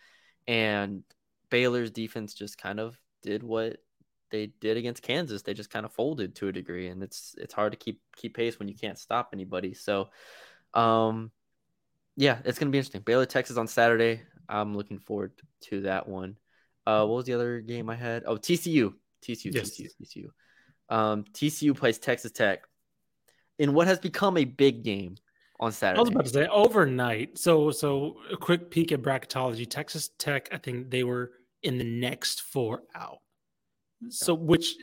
and 0.48 1.04
Baylor's 1.52 1.90
defense 1.90 2.32
just 2.32 2.56
kind 2.56 2.80
of 2.80 2.98
did 3.22 3.42
what 3.42 3.76
they 4.30 4.46
did 4.46 4.78
against 4.78 5.02
Kansas. 5.02 5.42
They 5.42 5.52
just 5.52 5.68
kind 5.68 5.84
of 5.84 5.92
folded 5.92 6.34
to 6.36 6.48
a 6.48 6.52
degree, 6.52 6.88
and 6.88 7.02
it's 7.02 7.34
it's 7.36 7.52
hard 7.52 7.72
to 7.72 7.78
keep 7.78 8.00
keep 8.16 8.34
pace 8.34 8.58
when 8.58 8.68
you 8.68 8.74
can't 8.74 8.98
stop 8.98 9.28
anybody. 9.34 9.74
So, 9.74 10.08
um, 10.72 11.30
yeah, 12.16 12.38
it's 12.46 12.58
gonna 12.58 12.70
be 12.70 12.78
interesting. 12.78 13.02
Baylor 13.02 13.26
Texas 13.26 13.58
on 13.58 13.68
Saturday. 13.68 14.22
I'm 14.48 14.74
looking 14.74 14.98
forward 14.98 15.32
to 15.64 15.82
that 15.82 16.08
one. 16.08 16.38
Uh, 16.86 17.04
what 17.04 17.16
was 17.16 17.26
the 17.26 17.34
other 17.34 17.60
game 17.60 17.90
I 17.90 17.96
had? 17.96 18.24
Oh, 18.26 18.36
TCU, 18.36 18.94
TCU, 19.22 19.54
Yes. 19.54 19.70
TCU, 19.70 19.88
TCU. 20.02 20.28
Um, 20.88 21.24
TCU 21.34 21.76
plays 21.76 21.98
Texas 21.98 22.32
Tech 22.32 22.62
in 23.58 23.74
what 23.74 23.86
has 23.88 23.98
become 23.98 24.38
a 24.38 24.46
big 24.46 24.84
game 24.84 25.16
on 25.60 25.70
Saturday. 25.70 25.98
I 25.98 26.00
was 26.00 26.08
about 26.08 26.24
to 26.24 26.30
say 26.30 26.46
overnight. 26.46 27.36
So 27.36 27.70
so 27.70 28.16
a 28.32 28.38
quick 28.38 28.70
peek 28.70 28.90
at 28.92 29.02
bracketology. 29.02 29.68
Texas 29.68 30.08
Tech, 30.18 30.48
I 30.50 30.56
think 30.56 30.90
they 30.90 31.04
were 31.04 31.32
in 31.62 31.78
the 31.78 31.84
next 31.84 32.42
four 32.42 32.82
out. 32.94 33.18
So 34.08 34.34
which 34.34 34.74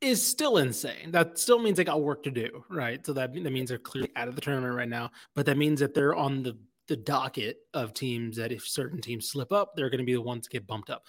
is 0.00 0.24
still 0.24 0.58
insane. 0.58 1.10
That 1.10 1.38
still 1.38 1.58
means 1.58 1.76
they 1.76 1.84
got 1.84 2.02
work 2.02 2.22
to 2.24 2.30
do, 2.30 2.64
right? 2.68 3.04
So 3.04 3.12
that 3.14 3.32
that 3.32 3.52
means 3.52 3.70
they're 3.70 3.78
clearly 3.78 4.10
out 4.16 4.28
of 4.28 4.34
the 4.34 4.40
tournament 4.40 4.74
right 4.74 4.88
now. 4.88 5.10
But 5.34 5.46
that 5.46 5.56
means 5.56 5.80
that 5.80 5.94
they're 5.94 6.14
on 6.14 6.42
the 6.42 6.58
the 6.86 6.96
docket 6.96 7.58
of 7.72 7.94
teams 7.94 8.36
that 8.36 8.52
if 8.52 8.66
certain 8.66 9.00
teams 9.00 9.28
slip 9.28 9.52
up, 9.52 9.74
they're 9.74 9.88
going 9.88 10.00
to 10.00 10.04
be 10.04 10.12
the 10.12 10.20
ones 10.20 10.44
to 10.44 10.50
get 10.50 10.66
bumped 10.66 10.90
up. 10.90 11.04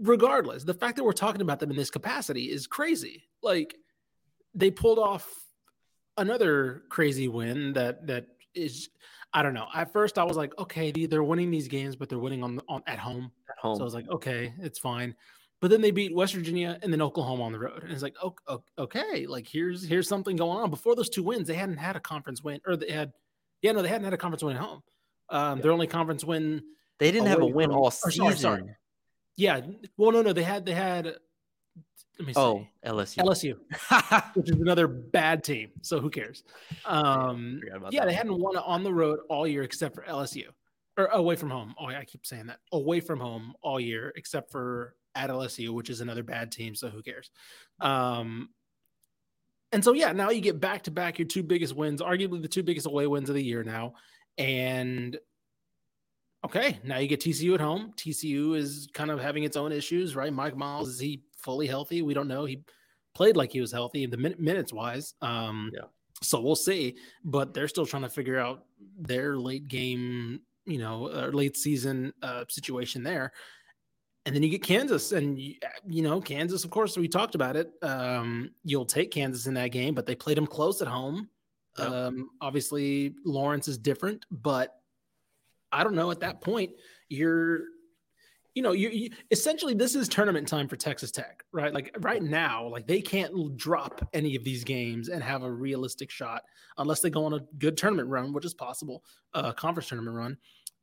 Regardless, 0.00 0.64
the 0.64 0.74
fact 0.74 0.96
that 0.96 1.04
we're 1.04 1.12
talking 1.12 1.40
about 1.40 1.60
them 1.60 1.70
in 1.70 1.76
this 1.76 1.90
capacity 1.90 2.50
is 2.50 2.66
crazy. 2.66 3.24
Like 3.42 3.76
they 4.54 4.70
pulled 4.72 4.98
off 4.98 5.32
another 6.16 6.82
crazy 6.88 7.28
win 7.28 7.74
that 7.74 8.06
that 8.08 8.26
is 8.54 8.88
I 9.36 9.42
don't 9.42 9.52
know. 9.54 9.66
At 9.74 9.92
first 9.92 10.16
I 10.18 10.24
was 10.24 10.36
like, 10.36 10.56
okay, 10.58 10.92
they- 10.92 11.06
they're 11.06 11.24
winning 11.24 11.50
these 11.50 11.66
games, 11.68 11.96
but 11.96 12.08
they're 12.08 12.18
winning 12.20 12.42
on, 12.44 12.60
on 12.68 12.82
at 12.86 12.98
home. 12.98 13.32
at 13.50 13.58
home. 13.58 13.74
So 13.76 13.82
I 13.82 13.84
was 13.84 13.94
like, 13.94 14.08
okay, 14.08 14.54
it's 14.60 14.78
fine. 14.78 15.14
But 15.60 15.70
then 15.70 15.80
they 15.80 15.90
beat 15.90 16.14
West 16.14 16.34
Virginia 16.34 16.78
and 16.82 16.92
then 16.92 17.00
Oklahoma 17.02 17.42
on 17.44 17.52
the 17.52 17.58
road, 17.58 17.82
and 17.82 17.90
it's 17.92 18.02
like, 18.02 18.14
okay, 18.78 19.26
like 19.26 19.46
here's 19.48 19.82
here's 19.86 20.08
something 20.08 20.36
going 20.36 20.58
on. 20.58 20.68
Before 20.70 20.94
those 20.94 21.08
two 21.08 21.22
wins, 21.22 21.48
they 21.48 21.54
hadn't 21.54 21.78
had 21.78 21.96
a 21.96 22.00
conference 22.00 22.42
win, 22.42 22.60
or 22.66 22.76
they 22.76 22.90
had, 22.90 23.12
yeah, 23.62 23.72
no, 23.72 23.80
they 23.82 23.88
hadn't 23.88 24.04
had 24.04 24.12
a 24.12 24.18
conference 24.18 24.42
win 24.42 24.56
at 24.56 24.62
home. 24.62 24.82
Um, 25.30 25.60
Their 25.62 25.72
only 25.72 25.86
conference 25.86 26.22
win, 26.22 26.62
they 26.98 27.10
didn't 27.10 27.28
have 27.28 27.40
a 27.40 27.46
win 27.46 27.70
from- 27.70 27.78
all 27.78 27.90
season. 27.90 28.24
sorry, 28.26 28.36
sorry. 28.36 28.62
yeah. 29.36 29.60
Well, 29.96 30.12
no, 30.12 30.20
no, 30.22 30.32
they 30.34 30.42
had 30.42 30.66
they 30.66 30.74
had. 30.74 31.16
Let 32.18 32.28
me 32.28 32.32
see. 32.32 32.40
Oh, 32.40 32.66
LSU. 32.86 33.18
LSU, 33.18 34.34
which 34.36 34.50
is 34.50 34.60
another 34.60 34.86
bad 34.86 35.42
team. 35.42 35.70
So 35.82 36.00
who 36.00 36.10
cares? 36.10 36.44
Um, 36.84 37.60
yeah, 37.90 38.02
they 38.02 38.06
one. 38.06 38.14
hadn't 38.14 38.38
won 38.38 38.56
on 38.56 38.84
the 38.84 38.94
road 38.94 39.20
all 39.28 39.46
year 39.46 39.62
except 39.64 39.96
for 39.96 40.02
LSU 40.02 40.44
or 40.96 41.06
away 41.06 41.36
from 41.36 41.50
home. 41.50 41.74
Oh, 41.78 41.86
I 41.86 42.04
keep 42.04 42.24
saying 42.24 42.46
that 42.46 42.58
away 42.72 43.00
from 43.00 43.18
home 43.18 43.54
all 43.62 43.80
year 43.80 44.12
except 44.16 44.52
for 44.52 44.94
at 45.14 45.30
LSU, 45.30 45.70
which 45.70 45.90
is 45.90 46.00
another 46.00 46.22
bad 46.22 46.52
team. 46.52 46.74
So 46.74 46.88
who 46.88 47.02
cares? 47.02 47.30
Um, 47.80 48.50
and 49.72 49.82
so 49.82 49.92
yeah, 49.92 50.12
now 50.12 50.30
you 50.30 50.40
get 50.40 50.60
back 50.60 50.82
to 50.82 50.92
back 50.92 51.18
your 51.18 51.26
two 51.26 51.42
biggest 51.42 51.74
wins, 51.74 52.00
arguably 52.00 52.40
the 52.40 52.48
two 52.48 52.62
biggest 52.62 52.86
away 52.86 53.06
wins 53.06 53.28
of 53.28 53.34
the 53.34 53.42
year 53.42 53.64
now, 53.64 53.94
and 54.38 55.18
okay, 56.44 56.78
now 56.84 56.98
you 56.98 57.08
get 57.08 57.20
TCU 57.20 57.54
at 57.54 57.60
home. 57.60 57.92
TCU 57.96 58.56
is 58.56 58.88
kind 58.92 59.10
of 59.10 59.20
having 59.20 59.44
its 59.44 59.56
own 59.56 59.72
issues, 59.72 60.14
right? 60.14 60.32
Mike 60.32 60.56
Miles 60.56 60.88
is 60.88 61.00
he 61.00 61.22
fully 61.36 61.66
healthy? 61.66 62.02
We 62.02 62.14
don't 62.14 62.28
know. 62.28 62.44
He 62.44 62.62
played 63.14 63.36
like 63.36 63.52
he 63.52 63.60
was 63.60 63.72
healthy 63.72 64.06
the 64.06 64.16
min- 64.16 64.36
minutes 64.38 64.72
wise. 64.72 65.14
Um, 65.22 65.70
Yeah. 65.74 65.86
So 66.22 66.40
we'll 66.40 66.56
see, 66.56 66.96
but 67.24 67.52
they're 67.52 67.68
still 67.68 67.84
trying 67.84 68.04
to 68.04 68.08
figure 68.08 68.38
out 68.38 68.64
their 68.98 69.36
late 69.36 69.68
game, 69.68 70.40
you 70.64 70.78
know, 70.78 71.08
uh, 71.08 71.26
late 71.32 71.56
season 71.56 72.14
uh, 72.22 72.44
situation 72.48 73.02
there. 73.02 73.32
And 74.24 74.34
then 74.34 74.42
you 74.42 74.48
get 74.48 74.62
Kansas, 74.62 75.12
and 75.12 75.38
you, 75.38 75.56
you 75.86 76.02
know 76.02 76.20
Kansas. 76.20 76.64
Of 76.64 76.70
course, 76.70 76.96
we 76.96 77.08
talked 77.08 77.34
about 77.34 77.56
it. 77.56 77.72
Um, 77.82 78.52
you'll 78.64 78.86
take 78.86 79.10
Kansas 79.10 79.46
in 79.46 79.54
that 79.54 79.68
game, 79.68 79.94
but 79.94 80.06
they 80.06 80.14
played 80.14 80.38
them 80.38 80.46
close 80.46 80.80
at 80.80 80.88
home. 80.88 81.28
Yep. 81.78 81.90
Um, 81.90 82.30
obviously, 82.40 83.14
Lawrence 83.26 83.68
is 83.68 83.76
different, 83.76 84.24
but 84.30 84.76
I 85.74 85.84
don't 85.84 85.94
know. 85.94 86.10
At 86.10 86.20
that 86.20 86.40
point, 86.40 86.70
you're, 87.08 87.60
you 88.54 88.62
know, 88.62 88.72
you, 88.72 88.88
you 88.90 89.10
essentially 89.30 89.74
this 89.74 89.94
is 89.94 90.08
tournament 90.08 90.46
time 90.46 90.68
for 90.68 90.76
Texas 90.76 91.10
Tech, 91.10 91.42
right? 91.52 91.74
Like 91.74 91.94
right 92.00 92.22
now, 92.22 92.68
like 92.68 92.86
they 92.86 93.00
can't 93.00 93.56
drop 93.56 94.06
any 94.12 94.36
of 94.36 94.44
these 94.44 94.62
games 94.64 95.08
and 95.08 95.22
have 95.22 95.42
a 95.42 95.50
realistic 95.50 96.10
shot 96.10 96.42
unless 96.78 97.00
they 97.00 97.10
go 97.10 97.24
on 97.24 97.34
a 97.34 97.40
good 97.58 97.76
tournament 97.76 98.08
run, 98.08 98.32
which 98.32 98.44
is 98.44 98.54
possible, 98.54 99.02
a 99.34 99.52
conference 99.52 99.88
tournament 99.88 100.16
run. 100.16 100.36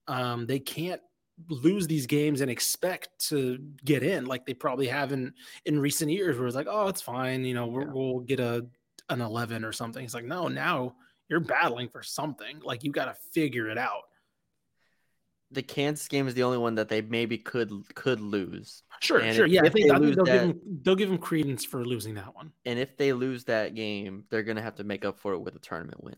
Um, 0.07 0.45
they 0.45 0.59
can't 0.59 1.01
lose 1.49 1.87
these 1.87 2.05
games 2.05 2.41
and 2.41 2.51
expect 2.51 3.09
to 3.29 3.57
get 3.83 4.03
in 4.03 4.25
like 4.25 4.45
they 4.45 4.53
probably 4.53 4.87
have 4.87 5.11
in 5.11 5.33
in 5.65 5.79
recent 5.79 6.11
years 6.11 6.37
where 6.37 6.45
it's 6.45 6.55
like 6.55 6.67
oh 6.69 6.87
it's 6.87 7.01
fine 7.01 7.43
you 7.43 7.55
know 7.55 7.65
Yeah. 7.79 7.87
we'll 7.91 8.19
get 8.19 8.39
a 8.39 8.65
an 9.09 9.21
11 9.21 9.63
or 9.65 9.71
something 9.71 10.03
it's 10.05 10.13
like 10.13 10.25
no 10.25 10.47
now 10.49 10.93
you're 11.29 11.39
battling 11.39 11.89
for 11.89 12.03
something 12.03 12.59
like 12.63 12.83
you 12.83 12.91
got 12.91 13.05
to 13.05 13.15
figure 13.31 13.69
it 13.69 13.77
out 13.77 14.03
the 15.51 15.61
Kansas 15.61 16.07
game 16.07 16.27
is 16.27 16.33
the 16.33 16.43
only 16.43 16.57
one 16.57 16.75
that 16.75 16.87
they 16.89 17.01
maybe 17.01 17.37
could 17.37 17.71
could 17.95 18.19
lose. 18.21 18.83
sure 19.01 19.19
And 19.19 19.35
sure 19.35 19.45
if- 19.45 19.51
yeah 19.51 19.61
i 19.63 19.67
if 19.67 19.73
think, 19.73 19.91
I 19.91 19.95
think 19.95 20.05
lose 20.05 20.15
they'll, 20.15 20.25
give 20.25 20.41
them, 20.41 20.61
they'll 20.83 20.95
give 20.95 21.09
them 21.09 21.17
credence 21.17 21.65
for 21.65 21.83
losing 21.85 22.15
that 22.15 22.33
one 22.35 22.51
And 22.65 22.79
if 22.79 22.97
they 22.97 23.13
lose 23.13 23.43
that 23.45 23.75
game, 23.75 24.25
they're 24.29 24.43
gonna 24.43 24.61
have 24.61 24.75
to 24.75 24.83
make 24.83 25.03
up 25.05 25.19
for 25.19 25.33
it 25.33 25.39
with 25.39 25.55
a 25.55 25.59
tournament 25.59 26.03
win. 26.03 26.15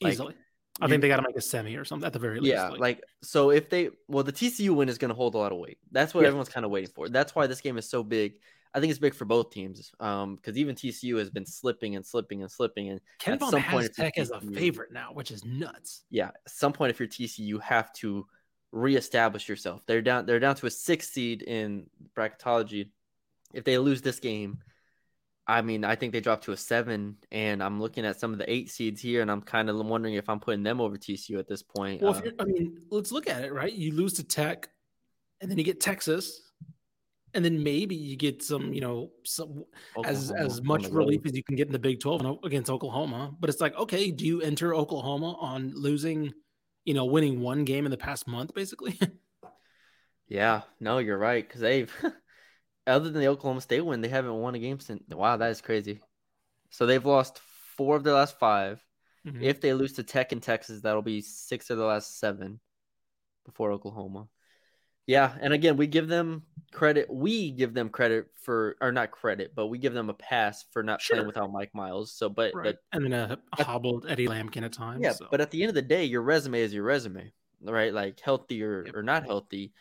Like, 0.00 0.12
easily 0.14 0.34
i 0.80 0.84
you- 0.84 0.90
think 0.90 1.00
they 1.00 1.08
got 1.08 1.16
to 1.16 1.22
make 1.26 1.36
a 1.36 1.40
semi 1.40 1.74
or 1.76 1.84
something 1.86 2.06
at 2.06 2.12
the 2.12 2.18
very 2.18 2.38
least 2.38 2.52
Yeah, 2.52 2.68
like 2.68 3.02
so 3.22 3.50
if 3.50 3.70
they 3.70 3.90
well 4.08 4.24
the 4.24 4.32
TCU 4.32 4.70
win 4.74 4.88
is 4.90 4.98
going 4.98 5.08
to 5.08 5.14
hold 5.14 5.34
a 5.34 5.38
lot 5.38 5.52
of 5.52 5.58
weight. 5.58 5.78
That's 5.90 6.12
what 6.12 6.20
Yeah. 6.22 6.28
everyone's 6.28 6.50
kind 6.50 6.66
of 6.66 6.70
waiting 6.70 6.90
for. 6.94 7.08
That's 7.08 7.34
why 7.34 7.46
this 7.46 7.60
game 7.62 7.78
is 7.78 7.88
so 7.88 8.02
big. 8.02 8.40
I 8.74 8.80
think 8.80 8.90
it's 8.90 8.98
big 8.98 9.14
for 9.14 9.24
both 9.24 9.48
teams. 9.50 9.90
Um 10.00 10.36
cuz 10.36 10.58
even 10.58 10.74
TCU 10.74 11.16
has 11.16 11.30
been 11.30 11.46
slipping 11.46 11.96
and 11.96 12.04
slipping 12.04 12.42
and 12.42 12.50
slipping 12.50 12.90
and 12.90 13.00
ken 13.18 13.34
at 13.34 13.40
some 13.48 13.62
point 13.62 13.94
tech 13.94 14.18
as 14.18 14.30
a 14.30 14.40
favorite 14.40 14.92
now 14.92 15.12
which 15.14 15.30
is 15.30 15.42
nuts 15.46 16.02
yeah, 16.10 16.28
at 16.28 16.50
some 16.62 16.74
point 16.74 16.90
if 16.90 16.98
you're 17.00 17.08
TCU 17.08 17.38
you 17.46 17.58
have 17.60 17.90
to 17.94 18.26
reestablish 18.76 19.48
yourself. 19.48 19.82
They're 19.86 20.02
down 20.02 20.26
they're 20.26 20.40
down 20.40 20.56
to 20.56 20.66
a 20.66 20.70
6 20.70 21.08
seed 21.08 21.42
in 21.42 21.86
bracketology. 22.16 22.90
If 23.54 23.64
they 23.64 23.78
lose 23.78 24.02
this 24.02 24.20
game, 24.20 24.58
I 25.46 25.62
mean, 25.62 25.84
I 25.84 25.94
think 25.94 26.12
they 26.12 26.20
drop 26.20 26.42
to 26.42 26.52
a 26.52 26.56
7 26.56 27.16
and 27.30 27.62
I'm 27.62 27.80
looking 27.80 28.04
at 28.04 28.20
some 28.20 28.32
of 28.32 28.38
the 28.38 28.50
8 28.50 28.70
seeds 28.70 29.00
here 29.00 29.22
and 29.22 29.30
I'm 29.30 29.42
kind 29.42 29.70
of 29.70 29.76
wondering 29.76 30.14
if 30.14 30.28
I'm 30.28 30.40
putting 30.40 30.62
them 30.62 30.80
over 30.80 30.96
TCU 30.96 31.38
at 31.38 31.48
this 31.48 31.62
point. 31.62 32.02
Well, 32.02 32.14
Uh, 32.14 32.18
if 32.18 32.24
you're, 32.24 32.34
I 32.38 32.44
mean, 32.44 32.78
let's 32.90 33.12
look 33.12 33.28
at 33.28 33.44
it, 33.44 33.52
right? 33.52 33.72
You 33.72 33.92
lose 33.92 34.14
to 34.14 34.24
Tech, 34.24 34.68
and 35.40 35.50
then 35.50 35.56
you 35.58 35.64
get 35.64 35.80
Texas, 35.80 36.42
and 37.34 37.44
then 37.44 37.62
maybe 37.62 37.94
you 37.94 38.16
get 38.16 38.42
some, 38.42 38.72
you 38.72 38.80
know, 38.80 39.10
some 39.24 39.64
as 40.04 40.30
Oklahoma 40.30 40.46
as 40.46 40.60
on 40.60 40.66
much 40.66 40.86
relief 40.88 41.20
as 41.26 41.36
you 41.36 41.44
can 41.44 41.54
get 41.54 41.66
in 41.66 41.72
the 41.72 41.78
Big 41.78 42.00
Twelve 42.00 42.38
against 42.42 42.70
Oklahoma. 42.70 43.34
But 43.38 43.50
it's 43.50 43.60
like, 43.60 43.76
okay, 43.76 44.10
do 44.10 44.24
you 44.26 44.40
enter 44.40 44.74
Oklahoma 44.74 45.36
on 45.40 45.72
losing, 45.74 46.32
you 46.86 46.94
know, 46.94 47.04
winning 47.04 47.40
one 47.40 47.64
game 47.64 47.84
in 47.84 47.90
the 47.90 47.98
past 47.98 48.26
month, 48.26 48.54
basically? 48.54 48.98
Yeah, 50.28 50.62
no, 50.80 50.98
you're 50.98 51.18
right. 51.18 51.46
Because 51.46 51.60
they've, 51.60 51.92
other 52.86 53.10
than 53.10 53.20
the 53.20 53.28
Oklahoma 53.28 53.60
State 53.60 53.82
win, 53.82 54.00
they 54.00 54.08
haven't 54.08 54.34
won 54.34 54.54
a 54.54 54.58
game 54.58 54.80
since. 54.80 55.02
Wow, 55.08 55.36
that 55.36 55.50
is 55.50 55.60
crazy. 55.60 56.00
So 56.70 56.86
they've 56.86 57.04
lost 57.04 57.38
four 57.76 57.96
of 57.96 58.04
their 58.04 58.14
last 58.14 58.38
5 58.38 58.84
Mhm. 59.26 59.42
If 59.42 59.60
they 59.60 59.74
lose 59.74 59.94
to 59.94 60.04
Tech 60.04 60.32
and 60.32 60.42
Texas, 60.42 60.82
that'll 60.82 61.02
be 61.02 61.20
six 61.20 61.70
of 61.70 61.78
the 61.78 61.84
last 61.84 62.18
seven 62.18 62.60
before 63.44 63.72
Oklahoma. 63.72 64.28
Yeah, 65.06 65.32
and 65.40 65.52
again, 65.52 65.76
we 65.76 65.86
give 65.86 66.08
them 66.08 66.42
credit 66.72 67.08
we 67.08 67.52
give 67.52 67.72
them 67.72 67.88
credit 67.88 68.26
for 68.34 68.76
or 68.80 68.92
not 68.92 69.10
credit, 69.10 69.52
but 69.54 69.68
we 69.68 69.78
give 69.78 69.94
them 69.94 70.10
a 70.10 70.14
pass 70.14 70.64
for 70.72 70.82
not 70.82 71.00
Sure. 71.00 71.16
playing 71.16 71.26
without 71.26 71.50
Mike 71.52 71.74
Miles. 71.74 72.12
So 72.12 72.28
but 72.28 72.54
Right. 72.54 72.74
but 72.74 72.78
and 72.92 73.04
then 73.04 73.12
a, 73.12 73.38
a 73.58 73.64
hobbled 73.64 74.06
Eddie 74.08 74.26
Lampkin 74.26 74.62
at 74.64 74.72
times. 74.72 75.02
yeah, 75.02 75.12
so. 75.12 75.28
but 75.30 75.40
at 75.40 75.50
the 75.50 75.62
end 75.62 75.68
of 75.68 75.74
the 75.74 75.82
day, 75.82 76.04
your 76.04 76.22
resume 76.22 76.60
is 76.60 76.74
your 76.74 76.84
resume, 76.84 77.32
right? 77.62 77.92
Like 77.94 78.20
healthy 78.20 78.62
or, 78.62 78.84
Yep. 78.86 78.94
or 78.96 79.02
not 79.02 79.24
healthy, 79.24 79.72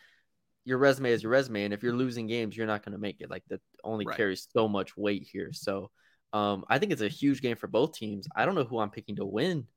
your 0.63 0.77
resume 0.77 1.11
is 1.11 1.23
your 1.23 1.31
resume. 1.31 1.65
And 1.65 1.73
if 1.73 1.83
you're 1.83 1.93
losing 1.93 2.27
games, 2.27 2.55
you're 2.55 2.67
not 2.67 2.83
going 2.83 2.93
to 2.93 2.99
make 2.99 3.21
it. 3.21 3.29
Like 3.29 3.43
that 3.49 3.61
only 3.83 4.05
Right. 4.05 4.15
carries 4.17 4.47
so 4.53 4.67
much 4.67 4.95
weight 4.95 5.27
here. 5.31 5.51
So 5.53 5.91
um, 6.33 6.65
I 6.69 6.79
think 6.79 6.91
it's 6.91 7.01
a 7.01 7.07
huge 7.07 7.41
game 7.41 7.55
for 7.55 7.67
both 7.67 7.93
teams. 7.93 8.27
I 8.35 8.45
don't 8.45 8.55
know 8.55 8.63
who 8.63 8.79
I'm 8.79 8.89
picking 8.89 9.15
to 9.17 9.25
win 9.25 9.67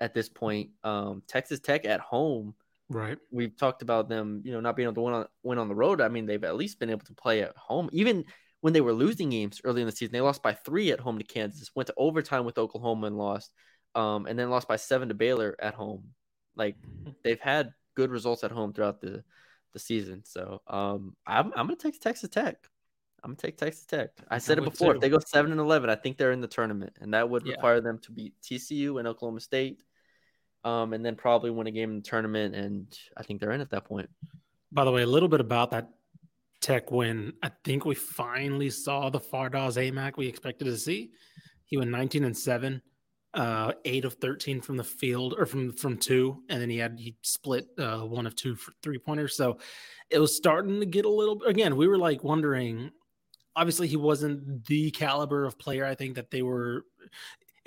at 0.00 0.14
this 0.14 0.28
point. 0.28 0.70
Um, 0.84 1.22
Texas 1.26 1.60
Tech 1.60 1.84
at 1.84 2.00
home. 2.00 2.54
Right. 2.88 3.18
We've 3.30 3.56
talked 3.56 3.82
about 3.82 4.08
them, 4.08 4.42
you 4.44 4.52
know, 4.52 4.60
not 4.60 4.76
being 4.76 4.86
able 4.86 4.94
to 4.94 5.00
win 5.02 5.14
on 5.14 5.26
win 5.42 5.58
on 5.58 5.68
the 5.68 5.74
road. 5.74 6.00
I 6.00 6.08
mean, 6.08 6.26
they've 6.26 6.42
at 6.44 6.56
least 6.56 6.78
been 6.78 6.90
able 6.90 7.06
to 7.06 7.14
play 7.14 7.42
at 7.42 7.56
home, 7.56 7.88
even 7.92 8.24
when 8.60 8.72
they 8.72 8.80
were 8.80 8.92
losing 8.92 9.30
games 9.30 9.60
early 9.64 9.82
in 9.82 9.86
the 9.86 9.92
season. 9.92 10.12
They 10.12 10.20
lost 10.20 10.42
by 10.42 10.52
three 10.54 10.90
at 10.90 11.00
home 11.00 11.18
to 11.18 11.24
Kansas, 11.24 11.70
went 11.74 11.86
to 11.88 11.94
overtime 11.96 12.44
with 12.44 12.58
Oklahoma 12.58 13.06
and 13.06 13.16
lost, 13.16 13.52
um, 13.94 14.26
and 14.26 14.38
then 14.38 14.50
lost 14.50 14.66
by 14.68 14.76
seven 14.76 15.08
to 15.08 15.14
Baylor 15.14 15.56
at 15.60 15.74
home. 15.74 16.08
Like 16.56 16.76
they've 17.22 17.40
had 17.40 17.72
good 17.94 18.10
results 18.10 18.44
at 18.44 18.50
home 18.50 18.72
throughout 18.72 19.00
the 19.00 19.22
the 19.74 19.78
season. 19.78 20.22
So 20.24 20.60
um, 20.66 21.14
I'm 21.26 21.46
I'm 21.54 21.66
gonna 21.66 21.76
take 21.76 22.00
Texas 22.00 22.30
Tech. 22.30 22.56
I'm 23.22 23.30
gonna 23.30 23.36
take 23.36 23.58
Texas 23.58 23.84
Tech. 23.84 24.10
I 24.30 24.38
said 24.38 24.58
it 24.58 24.64
before. 24.64 24.92
too. 24.92 24.96
If 24.96 25.02
they 25.02 25.08
go 25.08 25.18
seven 25.18 25.52
and 25.52 25.60
eleven, 25.60 25.90
I 25.90 25.96
think 25.96 26.16
they're 26.16 26.32
in 26.32 26.40
the 26.40 26.48
tournament, 26.48 26.94
and 27.00 27.14
that 27.14 27.28
would 27.28 27.44
Yeah. 27.44 27.52
require 27.52 27.80
them 27.80 27.98
to 28.00 28.12
beat 28.12 28.34
TCU 28.42 28.98
and 28.98 29.06
Oklahoma 29.08 29.40
State, 29.40 29.82
um, 30.64 30.92
and 30.92 31.04
then 31.04 31.14
probably 31.16 31.50
win 31.50 31.66
a 31.66 31.70
game 31.70 31.90
in 31.90 31.96
the 31.96 32.02
tournament. 32.02 32.54
And 32.54 32.86
I 33.16 33.22
think 33.22 33.40
they're 33.40 33.52
in 33.52 33.60
at 33.60 33.70
that 33.70 33.84
point. 33.84 34.08
By 34.72 34.84
the 34.84 34.92
way, 34.92 35.02
a 35.02 35.06
little 35.06 35.28
bit 35.28 35.40
about 35.40 35.70
that 35.70 35.90
Tech 36.60 36.90
win. 36.90 37.32
I 37.42 37.50
think 37.64 37.84
we 37.84 37.94
finally 37.94 38.70
saw 38.70 39.10
the 39.10 39.20
Fardaws 39.20 39.76
Aimaq 39.76 40.16
we 40.16 40.26
expected 40.26 40.64
to 40.64 40.76
see. 40.76 41.12
He 41.66 41.76
went 41.76 41.90
19 41.90 42.24
and 42.24 42.36
7, 42.36 42.82
uh, 43.34 43.72
8 43.84 44.04
of 44.04 44.14
13 44.14 44.60
from 44.60 44.76
the 44.76 44.84
field 44.84 45.34
or 45.38 45.46
from 45.46 45.72
from 45.72 45.96
two, 45.96 46.42
and 46.48 46.60
then 46.60 46.68
he 46.68 46.78
had 46.78 46.98
he 46.98 47.14
split 47.22 47.68
uh, 47.78 48.00
one 48.00 48.26
of 48.26 48.34
two 48.34 48.56
for 48.56 48.72
three 48.82 48.98
pointers. 48.98 49.36
So 49.36 49.58
it 50.10 50.18
was 50.18 50.36
starting 50.36 50.80
to 50.80 50.86
get 50.86 51.04
a 51.04 51.10
little 51.10 51.40
again, 51.44 51.76
we 51.76 51.86
were 51.86 51.98
like 51.98 52.24
wondering 52.24 52.90
obviously 53.58 53.88
he 53.88 53.96
wasn't 53.96 54.64
the 54.66 54.90
caliber 54.92 55.44
of 55.44 55.58
player 55.58 55.84
I 55.84 55.96
think 55.96 56.14
that 56.14 56.30
they 56.30 56.42
were 56.42 56.84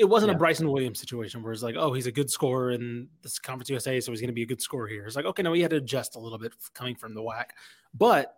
it 0.01 0.09
wasn't 0.09 0.31
Yeah. 0.31 0.35
a 0.35 0.39
Bryson 0.39 0.69
Williams 0.69 0.99
situation 0.99 1.41
where 1.43 1.53
it's 1.53 1.61
like, 1.63 1.75
oh, 1.77 1.93
he's 1.93 2.07
a 2.07 2.11
good 2.11 2.29
scorer 2.29 2.71
in 2.71 3.07
this 3.21 3.39
Conference 3.39 3.69
USA, 3.69 3.99
so 4.01 4.11
he's 4.11 4.19
going 4.19 4.27
to 4.29 4.33
be 4.33 4.41
a 4.41 4.47
good 4.47 4.61
scorer 4.61 4.87
here. 4.87 5.05
It's 5.05 5.15
like, 5.15 5.25
okay, 5.25 5.43
no, 5.43 5.53
he 5.53 5.61
had 5.61 5.71
to 5.71 5.77
adjust 5.77 6.15
a 6.15 6.19
little 6.19 6.37
bit 6.39 6.51
coming 6.73 6.95
from 6.95 7.13
the 7.13 7.21
WAC, 7.21 7.45
but 7.93 8.35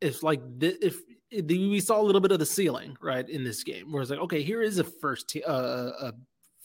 if 0.00 0.22
like 0.22 0.40
th- 0.58 0.78
if, 0.82 0.96
if 1.30 1.46
we 1.46 1.78
saw 1.78 2.00
a 2.00 2.02
little 2.02 2.20
bit 2.20 2.32
of 2.32 2.38
the 2.40 2.46
ceiling 2.46 2.96
right 3.00 3.28
in 3.28 3.44
this 3.44 3.62
game, 3.62 3.92
where 3.92 4.02
it's 4.02 4.10
like, 4.10 4.20
okay, 4.20 4.42
here 4.42 4.62
is 4.62 4.78
a 4.78 4.84
first 4.84 5.28
t- 5.28 5.44
uh, 5.44 5.52
a 6.08 6.12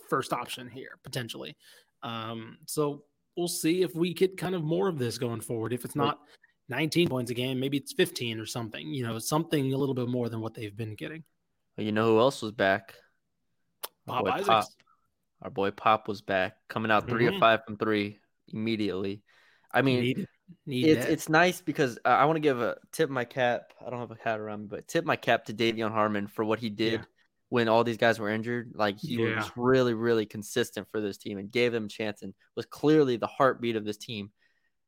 first 0.10 0.34
option 0.34 0.68
here 0.70 0.98
potentially. 1.04 1.56
Um, 2.04 2.58
so 2.66 3.04
we'll 3.36 3.48
see 3.48 3.82
if 3.84 3.94
we 3.96 4.14
get 4.14 4.38
kind 4.38 4.56
of 4.56 4.64
more 4.64 4.88
of 4.88 4.98
this 4.98 5.18
going 5.18 5.42
forward. 5.42 5.74
If 5.74 5.84
it's 5.86 5.96
not 5.96 6.22
19 6.70 7.10
points 7.10 7.30
a 7.32 7.34
game, 7.34 7.60
maybe 7.60 7.78
it's 7.78 7.94
15 7.94 8.40
or 8.40 8.46
something. 8.46 8.88
You 8.88 9.06
know, 9.06 9.20
something 9.20 9.74
a 9.74 9.78
little 9.78 9.94
bit 9.96 10.08
more 10.08 10.30
than 10.30 10.40
what 10.42 10.54
they've 10.54 10.76
been 10.76 10.96
getting. 10.96 11.24
But 11.76 11.86
you 11.86 11.92
know 11.92 12.06
who 12.08 12.20
else 12.20 12.42
was 12.42 12.54
back? 12.54 12.96
Our 14.08 14.24
Bob 14.24 14.26
boy 14.26 14.32
Isaacs. 14.32 14.48
Pop. 14.48 14.68
Our 15.42 15.50
boy 15.50 15.72
Pop 15.72 16.08
was 16.08 16.22
back, 16.22 16.58
coming 16.68 16.92
out 16.92 17.08
3 17.08 17.26
Mhm. 17.26 17.36
of 17.36 17.40
five 17.40 17.64
from 17.66 17.78
three 17.78 18.20
immediately. 18.48 19.22
I 19.72 19.82
mean, 19.82 20.02
need, 20.02 20.28
need 20.66 20.86
it's 20.90 21.06
that. 21.06 21.12
it's 21.12 21.30
nice 21.30 21.62
because 21.62 21.98
uh, 22.06 22.08
I 22.10 22.26
want 22.26 22.38
to 22.38 22.42
give 22.42 22.62
a 22.62 22.78
tip 22.92 23.10
my 23.10 23.26
cap. 23.26 23.74
I 23.86 23.90
don't 23.90 24.00
have 24.00 24.12
a 24.12 24.18
hat 24.24 24.40
around 24.40 24.62
me, 24.62 24.68
but 24.68 24.88
tip 24.88 25.06
my 25.06 25.16
cap 25.16 25.46
to 25.46 25.54
De'Vion 25.54 25.92
Harmon 25.92 26.28
for 26.28 26.44
what 26.46 26.60
he 26.60 26.70
did 26.70 27.02
Yeah. 27.02 27.06
when 27.50 27.68
all 27.68 27.84
these 27.84 27.98
guys 27.98 28.18
were 28.20 28.30
injured. 28.30 28.72
Like 28.74 28.98
he 28.98 29.16
Yeah. 29.18 29.36
was 29.36 29.52
really, 29.56 29.94
really 29.94 30.26
consistent 30.26 30.88
for 30.90 31.02
this 31.02 31.18
team 31.18 31.38
and 31.38 31.52
gave 31.52 31.72
them 31.72 31.86
a 31.86 31.90
chance 31.90 32.22
and 32.24 32.34
was 32.56 32.66
clearly 32.66 33.18
the 33.18 33.28
heartbeat 33.28 33.76
of 33.76 33.86
this 33.86 33.98
team. 33.98 34.32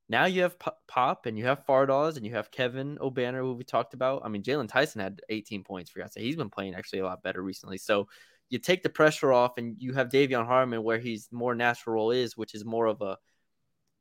Now 0.07 0.25
you 0.25 0.41
have 0.41 0.57
Pop 0.87 1.27
and 1.27 1.37
you 1.37 1.45
have 1.45 1.65
Fardaws 1.67 2.17
and 2.17 2.25
you 2.25 2.33
have 2.33 2.49
Kevin 2.49 2.97
Obanor, 2.97 3.41
who 3.41 3.53
we 3.53 3.63
talked 3.63 3.93
about. 3.93 4.23
I 4.25 4.29
mean, 4.29 4.41
Jalen 4.41 4.67
Tyson 4.69 5.01
had 5.01 5.21
18 5.29 5.63
points 5.63 5.91
for 5.91 5.99
you. 5.99 6.05
He's 6.15 6.35
been 6.35 6.49
playing 6.49 6.73
actually 6.73 6.99
a 6.99 7.05
lot 7.05 7.21
better 7.21 7.43
recently. 7.43 7.77
So 7.77 8.07
you 8.49 8.59
take 8.59 8.83
the 8.83 8.89
pressure 8.89 9.31
off 9.31 9.57
and 9.57 9.75
you 9.79 9.93
have 9.93 10.09
De'Vion 10.09 10.45
Harmon 10.45 10.83
where 10.83 10.97
he's 10.97 11.29
more 11.31 11.53
natural 11.55 11.95
role 11.95 12.11
is, 12.11 12.35
which 12.35 12.55
is 12.55 12.65
more 12.65 12.87
of 12.87 13.01
a 13.01 13.17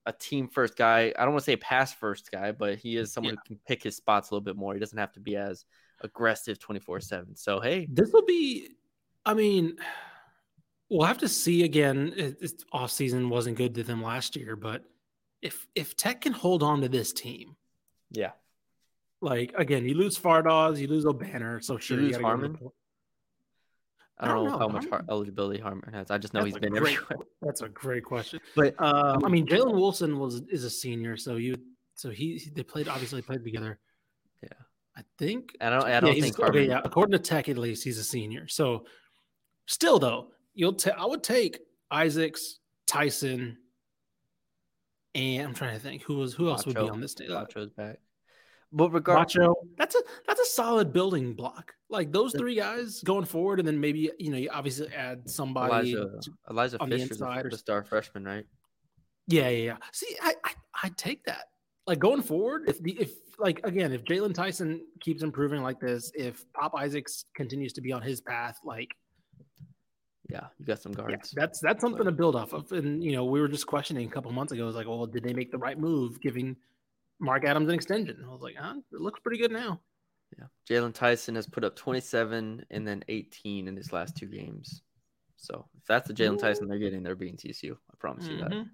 a 0.07 0.13
team 0.13 0.49
first 0.49 0.75
guy. 0.77 1.13
I 1.19 1.25
don't 1.25 1.33
want 1.35 1.45
to 1.45 1.51
say 1.51 1.57
pass 1.57 1.93
first 1.93 2.31
guy, 2.31 2.51
but 2.53 2.79
he 2.79 2.97
is 2.97 3.13
someone 3.13 3.35
who 3.35 3.41
can 3.47 3.61
pick 3.67 3.83
his 3.83 3.95
spots 3.97 4.31
a 4.31 4.35
little 4.35 4.45
bit 4.45 4.57
more. 4.57 4.73
He 4.73 4.81
doesn't 4.81 4.97
have 4.97 5.13
to 5.13 5.21
be 5.21 5.37
as 5.37 5.67
aggressive 6.01 6.59
24 6.59 7.01
7. 7.01 7.37
So, 7.37 7.61
hey, 7.61 7.87
This 7.91 8.11
will 8.11 8.25
be, 8.25 8.71
I 9.27 9.35
mean, 9.35 9.77
we'll 10.89 11.07
have 11.07 11.19
to 11.19 11.29
see 11.29 11.63
again. 11.65 12.15
It- 12.17 12.39
It's 12.41 12.65
off 12.73 12.91
season 12.91 13.29
wasn't 13.29 13.59
good 13.59 13.75
to 13.75 13.83
them 13.83 14.03
last 14.03 14.35
year, 14.35 14.57
but 14.57 14.83
if 15.43 15.67
if 15.75 15.95
Tech 15.95 16.23
can 16.23 16.33
hold 16.33 16.63
on 16.63 16.81
to 16.81 16.89
this 16.89 17.13
team, 17.13 17.55
yeah. 18.11 18.33
like 19.21 19.53
again, 19.59 19.85
you 19.85 19.95
lose 19.95 20.19
Fardaws, 20.19 20.79
you 20.79 20.87
lose 20.87 21.05
Obanor, 21.05 21.63
so 21.63 21.77
sure 21.77 21.99
lose 21.99 22.13
gotta 22.13 22.23
go 22.59 22.73
Harmon? 24.21 24.27
po- 24.27 24.27
I 24.27 24.29
don't, 24.29 24.45
know, 24.53 24.59
how 24.59 24.69
much 24.69 24.89
har- 24.89 25.05
eligibility 25.09 25.61
Harmon 25.61 25.93
has. 25.93 26.11
I 26.11 26.19
just 26.19 26.35
know 26.35 26.41
That's 26.41 26.55
he's 26.55 26.61
been 26.61 26.73
great, 26.73 26.95
everywhere. 26.97 27.27
That's 27.43 27.63
a 27.63 27.69
great 27.69 28.05
question. 28.13 28.41
But 28.57 28.75
Uh, 28.79 29.19
I 29.25 29.29
mean, 29.29 29.47
Jalen 29.47 29.73
Wilson 29.75 30.19
was 30.19 30.43
is 30.51 30.65
a 30.65 30.71
senior, 30.71 31.17
so 31.17 31.37
you 31.37 31.55
so 31.95 32.11
he 32.11 32.41
they 32.55 32.63
played 32.63 32.89
obviously 32.89 33.23
played 33.23 33.45
together. 33.45 33.79
Yeah. 34.43 34.49
I 34.97 35.03
think 35.19 35.57
I 35.61 35.71
don't, 35.71 35.85
I 35.85 36.01
don't 36.01 36.13
he's- 36.13 36.25
think 36.25 36.41
okay. 36.41 36.67
Yeah, 36.69 36.81
according 36.85 37.13
to 37.13 37.19
Tech, 37.19 37.49
at 37.49 37.59
least 37.59 37.85
he's 37.85 37.99
a 37.99 38.05
senior. 38.05 38.49
So, 38.49 38.85
still 39.67 39.99
though, 39.99 40.29
you'll 40.55 40.73
ta- 40.75 40.97
I 40.99 41.07
would 41.07 41.23
take 41.23 41.59
Isaacs, 41.91 42.59
Tyson, 42.87 43.57
and 45.15 45.47
I'm 45.49 45.55
trying 45.55 45.75
to 45.75 45.81
think 45.81 46.03
who 46.03 46.17
was 46.17 46.35
who 46.35 46.49
else 46.49 46.67
would 46.67 46.75
be 46.77 46.89
on 46.89 47.01
this 47.01 47.15
team. 47.15 47.31
Uh, 47.31 47.41
Macho's 47.41 47.71
back. 47.71 47.99
But 48.71 48.91
regardless, 48.91 49.35
Macho. 49.35 49.55
That's 49.79 49.95
a 49.95 50.01
that's 50.27 50.41
a 50.41 50.45
solid 50.45 50.93
building 50.93 51.33
block. 51.35 51.75
Like 51.89 52.13
those 52.13 52.35
three 52.35 52.55
guys 52.55 53.01
going 53.03 53.25
forward, 53.25 53.59
and 53.61 53.67
then 53.67 53.81
maybe 53.81 54.11
you 54.19 54.31
know 54.31 54.37
you 54.37 54.51
obviously 54.53 54.89
add 54.95 55.29
somebody. 55.29 55.93
Elijah, 55.93 56.11
to- 56.23 56.33
Elijah 56.51 56.77
on 56.81 56.91
the 56.91 56.97
Fisher's 56.97 57.13
inside 57.13 57.47
or 57.47 57.51
the 57.51 57.57
star 57.57 57.83
freshman, 57.83 58.25
right? 58.25 58.45
Yeah, 59.27 59.49
yeah, 59.49 59.65
yeah. 59.65 59.77
See, 59.93 60.15
I, 60.23 60.35
I 60.45 60.53
I'd 60.83 60.97
take 60.99 61.25
that. 61.25 61.47
Like 61.87 61.99
going 61.99 62.21
forward, 62.21 62.65
if 62.69 62.83
the 62.83 62.93
if 63.01 63.13
like 63.39 63.61
again, 63.65 63.93
if 63.93 64.05
Jalen 64.05 64.35
Tyson 64.35 64.83
keeps 65.01 65.23
improving 65.23 65.63
like 65.63 65.81
this, 65.81 66.13
if 66.15 66.45
Pop 66.53 66.75
Isaacs 66.75 67.25
continues 67.35 67.73
to 67.73 67.81
be 67.81 67.93
on 67.93 68.03
his 68.03 68.21
path, 68.21 68.59
like 68.65 68.91
Yeah, 70.29 70.49
you 70.59 70.67
got 70.67 70.81
some 70.83 70.93
yeah, 70.93 70.99
guards. 70.99 71.31
that's 71.35 71.61
that's 71.61 71.81
something 71.81 72.05
to 72.05 72.13
build 72.13 72.37
off 72.37 72.53
of. 72.53 72.71
And 72.73 73.03
you 73.03 73.13
know, 73.13 73.25
we 73.25 73.41
were 73.41 73.49
just 73.49 73.67
questioning 73.67 74.07
a 74.07 74.11
couple 74.11 74.31
months 74.33 74.53
ago. 74.53 74.65
It 74.65 74.67
was 74.67 74.77
like, 74.77 74.87
well, 74.87 75.07
did 75.07 75.23
they 75.25 75.33
make 75.33 75.51
the 75.51 75.57
right 75.59 75.79
move 75.79 76.21
giving 76.21 76.55
Mark 77.21 77.45
Adams 77.45 77.69
an 77.69 77.75
extension? 77.75 78.25
I 78.25 78.31
was 78.31 78.41
like, 78.43 78.57
huh, 78.57 78.75
it 78.93 79.01
looks 79.01 79.21
pretty 79.21 79.39
good 79.39 79.53
now. 79.53 79.81
Yeah. 80.39 80.45
Jalen 80.69 80.95
Tyson 80.95 81.35
has 81.37 81.47
put 81.47 81.65
up 81.65 81.75
27 81.75 82.65
and 82.71 82.87
then 82.87 83.03
18 83.09 83.67
in 83.69 83.77
his 83.77 83.93
last 83.93 84.17
two 84.17 84.27
games. 84.27 84.83
So 85.37 85.67
if 85.79 85.87
that's 85.87 86.07
the 86.09 86.15
Jalen 86.15 86.39
Tyson 86.39 86.69
they're 86.69 86.79
getting, 86.79 87.03
they're 87.03 87.15
beating 87.17 87.37
TCU. 87.37 87.73
I 87.73 87.95
promise 87.99 88.27
you 88.27 88.39
that. 88.39 88.51
Mhm. 88.51 88.71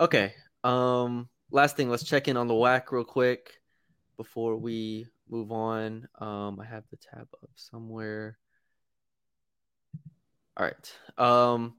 Okay. 0.00 0.34
Um, 0.64 1.28
last 1.50 1.76
thing, 1.76 1.88
let's 1.88 2.04
check 2.04 2.28
in 2.28 2.36
on 2.36 2.48
the 2.48 2.54
WAC 2.54 2.90
real 2.90 3.04
quick 3.04 3.60
before 4.16 4.56
we 4.56 5.06
move 5.28 5.52
on. 5.52 6.08
Um, 6.18 6.60
I 6.60 6.64
have 6.64 6.84
the 6.90 6.96
tab 6.96 7.28
up 7.42 7.50
somewhere. 7.54 8.38
All 10.56 10.64
right. 10.66 10.98
Um, 11.18 11.76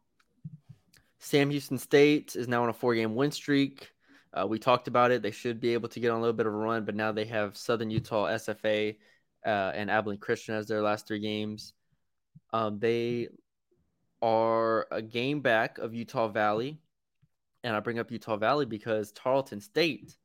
Sam 1.19 1.49
Houston 1.49 1.77
State 1.77 2.35
is 2.35 2.47
now 2.47 2.63
on 2.63 2.69
a 2.69 2.73
four-game 2.73 3.15
win 3.15 3.31
streak. 3.31 3.91
Uh, 4.37 4.45
we 4.45 4.59
talked 4.59 4.87
about 4.87 5.11
it. 5.11 5.21
They 5.21 5.31
should 5.31 5.59
be 5.59 5.73
able 5.73 5.89
to 5.89 5.99
get 5.99 6.11
on 6.11 6.17
a 6.17 6.21
little 6.21 6.35
bit 6.35 6.45
of 6.45 6.53
a 6.53 6.57
run, 6.57 6.85
but 6.85 6.95
now 6.95 7.11
they 7.11 7.25
have 7.25 7.57
Southern 7.57 7.89
Utah 7.89 8.27
SFA 8.27 8.95
uh, 9.45 9.71
and 9.73 9.89
Abilene 9.89 10.19
Christian 10.19 10.55
as 10.55 10.67
their 10.67 10.81
last 10.81 11.07
three 11.07 11.19
games. 11.19 11.73
Um, 12.53 12.79
they 12.79 13.29
are 14.21 14.87
a 14.91 15.01
game 15.01 15.41
back 15.41 15.77
of 15.77 15.93
Utah 15.93 16.27
Valley. 16.27 16.79
And 17.63 17.75
I 17.75 17.79
bring 17.79 17.99
up 17.99 18.11
Utah 18.11 18.37
Valley 18.37 18.65
because 18.65 19.11
Tarleton 19.11 19.59
State 19.59 20.15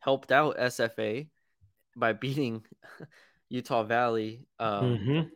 helped 0.00 0.32
out 0.32 0.56
SFA 0.58 1.28
by 1.96 2.12
beating 2.12 2.64
Utah 3.48 3.82
Valley. 3.84 4.46
Um, 4.58 4.98
Mhm. 4.98 5.30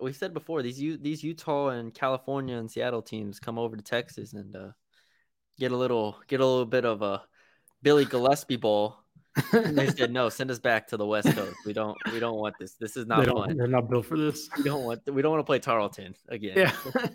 We 0.00 0.12
said 0.12 0.34
before 0.34 0.62
these 0.62 0.80
U- 0.80 0.98
these 0.98 1.22
Utah 1.22 1.68
and 1.68 1.94
California 1.94 2.56
and 2.56 2.70
Seattle 2.70 3.00
teams 3.00 3.40
come 3.40 3.58
over 3.58 3.76
to 3.76 3.82
Texas 3.82 4.34
and 4.34 4.54
uh, 4.54 4.72
get 5.58 5.72
a 5.72 5.76
little 5.76 6.16
get 6.28 6.40
a 6.40 6.46
little 6.46 6.66
bit 6.66 6.84
of 6.84 7.02
a 7.02 7.22
Billy 7.82 8.06
Gillispie 8.06 8.60
ball. 8.60 8.98
And 9.52 9.76
they 9.76 9.88
said 9.88 10.12
no, 10.12 10.28
send 10.28 10.50
us 10.50 10.58
back 10.58 10.86
to 10.88 10.96
the 10.96 11.06
West 11.06 11.34
Coast. 11.34 11.56
We 11.66 11.72
don't 11.72 11.96
we 12.12 12.20
don't 12.20 12.36
want 12.36 12.54
this. 12.58 12.74
This 12.74 12.96
is 12.96 13.06
not 13.06 13.24
don't, 13.24 13.46
fun. 13.46 13.56
they're 13.56 13.66
not 13.66 13.88
built 13.88 14.06
for 14.06 14.16
this. 14.16 14.48
We 14.56 14.64
don't 14.64 14.84
want 14.84 15.00
we 15.10 15.22
don't 15.22 15.32
want 15.32 15.40
to 15.40 15.46
play 15.46 15.58
Tarleton 15.58 16.14
again. 16.28 16.54
Yeah. 16.56 16.72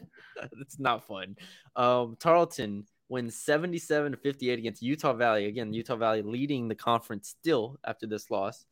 it's 0.60 0.80
not 0.80 1.08
fun. 1.08 1.36
Um, 1.76 2.18
Tarleton 2.20 2.86
wins 3.10 3.36
77 3.36 4.12
to 4.12 4.18
58 4.18 4.60
against 4.60 4.82
Utah 4.82 5.14
Valley. 5.14 5.46
Again, 5.46 5.74
Utah 5.74 5.96
Valley 5.96 6.22
leading 6.22 6.68
the 6.68 6.76
conference 6.76 7.30
still 7.30 7.78
after 7.84 8.06
this 8.06 8.30
loss. 8.30 8.66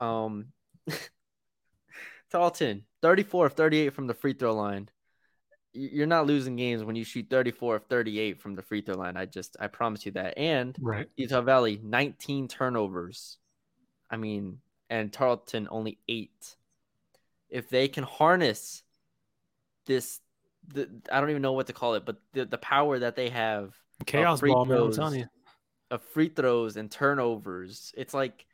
Um, 0.00 0.46
Tarleton, 2.30 2.84
34 3.02 3.46
of 3.46 3.52
38 3.52 3.92
from 3.92 4.06
the 4.06 4.14
free 4.14 4.32
throw 4.32 4.54
line. 4.54 4.88
You're 5.72 6.06
not 6.06 6.26
losing 6.26 6.56
games 6.56 6.84
when 6.84 6.96
you 6.96 7.04
shoot 7.04 7.26
34 7.30 7.76
of 7.76 7.86
38 7.86 8.40
from 8.40 8.54
the 8.54 8.62
free 8.62 8.82
throw 8.82 8.96
line. 8.96 9.16
I 9.16 9.24
just, 9.26 9.56
I 9.58 9.68
promise 9.68 10.04
you 10.04 10.12
that. 10.12 10.36
And 10.36 10.76
Right. 10.80 11.08
Utah 11.16 11.40
Valley, 11.40 11.80
19 11.82 12.48
turnovers. 12.48 13.38
I 14.10 14.16
mean, 14.18 14.58
and 14.90 15.10
Tarleton 15.10 15.68
only 15.70 15.98
eight. 16.08 16.56
If 17.48 17.70
they 17.70 17.88
can 17.88 18.04
harness 18.04 18.82
this, 19.86 20.20
the 20.68 20.88
I 21.10 21.20
don't 21.20 21.30
even 21.30 21.42
know 21.42 21.52
what 21.52 21.66
to 21.68 21.72
call 21.72 21.94
it, 21.94 22.04
but 22.04 22.16
the, 22.34 22.44
the 22.44 22.58
power 22.58 22.98
that 22.98 23.16
they 23.16 23.30
have 23.30 23.74
Chaos 24.04 24.40
free 24.40 24.52
ball, 24.52 24.66
man. 24.66 24.76
I'm 24.76 24.82
throws. 24.84 24.96
telling 24.96 25.20
you. 25.20 25.26
of 25.90 26.02
free 26.02 26.28
throws 26.28 26.76
and 26.76 26.90
turnovers, 26.90 27.92
it's 27.96 28.14
like 28.14 28.44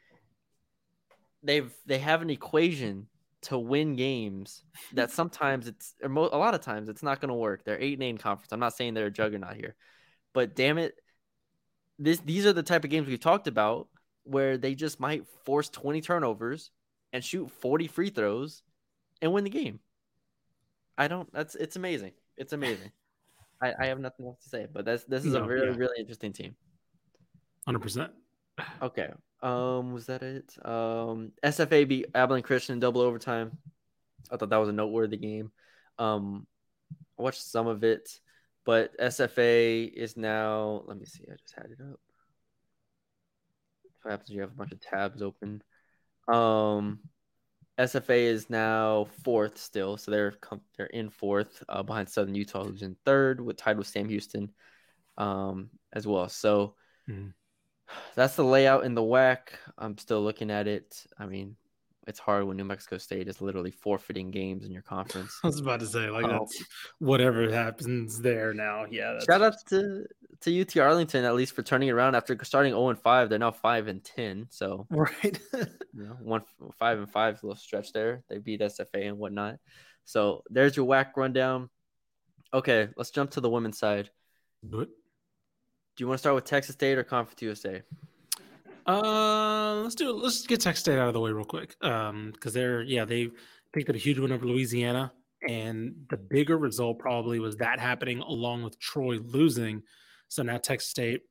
they've 1.42 1.72
they 1.86 1.98
have 1.98 2.22
an 2.22 2.30
equation 2.30 3.08
to 3.48 3.58
win 3.58 3.96
games 3.96 4.62
that 4.92 5.10
sometimes 5.18 5.68
it's 5.68 5.94
or 6.02 6.08
mo- 6.08 6.30
a 6.32 6.38
lot 6.38 6.54
of 6.54 6.60
times 6.60 6.88
it's 6.88 7.02
not 7.02 7.20
going 7.20 7.28
to 7.28 7.34
work. 7.34 7.64
They're 7.64 7.80
eight 7.80 7.94
and 7.94 8.02
eight 8.02 8.20
conference. 8.20 8.52
I'm 8.52 8.60
not 8.60 8.76
saying 8.76 8.94
they're 8.94 9.06
a 9.06 9.10
juggernaut 9.10 9.56
here, 9.56 9.74
but 10.32 10.54
damn 10.54 10.78
it, 10.78 10.94
this 11.98 12.20
these 12.20 12.46
are 12.46 12.52
the 12.52 12.62
type 12.62 12.84
of 12.84 12.90
games 12.90 13.08
we've 13.08 13.20
talked 13.20 13.46
about 13.46 13.88
where 14.24 14.58
they 14.58 14.74
just 14.74 15.00
might 15.00 15.26
force 15.44 15.68
20 15.70 16.00
turnovers 16.02 16.70
and 17.12 17.24
shoot 17.24 17.50
40 17.50 17.86
free 17.86 18.10
throws 18.10 18.62
and 19.22 19.32
win 19.32 19.44
the 19.44 19.50
game. 19.50 19.80
I 20.96 21.08
don't. 21.08 21.32
That's 21.32 21.54
it's 21.54 21.76
amazing. 21.76 22.12
It's 22.36 22.52
amazing. 22.52 22.92
I, 23.62 23.74
I 23.80 23.86
have 23.86 23.98
nothing 23.98 24.26
else 24.26 24.42
to 24.44 24.48
say, 24.48 24.66
but 24.72 24.84
that's 24.84 25.04
this 25.04 25.24
is 25.24 25.34
a 25.34 25.42
really 25.42 25.68
yeah. 25.68 25.76
really 25.76 25.98
interesting 25.98 26.32
team. 26.32 26.54
Hundred 27.66 27.80
percent. 27.80 28.12
Okay. 28.82 29.10
Um, 29.42 29.92
was 29.92 30.06
that 30.06 30.22
it? 30.22 30.52
Um, 30.64 31.32
SFA 31.44 31.86
beat 31.86 32.06
Abilene 32.14 32.42
Christian 32.42 32.74
in 32.74 32.80
double 32.80 33.00
overtime. 33.00 33.58
I 34.30 34.36
thought 34.36 34.50
that 34.50 34.56
was 34.56 34.68
a 34.68 34.72
noteworthy 34.72 35.16
game. 35.16 35.52
Um, 35.98 36.46
I 37.18 37.22
watched 37.22 37.42
some 37.42 37.66
of 37.66 37.84
it, 37.84 38.20
but 38.64 38.96
SFA 38.98 39.84
is 39.84 40.16
now. 40.16 40.82
Let 40.86 40.98
me 40.98 41.06
see. 41.06 41.24
I 41.30 41.36
just 41.36 41.54
had 41.54 41.66
it 41.70 41.80
up. 41.80 42.00
What 44.02 44.10
happens? 44.12 44.30
You 44.30 44.40
have 44.42 44.50
a 44.50 44.54
bunch 44.54 44.72
of 44.72 44.80
tabs 44.80 45.22
open. 45.22 45.62
Um, 46.26 47.00
SFA 47.78 48.18
is 48.24 48.50
now 48.50 49.06
fourth 49.22 49.58
still, 49.58 49.96
so 49.96 50.10
they're 50.10 50.32
com- 50.32 50.60
they're 50.76 50.86
in 50.86 51.10
fourth 51.10 51.62
uh, 51.68 51.82
behind 51.82 52.08
Southern 52.08 52.34
Utah, 52.34 52.64
who's 52.64 52.82
in 52.82 52.96
third, 53.04 53.40
with 53.40 53.56
tied 53.56 53.78
with 53.78 53.86
Sam 53.86 54.08
Houston, 54.08 54.52
um, 55.16 55.70
as 55.92 56.06
well. 56.06 56.28
So 56.28 56.74
Mhm. 57.08 57.32
That's 58.14 58.36
the 58.36 58.44
layout 58.44 58.84
in 58.84 58.94
the 58.94 59.02
WAC. 59.02 59.38
I'm 59.76 59.96
still 59.98 60.22
looking 60.22 60.50
at 60.50 60.66
it. 60.66 61.04
I 61.18 61.26
mean, 61.26 61.56
it's 62.06 62.18
hard 62.18 62.44
when 62.44 62.56
New 62.56 62.64
Mexico 62.64 62.96
State 62.98 63.28
is 63.28 63.40
literally 63.42 63.70
forfeiting 63.70 64.30
games 64.30 64.64
in 64.64 64.72
your 64.72 64.82
conference. 64.82 65.38
I 65.44 65.48
was 65.48 65.60
about 65.60 65.80
to 65.80 65.86
say 65.86 66.08
like 66.08 66.24
Oh. 66.24 66.28
that's 66.30 66.60
um, 66.60 66.66
whatever 67.00 67.50
happens 67.52 68.20
there 68.20 68.54
now. 68.54 68.86
Yeah. 68.90 69.12
That's 69.12 69.24
Shout 69.26 69.42
out 69.42 69.54
to 69.68 70.06
to 70.42 70.60
UT 70.60 70.76
Arlington 70.78 71.24
at 71.24 71.34
least 71.34 71.54
for 71.54 71.62
turning 71.62 71.90
around 71.90 72.14
after 72.14 72.38
starting 72.44 72.72
0 72.72 72.90
and 72.90 72.98
5. 72.98 73.28
They're 73.28 73.38
now 73.38 73.50
5 73.50 73.88
and 73.88 74.02
10. 74.04 74.46
So 74.50 74.86
right. 74.90 75.38
you 75.52 75.66
know, 75.94 76.16
one 76.22 76.42
five 76.78 76.98
and 76.98 77.10
five 77.10 77.42
little 77.42 77.56
stretch 77.56 77.92
there. 77.92 78.22
They 78.28 78.38
beat 78.38 78.60
SFA 78.60 79.06
and 79.08 79.18
whatnot. 79.18 79.56
So 80.04 80.42
there's 80.48 80.76
your 80.76 80.86
WAC 80.86 81.08
rundown. 81.16 81.68
Okay, 82.54 82.88
let's 82.96 83.10
jump 83.10 83.32
to 83.32 83.42
the 83.42 83.50
women's 83.50 83.78
side. 83.78 84.08
but 84.62 84.88
Do 85.98 86.04
you 86.04 86.08
want 86.08 86.18
to 86.18 86.20
start 86.20 86.36
with 86.36 86.44
Texas 86.44 86.74
State 86.74 86.96
or 86.96 87.02
Conference 87.02 87.42
USA? 87.42 87.82
Uh, 88.86 89.80
let's 89.82 89.96
do. 89.96 90.12
Let's 90.12 90.46
get 90.46 90.60
Texas 90.60 90.78
State 90.78 90.96
out 90.96 91.08
of 91.08 91.12
the 91.12 91.18
way 91.18 91.32
real 91.32 91.44
quick. 91.44 91.74
Um, 91.82 92.30
because 92.32 92.54
they're 92.54 92.82
yeah 92.82 93.04
they 93.04 93.30
picked 93.72 93.90
up 93.90 93.96
a 93.96 93.98
huge 93.98 94.20
win 94.20 94.30
over 94.30 94.46
Louisiana, 94.46 95.12
and 95.48 95.96
the 96.08 96.16
bigger 96.16 96.56
result 96.56 97.00
probably 97.00 97.40
was 97.40 97.56
that 97.56 97.80
happening 97.80 98.20
along 98.20 98.62
with 98.62 98.78
Troy 98.78 99.18
losing. 99.18 99.82
So 100.28 100.44
now 100.44 100.58
Texas 100.58 100.88
State 100.88 101.22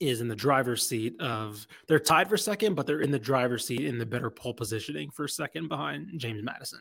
is 0.00 0.22
in 0.22 0.28
the 0.28 0.36
driver's 0.36 0.86
seat 0.86 1.20
of 1.20 1.66
they're 1.86 1.98
tied 1.98 2.30
for 2.30 2.38
second, 2.38 2.74
but 2.74 2.86
they're 2.86 3.02
in 3.02 3.10
the 3.10 3.18
driver's 3.18 3.66
seat 3.66 3.84
in 3.84 3.98
the 3.98 4.06
better 4.06 4.30
pole 4.30 4.54
positioning 4.54 5.10
for 5.10 5.28
second 5.28 5.68
behind 5.68 6.08
James 6.16 6.42
Madison. 6.42 6.80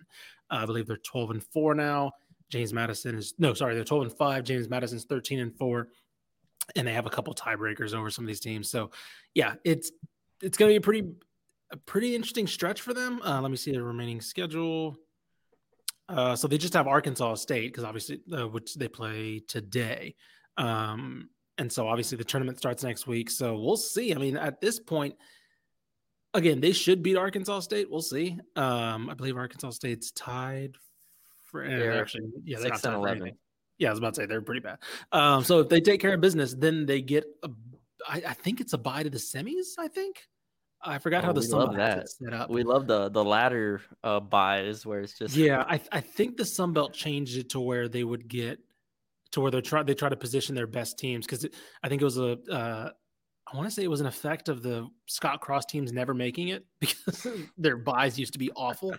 Uh, 0.49 0.59
I 0.61 0.65
believe 0.65 0.87
they're 0.87 0.95
12 0.95 1.31
and 1.31 1.43
four 1.43 1.75
now. 1.75 2.13
James 2.49 2.71
Madison 2.73 3.15
is 3.15 3.33
no, 3.37 3.53
sorry, 3.53 3.75
they're 3.75 3.83
12 3.83 4.03
and 4.03 4.13
five. 4.13 4.45
James 4.45 4.69
Madison's 4.69 5.03
13 5.03 5.39
and 5.39 5.53
four, 5.57 5.89
and 6.75 6.87
they 6.87 6.93
have 6.93 7.05
a 7.05 7.09
couple 7.09 7.33
tiebreakers 7.33 7.93
over 7.93 8.09
some 8.09 8.25
of 8.25 8.27
these 8.27 8.39
teams. 8.39 8.69
So, 8.69 8.91
yeah, 9.33 9.55
it's 9.63 9.91
it's 10.41 10.57
going 10.57 10.69
to 10.69 10.73
be 10.73 10.77
a 10.77 10.81
pretty 10.81 11.07
a 11.71 11.77
pretty 11.77 12.15
interesting 12.15 12.47
stretch 12.47 12.81
for 12.81 12.93
them. 12.93 13.21
Uh, 13.23 13.41
let 13.41 13.51
me 13.51 13.57
see 13.57 13.71
the 13.71 13.81
remaining 13.81 14.21
schedule. 14.21 14.97
Uh, 16.09 16.35
so 16.35 16.47
they 16.47 16.57
just 16.57 16.73
have 16.73 16.87
Arkansas 16.87 17.35
State 17.35 17.71
because 17.71 17.85
obviously 17.85 18.21
uh, 18.37 18.47
which 18.47 18.75
they 18.75 18.87
play 18.87 19.39
today, 19.47 20.15
um, 20.57 21.29
and 21.57 21.71
so 21.71 21.87
obviously 21.87 22.17
the 22.17 22.23
tournament 22.23 22.57
starts 22.57 22.83
next 22.83 23.07
week. 23.07 23.29
So 23.29 23.57
we'll 23.57 23.77
see. 23.77 24.13
I 24.13 24.17
mean, 24.17 24.35
at 24.35 24.59
this 24.59 24.77
point, 24.79 25.15
again, 26.33 26.59
they 26.59 26.73
should 26.73 27.01
beat 27.01 27.15
Arkansas 27.15 27.61
State. 27.61 27.89
We'll 27.89 28.01
see. 28.01 28.37
Um, 28.57 29.09
I 29.09 29.13
believe 29.13 29.37
Arkansas 29.37 29.69
State's 29.69 30.11
tied 30.11 30.75
for 31.43 31.65
They're 31.65 32.01
actually, 32.01 32.29
yeah, 32.43 32.57
six 32.57 32.71
and 32.71 32.81
tied 32.81 32.91
for 32.91 32.97
11. 32.97 33.21
anything. 33.21 33.37
Yeah, 33.81 33.87
I 33.87 33.91
was 33.93 33.97
about 33.97 34.13
to 34.13 34.21
say 34.21 34.25
they're 34.27 34.43
pretty 34.43 34.61
bad. 34.61 34.77
Um, 35.11 35.43
so 35.43 35.59
if 35.59 35.67
they 35.67 35.81
take 35.81 35.99
care 35.99 36.13
of 36.13 36.21
business, 36.21 36.53
then 36.53 36.85
they 36.85 37.01
get 37.01 37.25
a, 37.41 37.49
I, 38.07 38.21
I 38.27 38.33
think 38.33 38.61
it's 38.61 38.73
a 38.73 38.77
bye 38.77 39.01
to 39.01 39.09
the 39.09 39.17
semis. 39.17 39.73
I 39.79 39.87
think 39.87 40.21
I 40.83 40.99
forgot 40.99 41.23
Oh, 41.23 41.27
how 41.27 41.33
the 41.33 41.41
Sun 41.41 41.75
Belt 41.75 42.07
set 42.07 42.31
up. 42.31 42.51
We 42.51 42.61
love 42.61 42.85
the 42.85 43.09
the 43.09 43.23
ladder 43.23 43.81
uh, 44.03 44.19
byes 44.19 44.85
where 44.85 44.99
it's 44.99 45.17
just 45.17 45.35
yeah, 45.35 45.65
I, 45.67 45.81
I 45.91 45.99
think 45.99 46.37
the 46.37 46.45
Sun 46.45 46.73
Belt 46.73 46.93
changed 46.93 47.35
it 47.39 47.49
to 47.49 47.59
where 47.59 47.89
they 47.89 48.03
would 48.03 48.27
get 48.27 48.59
to 49.31 49.41
where 49.41 49.49
they 49.49 49.61
try 49.61 49.81
they 49.81 49.95
try 49.95 50.09
to 50.09 50.15
position 50.15 50.53
their 50.53 50.67
best 50.67 50.99
teams 50.99 51.25
because 51.25 51.43
I 51.81 51.89
think 51.89 52.03
it 52.03 52.05
was 52.05 52.19
a 52.19 52.37
uh, 52.51 52.91
I 53.51 53.57
want 53.57 53.67
to 53.67 53.71
say 53.71 53.83
it 53.83 53.89
was 53.89 53.99
an 54.01 54.07
effect 54.07 54.49
of 54.49 54.63
the 54.63 54.87
Scott 55.07 55.41
Cross 55.41 55.65
teams 55.65 55.91
never 55.91 56.13
making 56.13 56.49
it 56.49 56.65
because 56.79 57.27
their 57.57 57.77
byes 57.77 58.17
used 58.17 58.33
to 58.33 58.39
be 58.39 58.51
awful, 58.55 58.95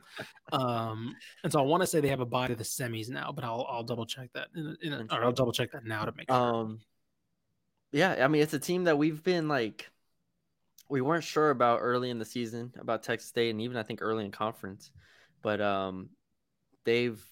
um, 0.52 1.14
and 1.42 1.52
so 1.52 1.58
I 1.58 1.62
want 1.62 1.82
to 1.82 1.86
say 1.86 2.00
they 2.00 2.08
have 2.08 2.20
a 2.20 2.26
bye 2.26 2.48
to 2.48 2.54
the 2.54 2.64
semis 2.64 3.08
now, 3.08 3.32
but 3.32 3.44
I'll 3.44 3.66
I'll 3.68 3.82
double 3.82 4.06
check 4.06 4.30
that 4.34 4.48
in, 4.54 4.76
in 4.82 4.92
a, 4.92 5.06
or 5.10 5.24
I'll 5.24 5.32
double 5.32 5.52
check 5.52 5.72
that 5.72 5.84
now 5.84 6.04
to 6.04 6.12
make 6.16 6.28
sure. 6.30 6.36
Um, 6.36 6.80
yeah, 7.92 8.24
I 8.24 8.28
mean 8.28 8.42
it's 8.42 8.54
a 8.54 8.58
team 8.58 8.84
that 8.84 8.98
we've 8.98 9.22
been 9.22 9.48
like, 9.48 9.90
we 10.88 11.00
weren't 11.00 11.24
sure 11.24 11.50
about 11.50 11.80
early 11.80 12.10
in 12.10 12.18
the 12.18 12.24
season 12.24 12.72
about 12.78 13.02
Texas 13.02 13.28
State, 13.28 13.50
and 13.50 13.60
even 13.60 13.76
I 13.76 13.82
think 13.82 14.00
early 14.02 14.24
in 14.24 14.30
conference, 14.30 14.90
but 15.42 15.60
um, 15.60 16.10
they've 16.84 17.22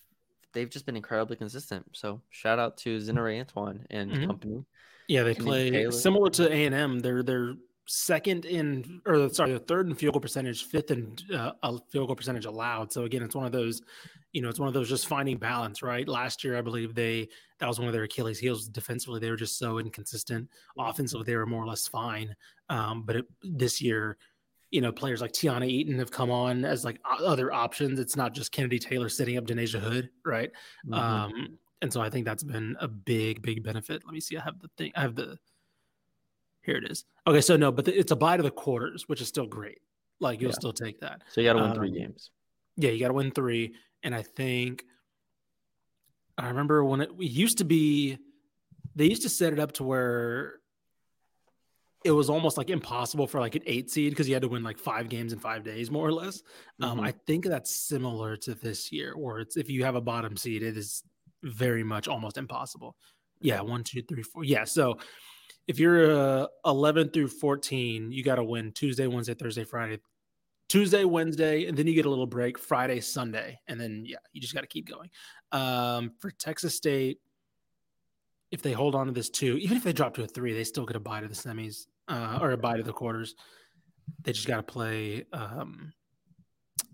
they've 0.53 0.71
just 0.71 0.87
been 0.87 0.97
incredibly 0.97 1.37
consistent. 1.37 1.87
So 1.93 2.23
shout 2.31 2.59
out 2.59 2.77
to 2.79 2.99
Zinare 2.99 3.39
Antoine 3.39 3.87
and 3.91 4.11
Mhm. 4.11 4.27
company. 4.27 4.65
Yeah, 5.11 5.25
they 5.25 5.35
play 5.35 5.91
similar 5.91 6.31
to 6.31 6.53
A 6.53 6.67
and 6.67 6.75
M. 6.75 7.01
They're 7.01 7.25
they're 7.25 7.55
second 7.87 8.45
in, 8.45 9.03
or 9.05 9.29
sorry, 9.31 9.51
they're 9.51 9.59
third 9.59 9.89
in 9.89 9.95
field 9.97 10.15
goal 10.15 10.21
percentage, 10.21 10.67
fifth 10.67 10.93
in 10.93 11.17
uh, 11.35 11.51
a 11.65 11.79
field 11.91 12.07
goal 12.07 12.15
percentage 12.15 12.45
allowed. 12.45 12.93
So 12.93 13.03
again, 13.03 13.21
it's 13.25 13.35
one 13.35 13.45
of 13.45 13.51
those, 13.51 13.83
you 14.33 14.41
know, 14.41 14.49
it's 14.49 14.61
one 14.61 14.69
of 14.69 14.75
those 14.75 14.89
just 14.89 15.09
finding 15.09 15.37
balance, 15.37 15.83
right? 15.83 16.07
Last 16.07 16.45
year, 16.45 16.57
I 16.57 16.61
believe 16.61 16.95
they 16.95 17.29
that 17.59 17.67
was 17.67 17.81
one 17.81 17.89
of 17.89 17.93
their 17.93 18.05
Achilles 18.05 18.39
heels 18.39 18.69
defensively. 18.69 19.19
They 19.19 19.31
were 19.31 19.37
just 19.37 19.59
so 19.59 19.81
inconsistent. 19.81 20.49
Offensively, 20.79 21.25
they 21.25 21.35
were 21.35 21.45
more 21.45 21.65
or 21.65 21.67
less 21.67 21.89
fine. 21.89 22.37
Um, 22.69 23.03
but 23.03 23.17
it, 23.17 23.25
this 23.43 23.83
year, 23.83 24.17
you 24.71 24.81
know, 24.81 24.93
players 24.93 25.21
like 25.21 25.33
Tiana 25.33 25.69
Eaton 25.69 25.99
have 25.99 26.13
come 26.13 26.31
on 26.31 26.65
as 26.65 26.85
like 26.85 27.01
other 27.05 27.53
options. 27.53 27.99
It's 27.99 28.15
not 28.15 28.33
just 28.33 28.53
Kennedy 28.53 28.79
Taylor 28.79 29.09
sitting 29.09 29.37
up 29.39 29.45
Denasia 29.45 29.81
Hood, 29.81 30.09
right? 30.25 30.53
Mhm. 30.87 30.95
Um, 30.97 31.59
and 31.83 31.93
so 31.93 32.01
I 32.01 32.11
think 32.11 32.25
that's 32.27 32.43
been 32.43 32.77
a 32.81 32.89
big, 32.89 33.43
big 33.43 33.63
benefit. 33.63 34.03
Let 34.05 34.13
me 34.15 34.21
see. 34.21 34.37
I 34.37 34.43
have 34.43 34.61
the 34.61 34.69
thing. 34.77 34.93
I 34.95 35.01
have 35.03 35.15
the. 35.15 35.39
Here 36.63 36.77
it 36.77 36.91
is. 36.91 37.05
Okay, 37.27 37.41
so 37.41 37.57
no, 37.57 37.73
but 37.73 37.87
the, 37.87 37.99
it's 37.99 38.13
a 38.13 38.17
bye 38.17 38.37
to 38.37 38.43
the 38.43 38.51
quarters, 38.51 39.09
which 39.09 39.21
is 39.23 39.29
still 39.29 39.47
great. 39.47 39.79
Like 40.21 40.41
you'll 40.41 40.51
Yeah. 40.51 40.57
still 40.57 40.73
take 40.75 41.01
that. 41.01 41.23
so 41.31 41.41
you 41.41 41.49
got 41.49 41.55
to 41.55 41.63
win 41.63 41.75
three 41.75 41.89
um, 41.89 41.95
games. 41.95 42.31
Yeah, 42.77 42.91
you 42.91 43.01
got 43.01 43.09
to 43.09 43.15
win 43.15 43.31
three, 43.31 43.75
and 44.03 44.15
I 44.15 44.23
think 44.23 44.85
I 46.37 46.49
remember 46.49 46.85
when 46.85 47.01
it, 47.01 47.11
it 47.19 47.31
used 47.31 47.59
to 47.59 47.65
be. 47.65 48.19
They 48.97 49.07
used 49.07 49.23
to 49.23 49.29
set 49.29 49.53
it 49.53 49.59
up 49.59 49.73
to 49.73 49.85
where 49.85 50.57
it 52.05 52.11
was 52.11 52.29
almost 52.29 52.59
like 52.59 52.71
impossible 52.71 53.27
for 53.27 53.41
like 53.41 53.55
an 53.55 53.63
eight 53.67 53.91
seed 53.91 54.11
because 54.11 54.27
you 54.29 54.35
had 54.35 54.43
to 54.43 54.49
win 54.49 54.63
like 54.63 54.79
five 54.79 55.09
games 55.09 55.33
in 55.33 55.39
five 55.39 55.63
days, 55.63 55.91
more 55.91 56.07
or 56.07 56.13
less. 56.13 56.43
Um, 56.83 56.99
Mhm. 56.99 57.05
I 57.07 57.13
think 57.27 57.45
that's 57.45 57.75
similar 57.75 58.37
to 58.39 58.55
this 58.55 58.91
year, 58.91 59.17
where 59.17 59.39
it's 59.39 59.57
if 59.57 59.71
you 59.71 59.85
have 59.85 59.95
a 59.95 60.01
bottom 60.01 60.37
seed, 60.37 60.63
it 60.63 60.77
is 60.77 61.03
very 61.43 61.85
much 61.85 62.09
almost 62.09 62.39
impossible. 62.39 62.97
Yeah, 63.41 63.61
one, 63.61 63.85
two, 63.85 64.03
three, 64.03 64.23
four. 64.23 64.45
Yeah, 64.45 64.65
so 64.65 64.99
if 65.67 65.79
you're 65.79 66.43
uh, 66.43 66.47
11 66.67 67.11
through 67.11 67.29
14, 67.29 68.13
you 68.13 68.23
got 68.23 68.37
to 68.37 68.45
win 68.45 68.73
Tuesday, 68.73 69.07
Wednesday, 69.07 69.35
Thursday, 69.35 69.65
Friday, 69.65 69.99
Tuesday, 70.69 71.05
Wednesday, 71.05 71.67
and 71.67 71.77
then 71.77 71.87
you 71.87 71.95
get 71.95 72.07
a 72.07 72.11
little 72.11 72.27
break 72.27 72.59
Friday, 72.59 73.01
Sunday, 73.01 73.59
and 73.67 73.81
then 73.81 74.05
yeah, 74.07 74.19
you 74.33 74.41
just 74.41 74.55
got 74.55 74.61
to 74.61 74.67
keep 74.67 74.89
going. 74.89 75.11
Um, 75.53 76.13
for 76.21 76.31
Texas 76.31 76.77
State, 76.77 77.19
if 78.51 78.63
they 78.63 78.73
hold 78.73 78.95
on 78.95 79.07
to 79.07 79.13
this 79.13 79.31
two, 79.31 79.57
even 79.59 79.77
if 79.77 79.85
they 79.85 79.93
drop 79.93 80.15
to 80.15 80.23
a 80.23 80.27
three, 80.27 80.53
they 80.53 80.65
still 80.65 80.87
get 80.87 80.97
a 80.97 81.01
bye 81.01 81.21
to 81.21 81.29
the 81.29 81.35
semis 81.35 81.87
uh, 82.09 82.39
or 82.41 82.51
a 82.51 82.57
bye 82.57 82.77
to 82.77 82.83
the 82.83 82.93
quarters. 82.93 83.35
They 84.23 84.33
just 84.33 84.47
got 84.47 84.57
to 84.57 84.63
play. 84.63 85.25
Um, 85.33 85.93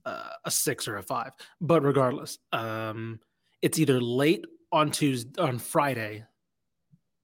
uh, 0.07 0.31
a 0.45 0.51
six 0.51 0.89
or 0.89 0.97
a 0.97 1.03
five. 1.03 1.33
But 1.61 1.83
regardless, 1.83 2.39
um, 2.53 3.21
it's 3.63 3.79
either 3.79 4.01
late 4.01 4.45
on 4.73 4.91
Tuesday 4.91 5.41
on 5.41 5.59
Friday 5.59 6.25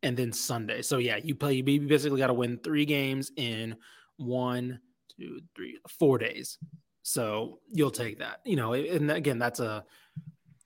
and 0.03 0.17
then 0.17 0.33
Sunday. 0.33 0.83
So 0.83 0.99
yeah, 0.99 1.19
you 1.23 1.35
play. 1.35 1.55
You 1.55 1.63
basically 1.63 2.19
got 2.19 2.29
to 2.29 2.35
win 2.35 2.59
three 2.59 2.85
games 2.85 3.31
in 3.37 3.77
one, 4.17 4.81
two, 5.17 5.41
three, 5.55 5.79
four 5.99 6.19
days. 6.19 6.59
So 7.03 7.59
you'll 7.69 7.91
take 7.91 8.19
that. 8.19 8.41
You 8.45 8.57
know, 8.57 8.73
and 8.73 9.11
again, 9.11 9.39
that's 9.39 9.61
a 9.61 9.85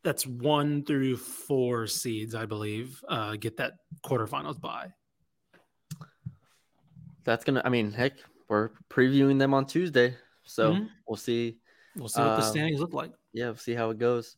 that's 0.05 0.27
one 0.27 0.85
through 0.85 1.17
four 1.17 1.87
seeds, 1.87 2.35
I 2.35 2.47
believe, 2.47 3.03
uh, 3.09 3.35
get 3.37 3.57
that 3.57 3.73
quarterfinals 4.05 4.61
bye. 4.61 4.93
That's 7.25 7.45
gonna. 7.45 7.63
I 7.65 7.71
mean, 7.71 7.91
heck, 7.91 8.13
we're 8.49 8.71
previewing 8.89 9.39
them 9.39 9.53
on 9.53 9.67
Tuesday, 9.67 10.15
so 10.45 10.75
mm-hmm. 10.75 10.85
we'll 11.09 11.17
see. 11.17 11.59
We'll 11.97 12.09
see 12.09 12.21
what 12.21 12.31
um, 12.31 12.41
the 12.41 12.47
standings 12.47 12.81
look 12.81 12.95
like. 12.95 13.11
Yeah, 13.33 13.47
we'll 13.47 13.57
see 13.57 13.75
how 13.75 13.91
it 13.91 13.99
goes. 13.99 14.37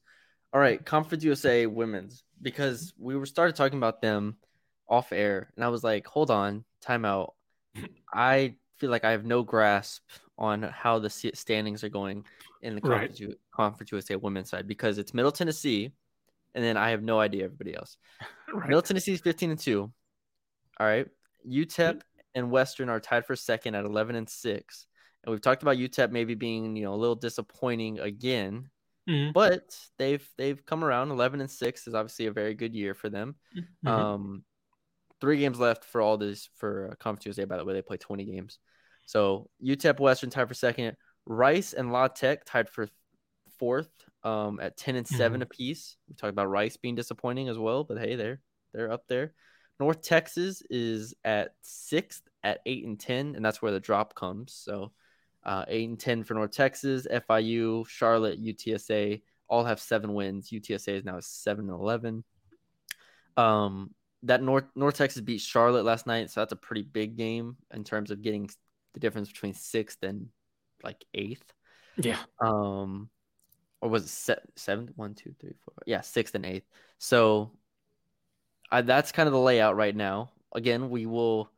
All 0.53 0.61
right, 0.61 0.85
Conference 0.85 1.25
USA 1.25 1.67
women's 1.67 2.25
because 2.41 2.95
we 2.99 3.17
were 3.17 3.27
started 3.27 3.57
talking 3.57 3.79
about 3.79 4.01
them 4.01 4.37
off 4.89 5.13
air, 5.13 5.53
and 5.57 5.65
I 5.65 5.69
was 5.69 5.85
like, 5.85 6.07
hold 6.07 6.31
on, 6.31 6.65
timeout. 6.85 7.33
I 8.15 8.55
feel 8.79 8.91
like 8.91 9.05
I 9.05 9.11
have 9.11 9.25
no 9.25 9.43
grasp 9.43 10.03
on 10.39 10.63
how 10.63 10.99
the 10.99 11.11
standings 11.11 11.83
are 11.83 11.89
going 11.89 12.25
in 12.63 12.75
the 12.75 12.81
Conference, 12.81 13.21
right. 13.21 13.31
U- 13.31 13.37
Conference 13.53 13.93
USA 13.93 14.17
women's 14.17 14.51
side 14.51 14.67
because 14.67 14.99
it's 14.99 15.13
Middle 15.13 15.33
Tennessee, 15.33 15.93
and 16.55 16.65
then 16.65 16.77
I 16.77 16.91
have 16.91 17.03
no 17.03 17.21
idea 17.21 17.45
everybody 17.45 17.75
else. 17.75 17.97
Right. 18.51 18.67
Middle 18.67 18.81
Tennessee 18.81 19.13
is 19.13 19.21
15 19.21 19.51
and 19.51 19.59
2. 19.59 19.93
All 20.81 20.87
right. 20.87 21.07
UTEP 21.47 21.77
mm-hmm. 21.77 21.99
and 22.35 22.51
Western 22.51 22.89
are 22.89 22.99
tied 22.99 23.27
for 23.27 23.37
second 23.37 23.75
at 23.75 23.85
11 23.85 24.17
and 24.17 24.27
6. 24.27 24.87
And 25.23 25.31
we've 25.31 25.43
talked 25.43 25.61
about 25.61 25.77
UTEP 25.77 26.11
maybe 26.11 26.35
being, 26.35 26.77
you 26.77 26.85
know, 26.85 26.95
a 26.95 26.97
little 26.97 27.15
disappointing 27.15 27.99
again. 27.99 28.71
Mm-hmm. 29.09 29.33
But 29.33 29.77
they've 29.99 30.27
they've 30.37 30.65
come 30.67 30.85
around. 30.85 31.11
Eleven 31.11 31.41
and 31.41 31.51
six 31.51 31.87
is 31.87 31.95
obviously 31.95 32.27
a 32.27 32.33
very 32.33 32.55
good 32.55 32.75
year 32.75 32.95
for 32.95 33.09
them. 33.09 33.37
Mm-hmm. 33.57 33.89
Um, 33.89 34.45
three 35.21 35.39
games 35.39 35.59
left 35.59 35.85
for 35.85 36.01
all 36.01 36.17
this 36.17 36.49
for 36.57 36.91
uh, 36.93 36.95
Conference 36.97 37.27
USA. 37.27 37.45
By 37.45 37.57
the 37.57 37.65
way, 37.65 37.75
they 37.75 37.83
play 37.83 37.97
twenty 37.97 38.25
games. 38.25 38.59
So 39.07 39.49
UTEP 39.65 40.01
Western 40.01 40.31
tied 40.31 40.49
for 40.49 40.55
second. 40.55 40.97
Rice 41.25 41.73
and 41.73 41.93
La 41.93 42.09
Tech 42.09 42.45
tied 42.45 42.69
for 42.69 42.89
fourth 43.59 43.91
um, 44.25 44.61
at 44.61 44.77
ten 44.77 44.97
and 44.97 45.07
7 45.07 45.33
mm-hmm. 45.33 45.43
apiece. 45.43 45.97
We 46.09 46.15
talked 46.15 46.33
about 46.33 46.51
Rice 46.51 46.77
being 46.77 46.95
disappointing 46.95 47.49
as 47.49 47.59
well, 47.59 47.85
but 47.85 47.99
hey, 47.99 48.17
they're 48.17 48.41
they're 48.73 48.93
up 48.93 49.05
there. 49.09 49.33
North 49.81 50.03
Texas 50.03 50.63
is 50.71 51.15
at 51.25 51.53
sixth 51.63 52.23
at 52.43 52.61
eight 52.67 52.85
and 52.85 52.99
ten, 52.99 53.35
and 53.37 53.45
that's 53.45 53.63
where 53.63 53.73
the 53.73 53.81
drop 53.81 54.15
comes. 54.15 54.53
So 54.53 54.93
uh, 55.45 55.65
eight 55.69 55.89
and 55.89 55.99
ten 55.99 56.25
for 56.25 56.35
North 56.35 56.53
Texas, 56.53 57.07
FIU, 57.11 57.87
Charlotte, 57.89 58.43
UTSA 58.43 59.23
all 59.49 59.65
have 59.65 59.81
seven 59.81 60.15
wins. 60.15 60.51
UTSA 60.51 60.99
is 60.99 61.05
now 61.05 61.19
seven 61.21 61.71
and 61.71 61.81
eleven. 61.81 62.25
Um, 63.37 63.95
that 64.25 64.43
North 64.43 64.65
North 64.75 64.97
Texas 64.97 65.23
beat 65.23 65.41
Charlotte 65.41 65.85
last 65.85 66.07
night, 66.07 66.31
so 66.31 66.41
that's 66.41 66.53
a 66.53 66.57
pretty 66.57 66.83
big 66.83 67.17
game 67.17 67.57
in 67.73 67.85
terms 67.85 68.11
of 68.11 68.23
getting 68.23 68.51
the 68.95 69.01
difference 69.01 69.29
between 69.29 69.55
sixth 69.55 70.03
and 70.03 70.29
like 70.83 71.05
eighth. 71.15 71.53
Yeah. 71.97 72.19
Um, 72.41 73.09
or 73.81 73.89
was 73.89 74.05
it 74.05 74.09
se- 74.09 74.51
seventh? 74.57 74.91
One, 74.97 75.15
two, 75.15 75.35
three, 75.41 75.55
four. 75.65 75.75
Yeah, 75.87 76.01
sixth 76.03 76.35
and 76.35 76.45
eighth. 76.45 76.67
So 76.99 77.53
I, 78.71 78.83
that's 78.83 79.13
kind 79.13 79.27
of 79.27 79.33
the 79.33 79.41
layout 79.41 79.77
right 79.77 79.95
now. 79.95 80.31
Again, 80.55 80.91
we 80.91 81.07
will 81.07 81.51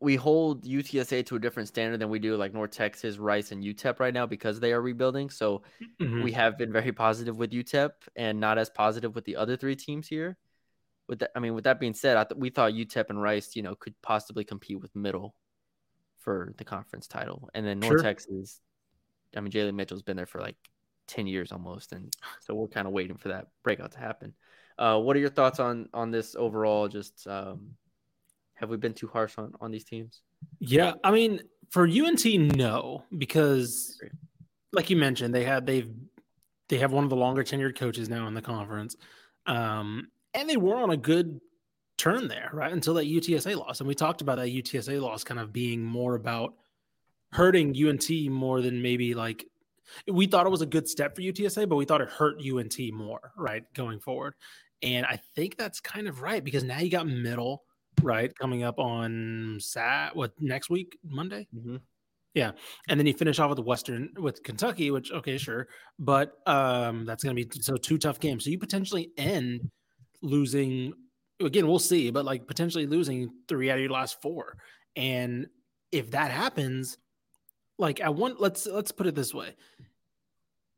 we 0.00 0.16
hold 0.16 0.64
UTSA 0.64 1.26
to 1.26 1.36
a 1.36 1.38
different 1.38 1.68
standard 1.68 2.00
than 2.00 2.08
we 2.08 2.18
do 2.18 2.34
like 2.36 2.54
North 2.54 2.70
Texas, 2.70 3.18
Rice, 3.18 3.52
and 3.52 3.62
UTEP 3.62 4.00
right 4.00 4.14
now 4.14 4.24
because 4.24 4.58
they 4.58 4.72
are 4.72 4.80
rebuilding. 4.80 5.28
So 5.28 5.62
mm-hmm. 6.00 6.22
we 6.22 6.32
have 6.32 6.56
been 6.56 6.72
very 6.72 6.92
positive 6.92 7.36
with 7.36 7.50
UTEP 7.50 7.90
and 8.16 8.40
not 8.40 8.56
as 8.56 8.70
positive 8.70 9.14
with 9.14 9.24
the 9.24 9.36
other 9.36 9.56
three 9.56 9.76
teams 9.76 10.08
here. 10.08 10.38
With 11.06 11.18
that, 11.18 11.32
I 11.36 11.40
mean, 11.40 11.54
with 11.54 11.64
that 11.64 11.78
being 11.78 11.92
said, 11.92 12.16
I 12.16 12.24
th- 12.24 12.38
we 12.38 12.48
thought 12.48 12.72
UTEP 12.72 13.10
and 13.10 13.20
Rice, 13.20 13.54
you 13.54 13.62
know, 13.62 13.74
could 13.74 13.94
possibly 14.00 14.44
compete 14.44 14.80
with 14.80 14.94
Middle 14.96 15.34
for 16.18 16.54
the 16.56 16.64
conference 16.64 17.06
title, 17.06 17.50
and 17.52 17.66
then 17.66 17.80
North 17.80 17.92
sure. 17.92 18.02
Texas. 18.02 18.60
I 19.36 19.40
mean, 19.40 19.50
Jalie 19.50 19.74
Mitchell's 19.74 20.02
been 20.02 20.16
there 20.16 20.26
for 20.26 20.40
like 20.40 20.56
ten 21.08 21.26
years 21.26 21.52
almost, 21.52 21.92
and 21.92 22.14
so 22.40 22.54
we're 22.54 22.68
kind 22.68 22.86
of 22.86 22.92
waiting 22.92 23.16
for 23.16 23.28
that 23.28 23.48
breakout 23.64 23.92
to 23.92 23.98
happen. 23.98 24.34
Uh, 24.78 24.98
what 24.98 25.16
are 25.16 25.20
your 25.20 25.30
thoughts 25.30 25.58
on 25.58 25.88
on 25.92 26.10
this 26.10 26.36
overall? 26.36 26.88
Just 26.88 27.26
um, 27.26 27.72
have 28.60 28.68
we 28.68 28.76
been 28.76 28.94
too 28.94 29.08
harsh 29.08 29.38
on 29.38 29.52
on 29.60 29.70
these 29.70 29.84
teams? 29.84 30.20
Yeah, 30.60 30.92
I 31.02 31.10
mean, 31.10 31.40
for 31.70 31.88
UNT, 31.88 32.24
no, 32.56 33.04
because 33.16 34.00
like 34.72 34.90
you 34.90 34.96
mentioned, 34.96 35.34
they 35.34 35.44
had 35.44 35.66
they've 35.66 35.90
they 36.68 36.78
have 36.78 36.92
one 36.92 37.04
of 37.04 37.10
the 37.10 37.16
longer 37.16 37.42
tenured 37.42 37.76
coaches 37.76 38.08
now 38.08 38.28
in 38.28 38.34
the 38.34 38.42
conference, 38.42 38.96
um, 39.46 40.08
and 40.34 40.48
they 40.48 40.56
were 40.56 40.76
on 40.76 40.90
a 40.90 40.96
good 40.96 41.40
turn 41.96 42.28
there, 42.28 42.50
right? 42.52 42.72
Until 42.72 42.94
that 42.94 43.06
UTSA 43.06 43.56
loss, 43.56 43.80
and 43.80 43.88
we 43.88 43.94
talked 43.94 44.20
about 44.20 44.36
that 44.36 44.48
UTSA 44.48 45.00
loss 45.00 45.24
kind 45.24 45.40
of 45.40 45.52
being 45.52 45.82
more 45.82 46.14
about 46.14 46.54
hurting 47.32 47.74
UNT 47.76 48.10
more 48.30 48.60
than 48.60 48.82
maybe 48.82 49.14
like 49.14 49.46
we 50.06 50.26
thought 50.26 50.46
it 50.46 50.50
was 50.50 50.62
a 50.62 50.66
good 50.66 50.88
step 50.88 51.16
for 51.16 51.22
UTSA, 51.22 51.68
but 51.68 51.76
we 51.76 51.84
thought 51.84 52.00
it 52.00 52.08
hurt 52.08 52.40
UNT 52.40 52.78
more, 52.92 53.32
right, 53.36 53.64
going 53.74 54.00
forward. 54.00 54.34
And 54.82 55.04
I 55.04 55.20
think 55.34 55.56
that's 55.56 55.80
kind 55.80 56.08
of 56.08 56.22
right 56.22 56.42
because 56.42 56.64
now 56.64 56.78
you 56.78 56.90
got 56.90 57.06
middle, 57.06 57.64
right, 58.02 58.36
coming 58.38 58.62
up 58.62 58.78
on 58.78 59.58
Sat 59.60 60.14
what 60.14 60.32
next 60.40 60.70
week, 60.70 60.98
Monday? 61.04 61.46
Mm-hmm. 61.54 61.76
Yeah. 62.34 62.52
And 62.88 62.98
then 62.98 63.06
you 63.06 63.14
finish 63.14 63.38
off 63.38 63.50
with 63.50 63.56
the 63.56 63.62
Western 63.62 64.10
with 64.18 64.42
Kentucky, 64.42 64.90
which 64.90 65.10
okay, 65.10 65.36
sure. 65.36 65.68
But 65.98 66.34
um 66.46 67.04
that's 67.04 67.24
gonna 67.24 67.34
be 67.34 67.48
so 67.60 67.76
two 67.76 67.98
tough 67.98 68.20
games. 68.20 68.44
So 68.44 68.50
you 68.50 68.58
potentially 68.58 69.10
end 69.16 69.70
losing 70.22 70.92
again, 71.40 71.66
we'll 71.66 71.78
see, 71.78 72.10
but 72.10 72.24
like 72.24 72.46
potentially 72.46 72.86
losing 72.86 73.30
three 73.48 73.70
out 73.70 73.76
of 73.76 73.80
your 73.80 73.90
last 73.90 74.20
four. 74.22 74.58
And 74.96 75.46
if 75.90 76.12
that 76.12 76.30
happens, 76.30 76.98
like 77.78 78.00
I 78.00 78.10
want 78.10 78.40
let's 78.40 78.66
let's 78.66 78.92
put 78.92 79.06
it 79.06 79.14
this 79.14 79.34
way. 79.34 79.54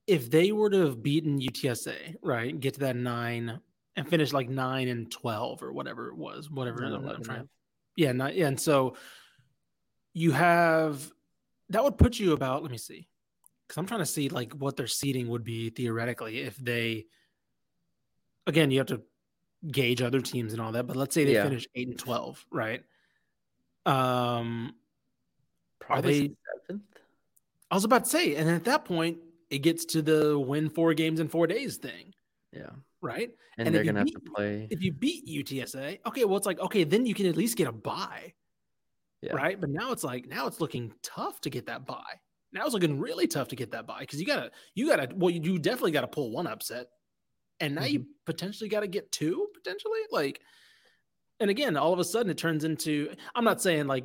If 0.07 0.31
they 0.31 0.53
were 0.53 0.71
to 0.71 0.87
have 0.87 1.03
beaten 1.03 1.39
UTSA, 1.39 2.17
right, 2.23 2.59
get 2.59 2.75
to 2.75 2.81
that 2.81 2.97
nine 2.97 3.61
and 3.97 4.09
finished 4.09 4.33
like 4.33 4.49
nine 4.49 4.89
and 4.89 5.11
twelve 5.11 5.63
or 5.63 5.73
whatever 5.73 6.09
it 6.09 6.17
was, 6.17 6.51
whatever. 6.51 7.19
Trying. 7.23 7.49
Yeah, 7.97 8.13
not 8.13 8.35
yeah. 8.35 8.47
And 8.47 8.61
so 8.61 8.97
you 10.15 10.33
have 10.33 11.11
that 11.71 11.85
would 11.85 11.99
put 11.99 12.19
you 12.19 12.33
about. 12.33 12.63
Let 12.63 12.71
me 12.71 12.79
see, 12.79 13.09
because 13.67 13.79
I'm 13.79 13.87
trying 13.87 14.01
to 14.01 14.07
see 14.07 14.29
like 14.29 14.53
what 14.55 14.77
their 14.77 14.87
seating 14.87 15.29
would 15.29 15.45
be 15.45 15.71
theoretically 15.71 16.41
if 16.41 16.57
they. 16.57 17.07
Again, 18.47 18.73
you 18.73 18.79
have 18.79 18.89
to 18.89 19.03
gauge 19.71 20.03
other 20.03 20.21
teams 20.21 20.53
and 20.53 20.61
all 20.61 20.73
that, 20.73 20.89
but 20.89 20.97
let's 20.97 21.15
say 21.15 21.25
they 21.25 21.35
yeah. 21.35 21.45
finish 21.45 21.67
eight 21.75 21.89
and 21.89 21.99
twelve, 21.99 22.45
right? 22.51 22.83
Um, 23.87 24.75
probably 25.79 26.35
seventh. 26.67 26.83
I 27.71 27.75
was 27.75 27.85
about 27.85 28.05
to 28.05 28.11
say, 28.11 28.35
and 28.35 28.51
at 28.51 28.65
that 28.65 28.85
point, 28.85 29.19
it 29.49 29.59
gets 29.59 29.85
to 29.87 30.03
the 30.03 30.37
win 30.39 30.71
four 30.71 30.93
games 30.95 31.21
in 31.21 31.29
four 31.29 31.47
days 31.47 31.77
thing. 31.77 32.15
Yeah 32.53 32.71
right? 33.03 33.31
And, 33.59 33.67
and 33.67 33.75
they're 33.75 33.85
gonna 33.85 34.05
beat, 34.05 34.15
have 34.15 34.25
to 34.25 34.31
play. 34.31 34.69
If 34.71 34.83
you 34.83 34.93
beat 34.93 35.27
UTSA, 35.27 35.99
okay, 36.07 36.25
well, 36.25 36.37
it's 36.37 36.47
like 36.47 36.61
okay, 36.61 36.85
then 36.85 37.05
you 37.05 37.15
can 37.15 37.27
at 37.27 37.37
least 37.37 37.57
get 37.59 37.69
a 37.69 37.73
bye, 37.73 38.33
yeah. 39.21 39.35
right? 39.35 39.61
But 39.61 39.71
now 39.71 39.93
it's 39.93 40.05
like 40.05 40.27
now 40.27 40.47
it's 40.47 40.61
looking 40.61 40.93
tough 41.03 41.41
to 41.43 41.51
get 41.51 41.67
that 41.67 41.85
bye. 41.85 42.21
Now 42.53 42.65
it's 42.65 42.75
looking 42.75 42.99
really 42.99 43.27
tough 43.27 43.49
to 43.49 43.57
get 43.57 43.73
that 43.73 43.87
bye 43.87 44.01
because 44.01 44.21
you 44.21 44.27
gotta 44.27 44.51
you 44.75 44.88
gotta 44.88 45.09
well 45.15 45.31
you 45.31 45.59
definitely 45.59 45.93
gotta 45.93 46.09
pull 46.09 46.31
one 46.31 46.47
upset, 46.47 46.87
and 47.61 47.75
now 47.75 47.83
mm-hmm. 47.83 47.93
you 47.93 48.07
potentially 48.25 48.71
got 48.71 48.81
to 48.81 48.88
get 48.88 49.12
two 49.12 49.49
potentially 49.55 50.01
like. 50.11 50.41
And 51.41 51.51
again, 51.51 51.77
all 51.77 51.93
of 51.93 51.99
a 51.99 52.05
sudden 52.05 52.31
it 52.31 52.38
turns 52.38 52.62
into. 52.62 53.12
I'm 53.35 53.45
not 53.45 53.61
saying 53.61 53.88
like 53.88 54.05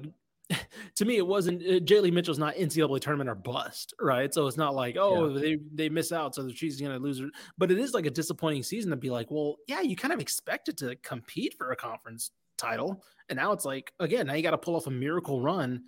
to 0.97 1.05
me, 1.05 1.17
it 1.17 1.27
wasn't 1.27 1.61
uh, 1.61 1.79
Jalie 1.79 2.11
Mitchell's 2.11 2.39
not 2.39 2.55
NCAA 2.55 2.99
tournament 2.99 3.29
or 3.29 3.35
bust, 3.35 3.93
right? 4.01 4.33
So 4.33 4.47
it's 4.47 4.57
not 4.57 4.73
like, 4.73 4.97
oh, 4.99 5.29
yeah. 5.29 5.39
they 5.39 5.57
they 5.71 5.89
miss 5.89 6.11
out, 6.11 6.33
so 6.33 6.41
the 6.41 6.53
she's 6.53 6.81
gonna 6.81 6.97
lose. 6.97 7.19
Her. 7.19 7.27
But 7.55 7.71
it 7.71 7.77
is 7.77 7.93
like 7.93 8.07
a 8.07 8.11
disappointing 8.11 8.63
season 8.63 8.89
to 8.89 8.97
be 8.97 9.11
like, 9.11 9.29
well, 9.29 9.57
yeah, 9.67 9.81
you 9.81 9.95
kind 9.95 10.11
of 10.11 10.19
expected 10.19 10.75
to 10.79 10.95
compete 10.97 11.53
for 11.55 11.71
a 11.71 11.75
conference 11.75 12.31
title, 12.57 13.03
and 13.29 13.37
now 13.37 13.51
it's 13.51 13.63
like 13.63 13.93
again, 13.99 14.25
now 14.25 14.33
you 14.33 14.41
got 14.41 14.51
to 14.51 14.57
pull 14.57 14.75
off 14.75 14.87
a 14.87 14.91
miracle 14.91 15.39
run, 15.39 15.83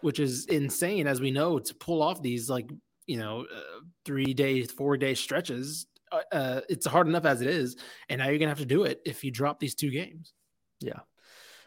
which 0.00 0.18
is 0.18 0.46
insane, 0.46 1.06
as 1.06 1.20
we 1.20 1.30
know, 1.30 1.60
to 1.60 1.74
pull 1.76 2.02
off 2.02 2.20
these 2.20 2.50
like 2.50 2.68
you 3.06 3.18
know 3.18 3.46
uh, 3.54 3.80
three 4.04 4.34
day, 4.34 4.64
four 4.64 4.96
day 4.96 5.14
stretches. 5.14 5.86
Uh, 6.10 6.22
uh, 6.32 6.60
it's 6.68 6.86
hard 6.86 7.06
enough 7.06 7.26
as 7.26 7.42
it 7.42 7.46
is, 7.46 7.76
and 8.08 8.18
now 8.18 8.28
you're 8.28 8.38
gonna 8.38 8.48
have 8.48 8.58
to 8.58 8.66
do 8.66 8.82
it 8.82 9.00
if 9.06 9.22
you 9.22 9.30
drop 9.30 9.60
these 9.60 9.76
two 9.76 9.90
games. 9.92 10.32
Yeah. 10.80 10.98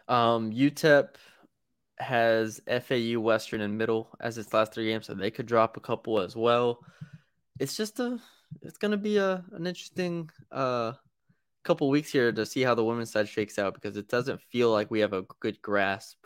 Um, 0.10 0.52
UTEP 0.52 1.16
has 2.02 2.60
FAU, 2.68 3.20
Western, 3.20 3.62
and 3.62 3.78
Middle 3.78 4.10
as 4.20 4.38
its 4.38 4.54
last 4.54 4.74
three 4.74 4.86
games, 4.88 5.08
so 5.08 5.14
they 5.14 5.32
could 5.32 5.46
drop 5.46 5.78
a 5.78 5.82
couple 5.82 6.20
as 6.20 6.36
well. 6.36 6.82
It's 7.60 7.78
just 7.78 8.00
a, 8.00 8.20
it's 8.62 8.78
gonna 8.78 8.98
be 8.98 9.18
a 9.18 9.44
an 9.54 9.68
interesting 9.68 10.30
uh 10.52 10.94
couple 11.64 11.90
weeks 11.90 12.12
here 12.12 12.32
to 12.32 12.44
see 12.46 12.62
how 12.62 12.74
the 12.74 12.84
women's 12.84 13.12
side 13.12 13.30
shakes 13.30 13.60
out 13.60 13.76
because 13.76 13.96
it 13.96 14.08
doesn't 14.08 14.42
feel 14.42 14.72
like 14.72 14.90
we 14.90 15.00
have 15.00 15.14
a 15.14 15.22
good 15.40 15.62
grasp 15.62 16.18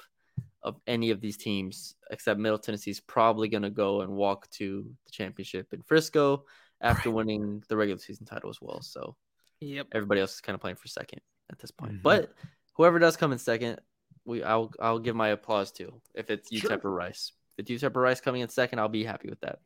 of 0.63 0.79
any 0.87 1.11
of 1.11 1.19
these 1.19 1.35
teams, 1.35 1.95
except 2.09 2.39
Middle 2.39 2.57
Tennessee's 2.57 3.01
probably 3.01 3.49
to 3.49 3.69
go 3.69 4.01
and 4.01 4.11
walk 4.13 4.49
to 4.51 4.89
the 5.05 5.11
championship 5.11 5.73
in 5.73 5.81
Frisco 5.81 6.45
after 6.79 7.09
Right. 7.09 7.15
winning 7.17 7.63
the 7.67 7.75
regular 7.75 7.99
season 7.99 8.25
title 8.25 8.49
as 8.49 8.61
well. 8.61 8.81
So 8.81 9.15
Yep. 9.59 9.87
everybody 9.91 10.21
else 10.21 10.35
is 10.35 10.41
kind 10.41 10.55
of 10.55 10.61
playing 10.61 10.77
for 10.77 10.87
second 10.87 11.19
at 11.51 11.59
this 11.59 11.71
point. 11.71 11.93
Mhm. 11.95 12.01
But 12.01 12.33
whoever 12.73 12.97
does 12.97 13.17
come 13.17 13.33
in 13.33 13.37
second, 13.37 13.79
we 14.25 14.43
I'll 14.43 14.71
I'll 14.79 14.99
give 14.99 15.15
my 15.15 15.29
applause 15.29 15.71
to. 15.73 15.93
If 16.13 16.29
it's 16.29 16.49
Sure. 16.55 16.71
UTEP 16.71 16.85
or 16.85 16.91
Rice, 16.91 17.31
if 17.57 17.67
it's 17.69 17.83
UTEP 17.83 17.95
or 17.95 18.01
Rice 18.01 18.21
coming 18.21 18.41
in 18.41 18.49
second, 18.49 18.79
I'll 18.79 18.87
be 18.89 19.03
happy 19.03 19.29
with 19.29 19.39
that. 19.41 19.59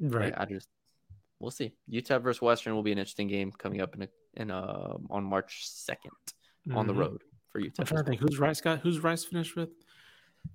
Right. 0.00 0.32
I, 0.36 0.42
I 0.42 0.44
just 0.46 0.68
we'll 1.40 1.50
see. 1.50 1.72
UTEP 1.90 2.22
versus 2.22 2.40
Western 2.42 2.74
will 2.74 2.82
be 2.82 2.92
an 2.92 2.98
interesting 2.98 3.28
game 3.28 3.52
coming 3.52 3.80
up 3.80 3.94
in 3.94 4.02
a, 4.02 4.08
in 4.34 4.50
uh 4.50 4.96
on 5.10 5.24
March 5.24 5.68
second 5.68 6.12
on 6.74 6.86
the 6.86 6.92
Mhm. 6.94 6.98
road 6.98 7.22
for 7.50 7.60
UTEP. 7.60 7.74
I'm 7.80 7.86
trying 7.86 8.04
to 8.04 8.10
think 8.10 8.20
who's 8.20 8.38
Rice 8.38 8.60
got. 8.60 8.80
Who's 8.80 9.00
Rice 9.00 9.24
finished 9.24 9.56
with? 9.56 9.70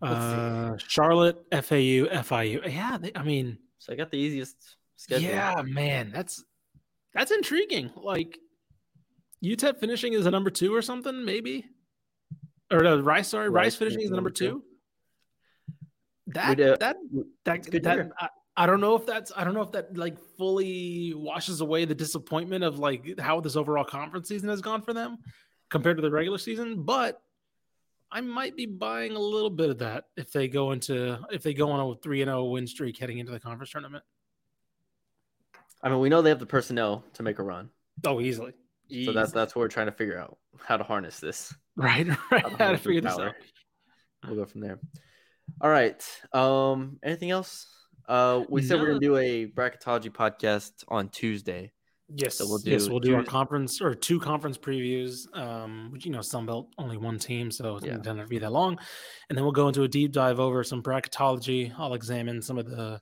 Uh, 0.02 0.78
Charlotte, 0.78 1.38
FAU, 1.52 2.08
FIU. 2.24 2.66
Yeah, 2.74 2.98
they, 2.98 3.12
I 3.14 3.24
mean, 3.24 3.58
So 3.78 3.92
I 3.92 3.98
got 3.98 4.10
the 4.10 4.18
easiest 4.18 4.56
schedule. 4.96 5.28
yeah, 5.30 5.62
man, 5.66 6.12
that's 6.14 6.44
that's 7.14 7.32
intriguing. 7.32 7.92
Like 7.98 8.40
UTEP 9.44 9.80
finishing 9.80 10.14
as 10.16 10.26
a 10.28 10.32
number 10.32 10.50
two 10.50 10.74
or 10.74 10.82
something, 10.82 11.26
maybe, 11.26 11.66
or 12.72 12.84
no, 12.84 13.00
Rice. 13.00 13.30
Sorry, 13.30 13.50
Rice, 13.50 13.66
Rice 13.66 13.76
finishing 13.76 14.02
is 14.02 14.12
number 14.12 14.30
two. 14.30 14.64
That 16.28 16.60
uh, 16.60 16.78
that 16.80 16.98
that, 17.46 17.70
good 17.70 17.84
that. 17.84 18.12
I, 18.20 18.30
I 18.58 18.66
don't 18.66 18.82
know 18.82 18.96
if 18.96 19.06
that's 19.06 19.32
I 19.36 19.44
don't 19.44 19.54
know 19.54 19.62
if 19.62 19.72
that 19.72 19.98
like 19.98 20.18
fully 20.38 21.14
washes 21.16 21.62
away 21.62 21.86
the 21.86 21.96
disappointment 21.96 22.64
of 22.64 22.80
like 22.80 23.20
how 23.20 23.40
this 23.40 23.56
overall 23.56 23.84
conference 23.84 24.28
season 24.28 24.50
has 24.50 24.62
gone 24.62 24.82
for 24.82 24.94
them 24.94 25.18
compared 25.70 25.98
to 25.98 26.02
the 26.02 26.12
regular 26.12 26.38
season, 26.38 26.84
but 26.84 27.22
I 28.12 28.22
might 28.22 28.58
be 28.58 28.66
buying 28.66 29.14
a 29.14 29.20
little 29.20 29.50
bit 29.50 29.70
of 29.70 29.78
that 29.80 30.06
if 30.18 30.32
they 30.32 30.48
go 30.48 30.72
into 30.72 31.18
if 31.32 31.44
they 31.44 31.54
go 31.54 31.72
on 31.72 31.80
a 31.80 31.96
three 32.02 32.22
and 32.22 32.30
zero 32.30 32.46
win 32.46 32.68
streak 32.68 32.98
heading 32.98 33.20
into 33.20 33.32
the 33.32 33.40
conference 33.40 33.72
tournament. 33.72 34.04
I 35.82 35.90
mean, 35.90 36.00
we 36.00 36.10
know 36.10 36.22
they 36.22 36.30
have 36.30 36.40
the 36.40 36.46
personnel 36.46 37.04
to 37.14 37.24
make 37.24 37.40
a 37.40 37.44
run. 37.44 37.70
Oh, 38.06 38.22
easily. 38.22 38.54
So 39.06 39.14
that's 39.14 39.32
that's 39.32 39.56
what 39.56 39.62
we're 39.62 39.68
trying 39.70 39.88
to 39.88 39.92
figure 39.92 40.20
out 40.20 40.38
how 40.64 40.78
to 40.78 40.84
harness 40.84 41.20
this. 41.20 41.54
right. 41.76 42.08
Right. 42.32 42.44
How 42.44 42.50
to 42.50 42.64
How 42.64 42.72
to 42.72 42.78
figure 42.78 43.02
this 43.02 43.12
this 43.12 43.18
power. 43.18 43.28
out. 43.30 43.36
We'll 44.28 44.36
go 44.38 44.46
from 44.46 44.62
there. 44.62 44.80
All 45.62 45.70
right. 45.70 46.04
Um, 46.34 47.00
anything 47.04 47.32
else? 47.32 47.68
Uh, 48.08 48.44
we 48.50 48.62
said 48.62 48.80
we're 48.80 48.88
gonna 48.88 49.00
do 49.00 49.16
a 49.18 49.48
bracketology 49.48 50.10
podcast 50.12 50.72
on 50.88 51.10
Tuesday. 51.10 51.72
Yes, 52.14 52.38
So 52.40 52.46
we'll 52.46 52.60
yes, 52.66 52.86
do 52.86 52.92
we'll 52.92 53.00
do 53.00 53.16
our 53.16 53.24
conference 53.24 53.80
or 53.82 53.96
two 53.96 54.20
conference 54.20 54.58
previews. 54.58 55.34
Um, 55.38 55.94
you 56.04 56.12
know, 56.12 56.20
Sunbelt 56.20 56.68
only 56.78 56.98
one 56.98 57.18
team, 57.20 57.52
so 57.52 57.78
it 57.78 57.86
Yeah. 57.86 57.98
doesn't 57.98 58.28
be 58.30 58.40
that 58.40 58.52
long. 58.52 58.78
And 59.30 59.38
then 59.38 59.46
we'll 59.46 59.54
go 59.54 59.70
into 59.70 59.84
a 59.84 59.88
deep 59.88 60.12
dive 60.12 60.38
over 60.40 60.62
some 60.66 60.84
bracketology. 60.84 61.74
I'll 61.78 61.94
examine 61.94 62.42
some 62.42 62.58
of 62.58 62.66
the 62.66 63.00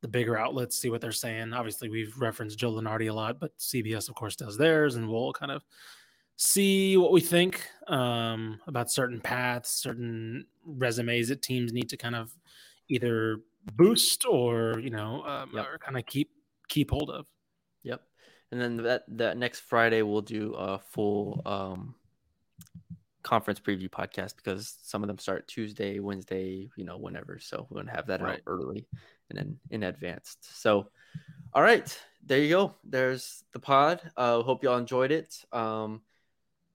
the 0.00 0.08
bigger 0.08 0.36
outlets, 0.38 0.76
see 0.76 0.90
what 0.90 1.00
they're 1.00 1.12
saying. 1.12 1.52
Obviously, 1.52 1.88
we've 1.88 2.16
referenced 2.20 2.58
Joe 2.58 2.72
Lunardi 2.72 3.10
a 3.10 3.12
lot, 3.12 3.40
but 3.40 3.56
CBS, 3.58 4.08
of 4.08 4.14
course, 4.14 4.36
does 4.36 4.56
theirs, 4.56 4.94
and 4.96 5.08
we'll 5.08 5.32
kind 5.32 5.50
of 5.52 5.64
see 6.36 6.96
what 6.96 7.10
we 7.10 7.20
think 7.20 7.66
um, 7.88 8.60
about 8.68 8.90
certain 8.90 9.20
paths, 9.20 9.70
certain 9.70 10.46
resumes 10.64 11.28
that 11.28 11.42
teams 11.42 11.72
need 11.72 11.88
to 11.88 11.96
kind 11.96 12.14
of 12.14 12.30
either 12.88 13.40
boost 13.74 14.24
or 14.24 14.78
you 14.78 14.90
know, 14.90 15.22
um, 15.24 15.50
Yep. 15.52 15.66
or 15.66 15.78
kind 15.78 15.98
of 15.98 16.06
keep 16.06 16.30
keep 16.68 16.90
hold 16.90 17.10
of. 17.10 17.26
Yep. 17.82 18.02
And 18.52 18.60
then 18.60 18.76
that 18.78 19.02
that 19.08 19.36
next 19.36 19.60
Friday 19.60 20.02
we'll 20.02 20.22
do 20.22 20.54
a 20.54 20.78
full 20.78 21.42
um 21.44 21.94
conference 23.22 23.60
preview 23.60 23.90
podcast 23.90 24.36
because 24.36 24.76
some 24.82 25.02
of 25.02 25.08
them 25.08 25.18
start 25.18 25.48
Tuesday, 25.48 25.98
Wednesday, 25.98 26.70
you 26.76 26.84
know, 26.84 26.96
whenever. 26.96 27.38
So 27.40 27.66
we're 27.68 27.80
gonna 27.82 27.94
have 27.94 28.06
that 28.06 28.22
out 28.22 28.40
early 28.46 28.86
and 29.30 29.38
then 29.38 29.58
in 29.70 29.82
advanced. 29.82 30.60
So 30.60 30.88
all 31.52 31.62
right, 31.62 31.98
there 32.24 32.38
you 32.38 32.50
go. 32.50 32.74
There's 32.84 33.44
the 33.52 33.60
pod. 33.60 34.00
Uh 34.16 34.42
hope 34.42 34.62
y'all 34.62 34.78
enjoyed 34.78 35.12
it. 35.12 35.44
Um 35.52 36.02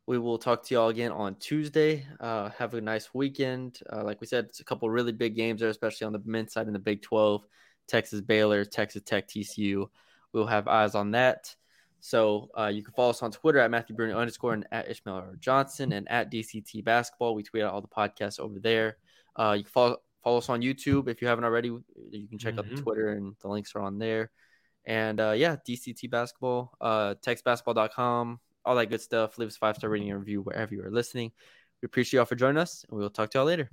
we 0.06 0.18
will 0.18 0.38
talk 0.38 0.64
to 0.66 0.74
y'all 0.74 0.90
again 0.90 1.12
on 1.12 1.36
Tuesday. 1.36 2.06
Uh, 2.20 2.50
have 2.58 2.74
a 2.74 2.82
nice 2.82 3.14
weekend. 3.14 3.80
Uh, 3.92 4.04
like 4.04 4.20
we 4.20 4.28
said, 4.28 4.46
it's 4.46 4.60
a 4.60 4.64
couple 4.66 4.90
really 4.90 5.14
big 5.14 5.34
games 5.36 5.62
there, 5.62 5.70
especially 5.70 6.06
on 6.06 6.12
the 6.12 6.22
men's 6.26 6.52
side 6.52 6.68
in 6.68 6.74
the 6.74 6.80
Big 6.80 7.02
12. 7.02 7.46
Texas 7.88 8.22
Baylor, 8.22 8.66
Texas 8.66 9.02
Tech, 9.06 9.28
TCU. 9.28 9.88
We'll 10.34 10.46
have 10.46 10.68
eyes 10.68 10.96
on 10.96 11.12
that. 11.12 11.56
So 12.02 12.50
uh, 12.58 12.68
you 12.68 12.84
can 12.84 12.94
follow 12.94 13.12
us 13.12 13.24
on 13.24 13.32
Twitter 13.32 13.60
at 13.60 13.72
Matthew 13.72 13.96
Bruni 13.96 14.14
underscore 14.14 14.54
and 14.54 14.68
at 14.74 14.90
Ishmael 14.90 15.16
R. 15.16 15.36
Johnson 15.40 15.94
and 15.94 16.10
at 16.12 16.30
DCT 16.30 16.84
Basketball. 16.84 17.34
We 17.34 17.44
tweet 17.44 17.64
out 17.64 17.74
all 17.74 17.82
the 17.82 17.88
podcasts 17.88 18.42
over 18.42 18.60
there. 18.60 18.98
Uh, 19.38 19.56
you 19.58 19.64
can 19.64 19.72
follow, 19.72 19.98
follow 20.24 20.38
us 20.38 20.50
on 20.50 20.62
YouTube 20.62 21.08
if 21.10 21.22
you 21.22 21.28
haven't 21.28 21.44
already. 21.44 21.68
You 22.12 22.28
can 22.28 22.38
check 22.38 22.58
out 22.58 22.68
the 22.70 22.76
Mhm. 22.76 22.84
Twitter 22.84 23.10
and 23.10 23.36
the 23.42 23.48
links 23.50 23.76
are 23.76 23.82
on 23.82 24.00
there. 24.00 24.32
And 24.86 25.20
uh, 25.20 25.32
yeah, 25.36 25.58
DCT 25.68 26.10
Basketball, 26.10 26.76
uh, 26.82 27.16
textbasketball.com, 27.16 28.40
all 28.66 28.76
that 28.76 28.88
good 28.88 29.02
stuff. 29.02 29.38
Leave 29.38 29.48
us 29.50 29.58
five 29.58 29.76
star 29.76 29.90
rating 29.90 30.10
and 30.12 30.20
review 30.20 30.42
wherever 30.42 30.74
you 30.74 30.84
are 30.84 30.92
listening. 30.92 31.32
We 31.82 31.86
appreciate 31.88 32.18
y'all 32.18 32.26
for 32.26 32.36
joining 32.36 32.58
us, 32.58 32.86
and 32.90 32.98
we 32.98 33.04
will 33.04 33.10
talk 33.10 33.30
to 33.32 33.38
y'all 33.38 33.46
later. 33.46 33.70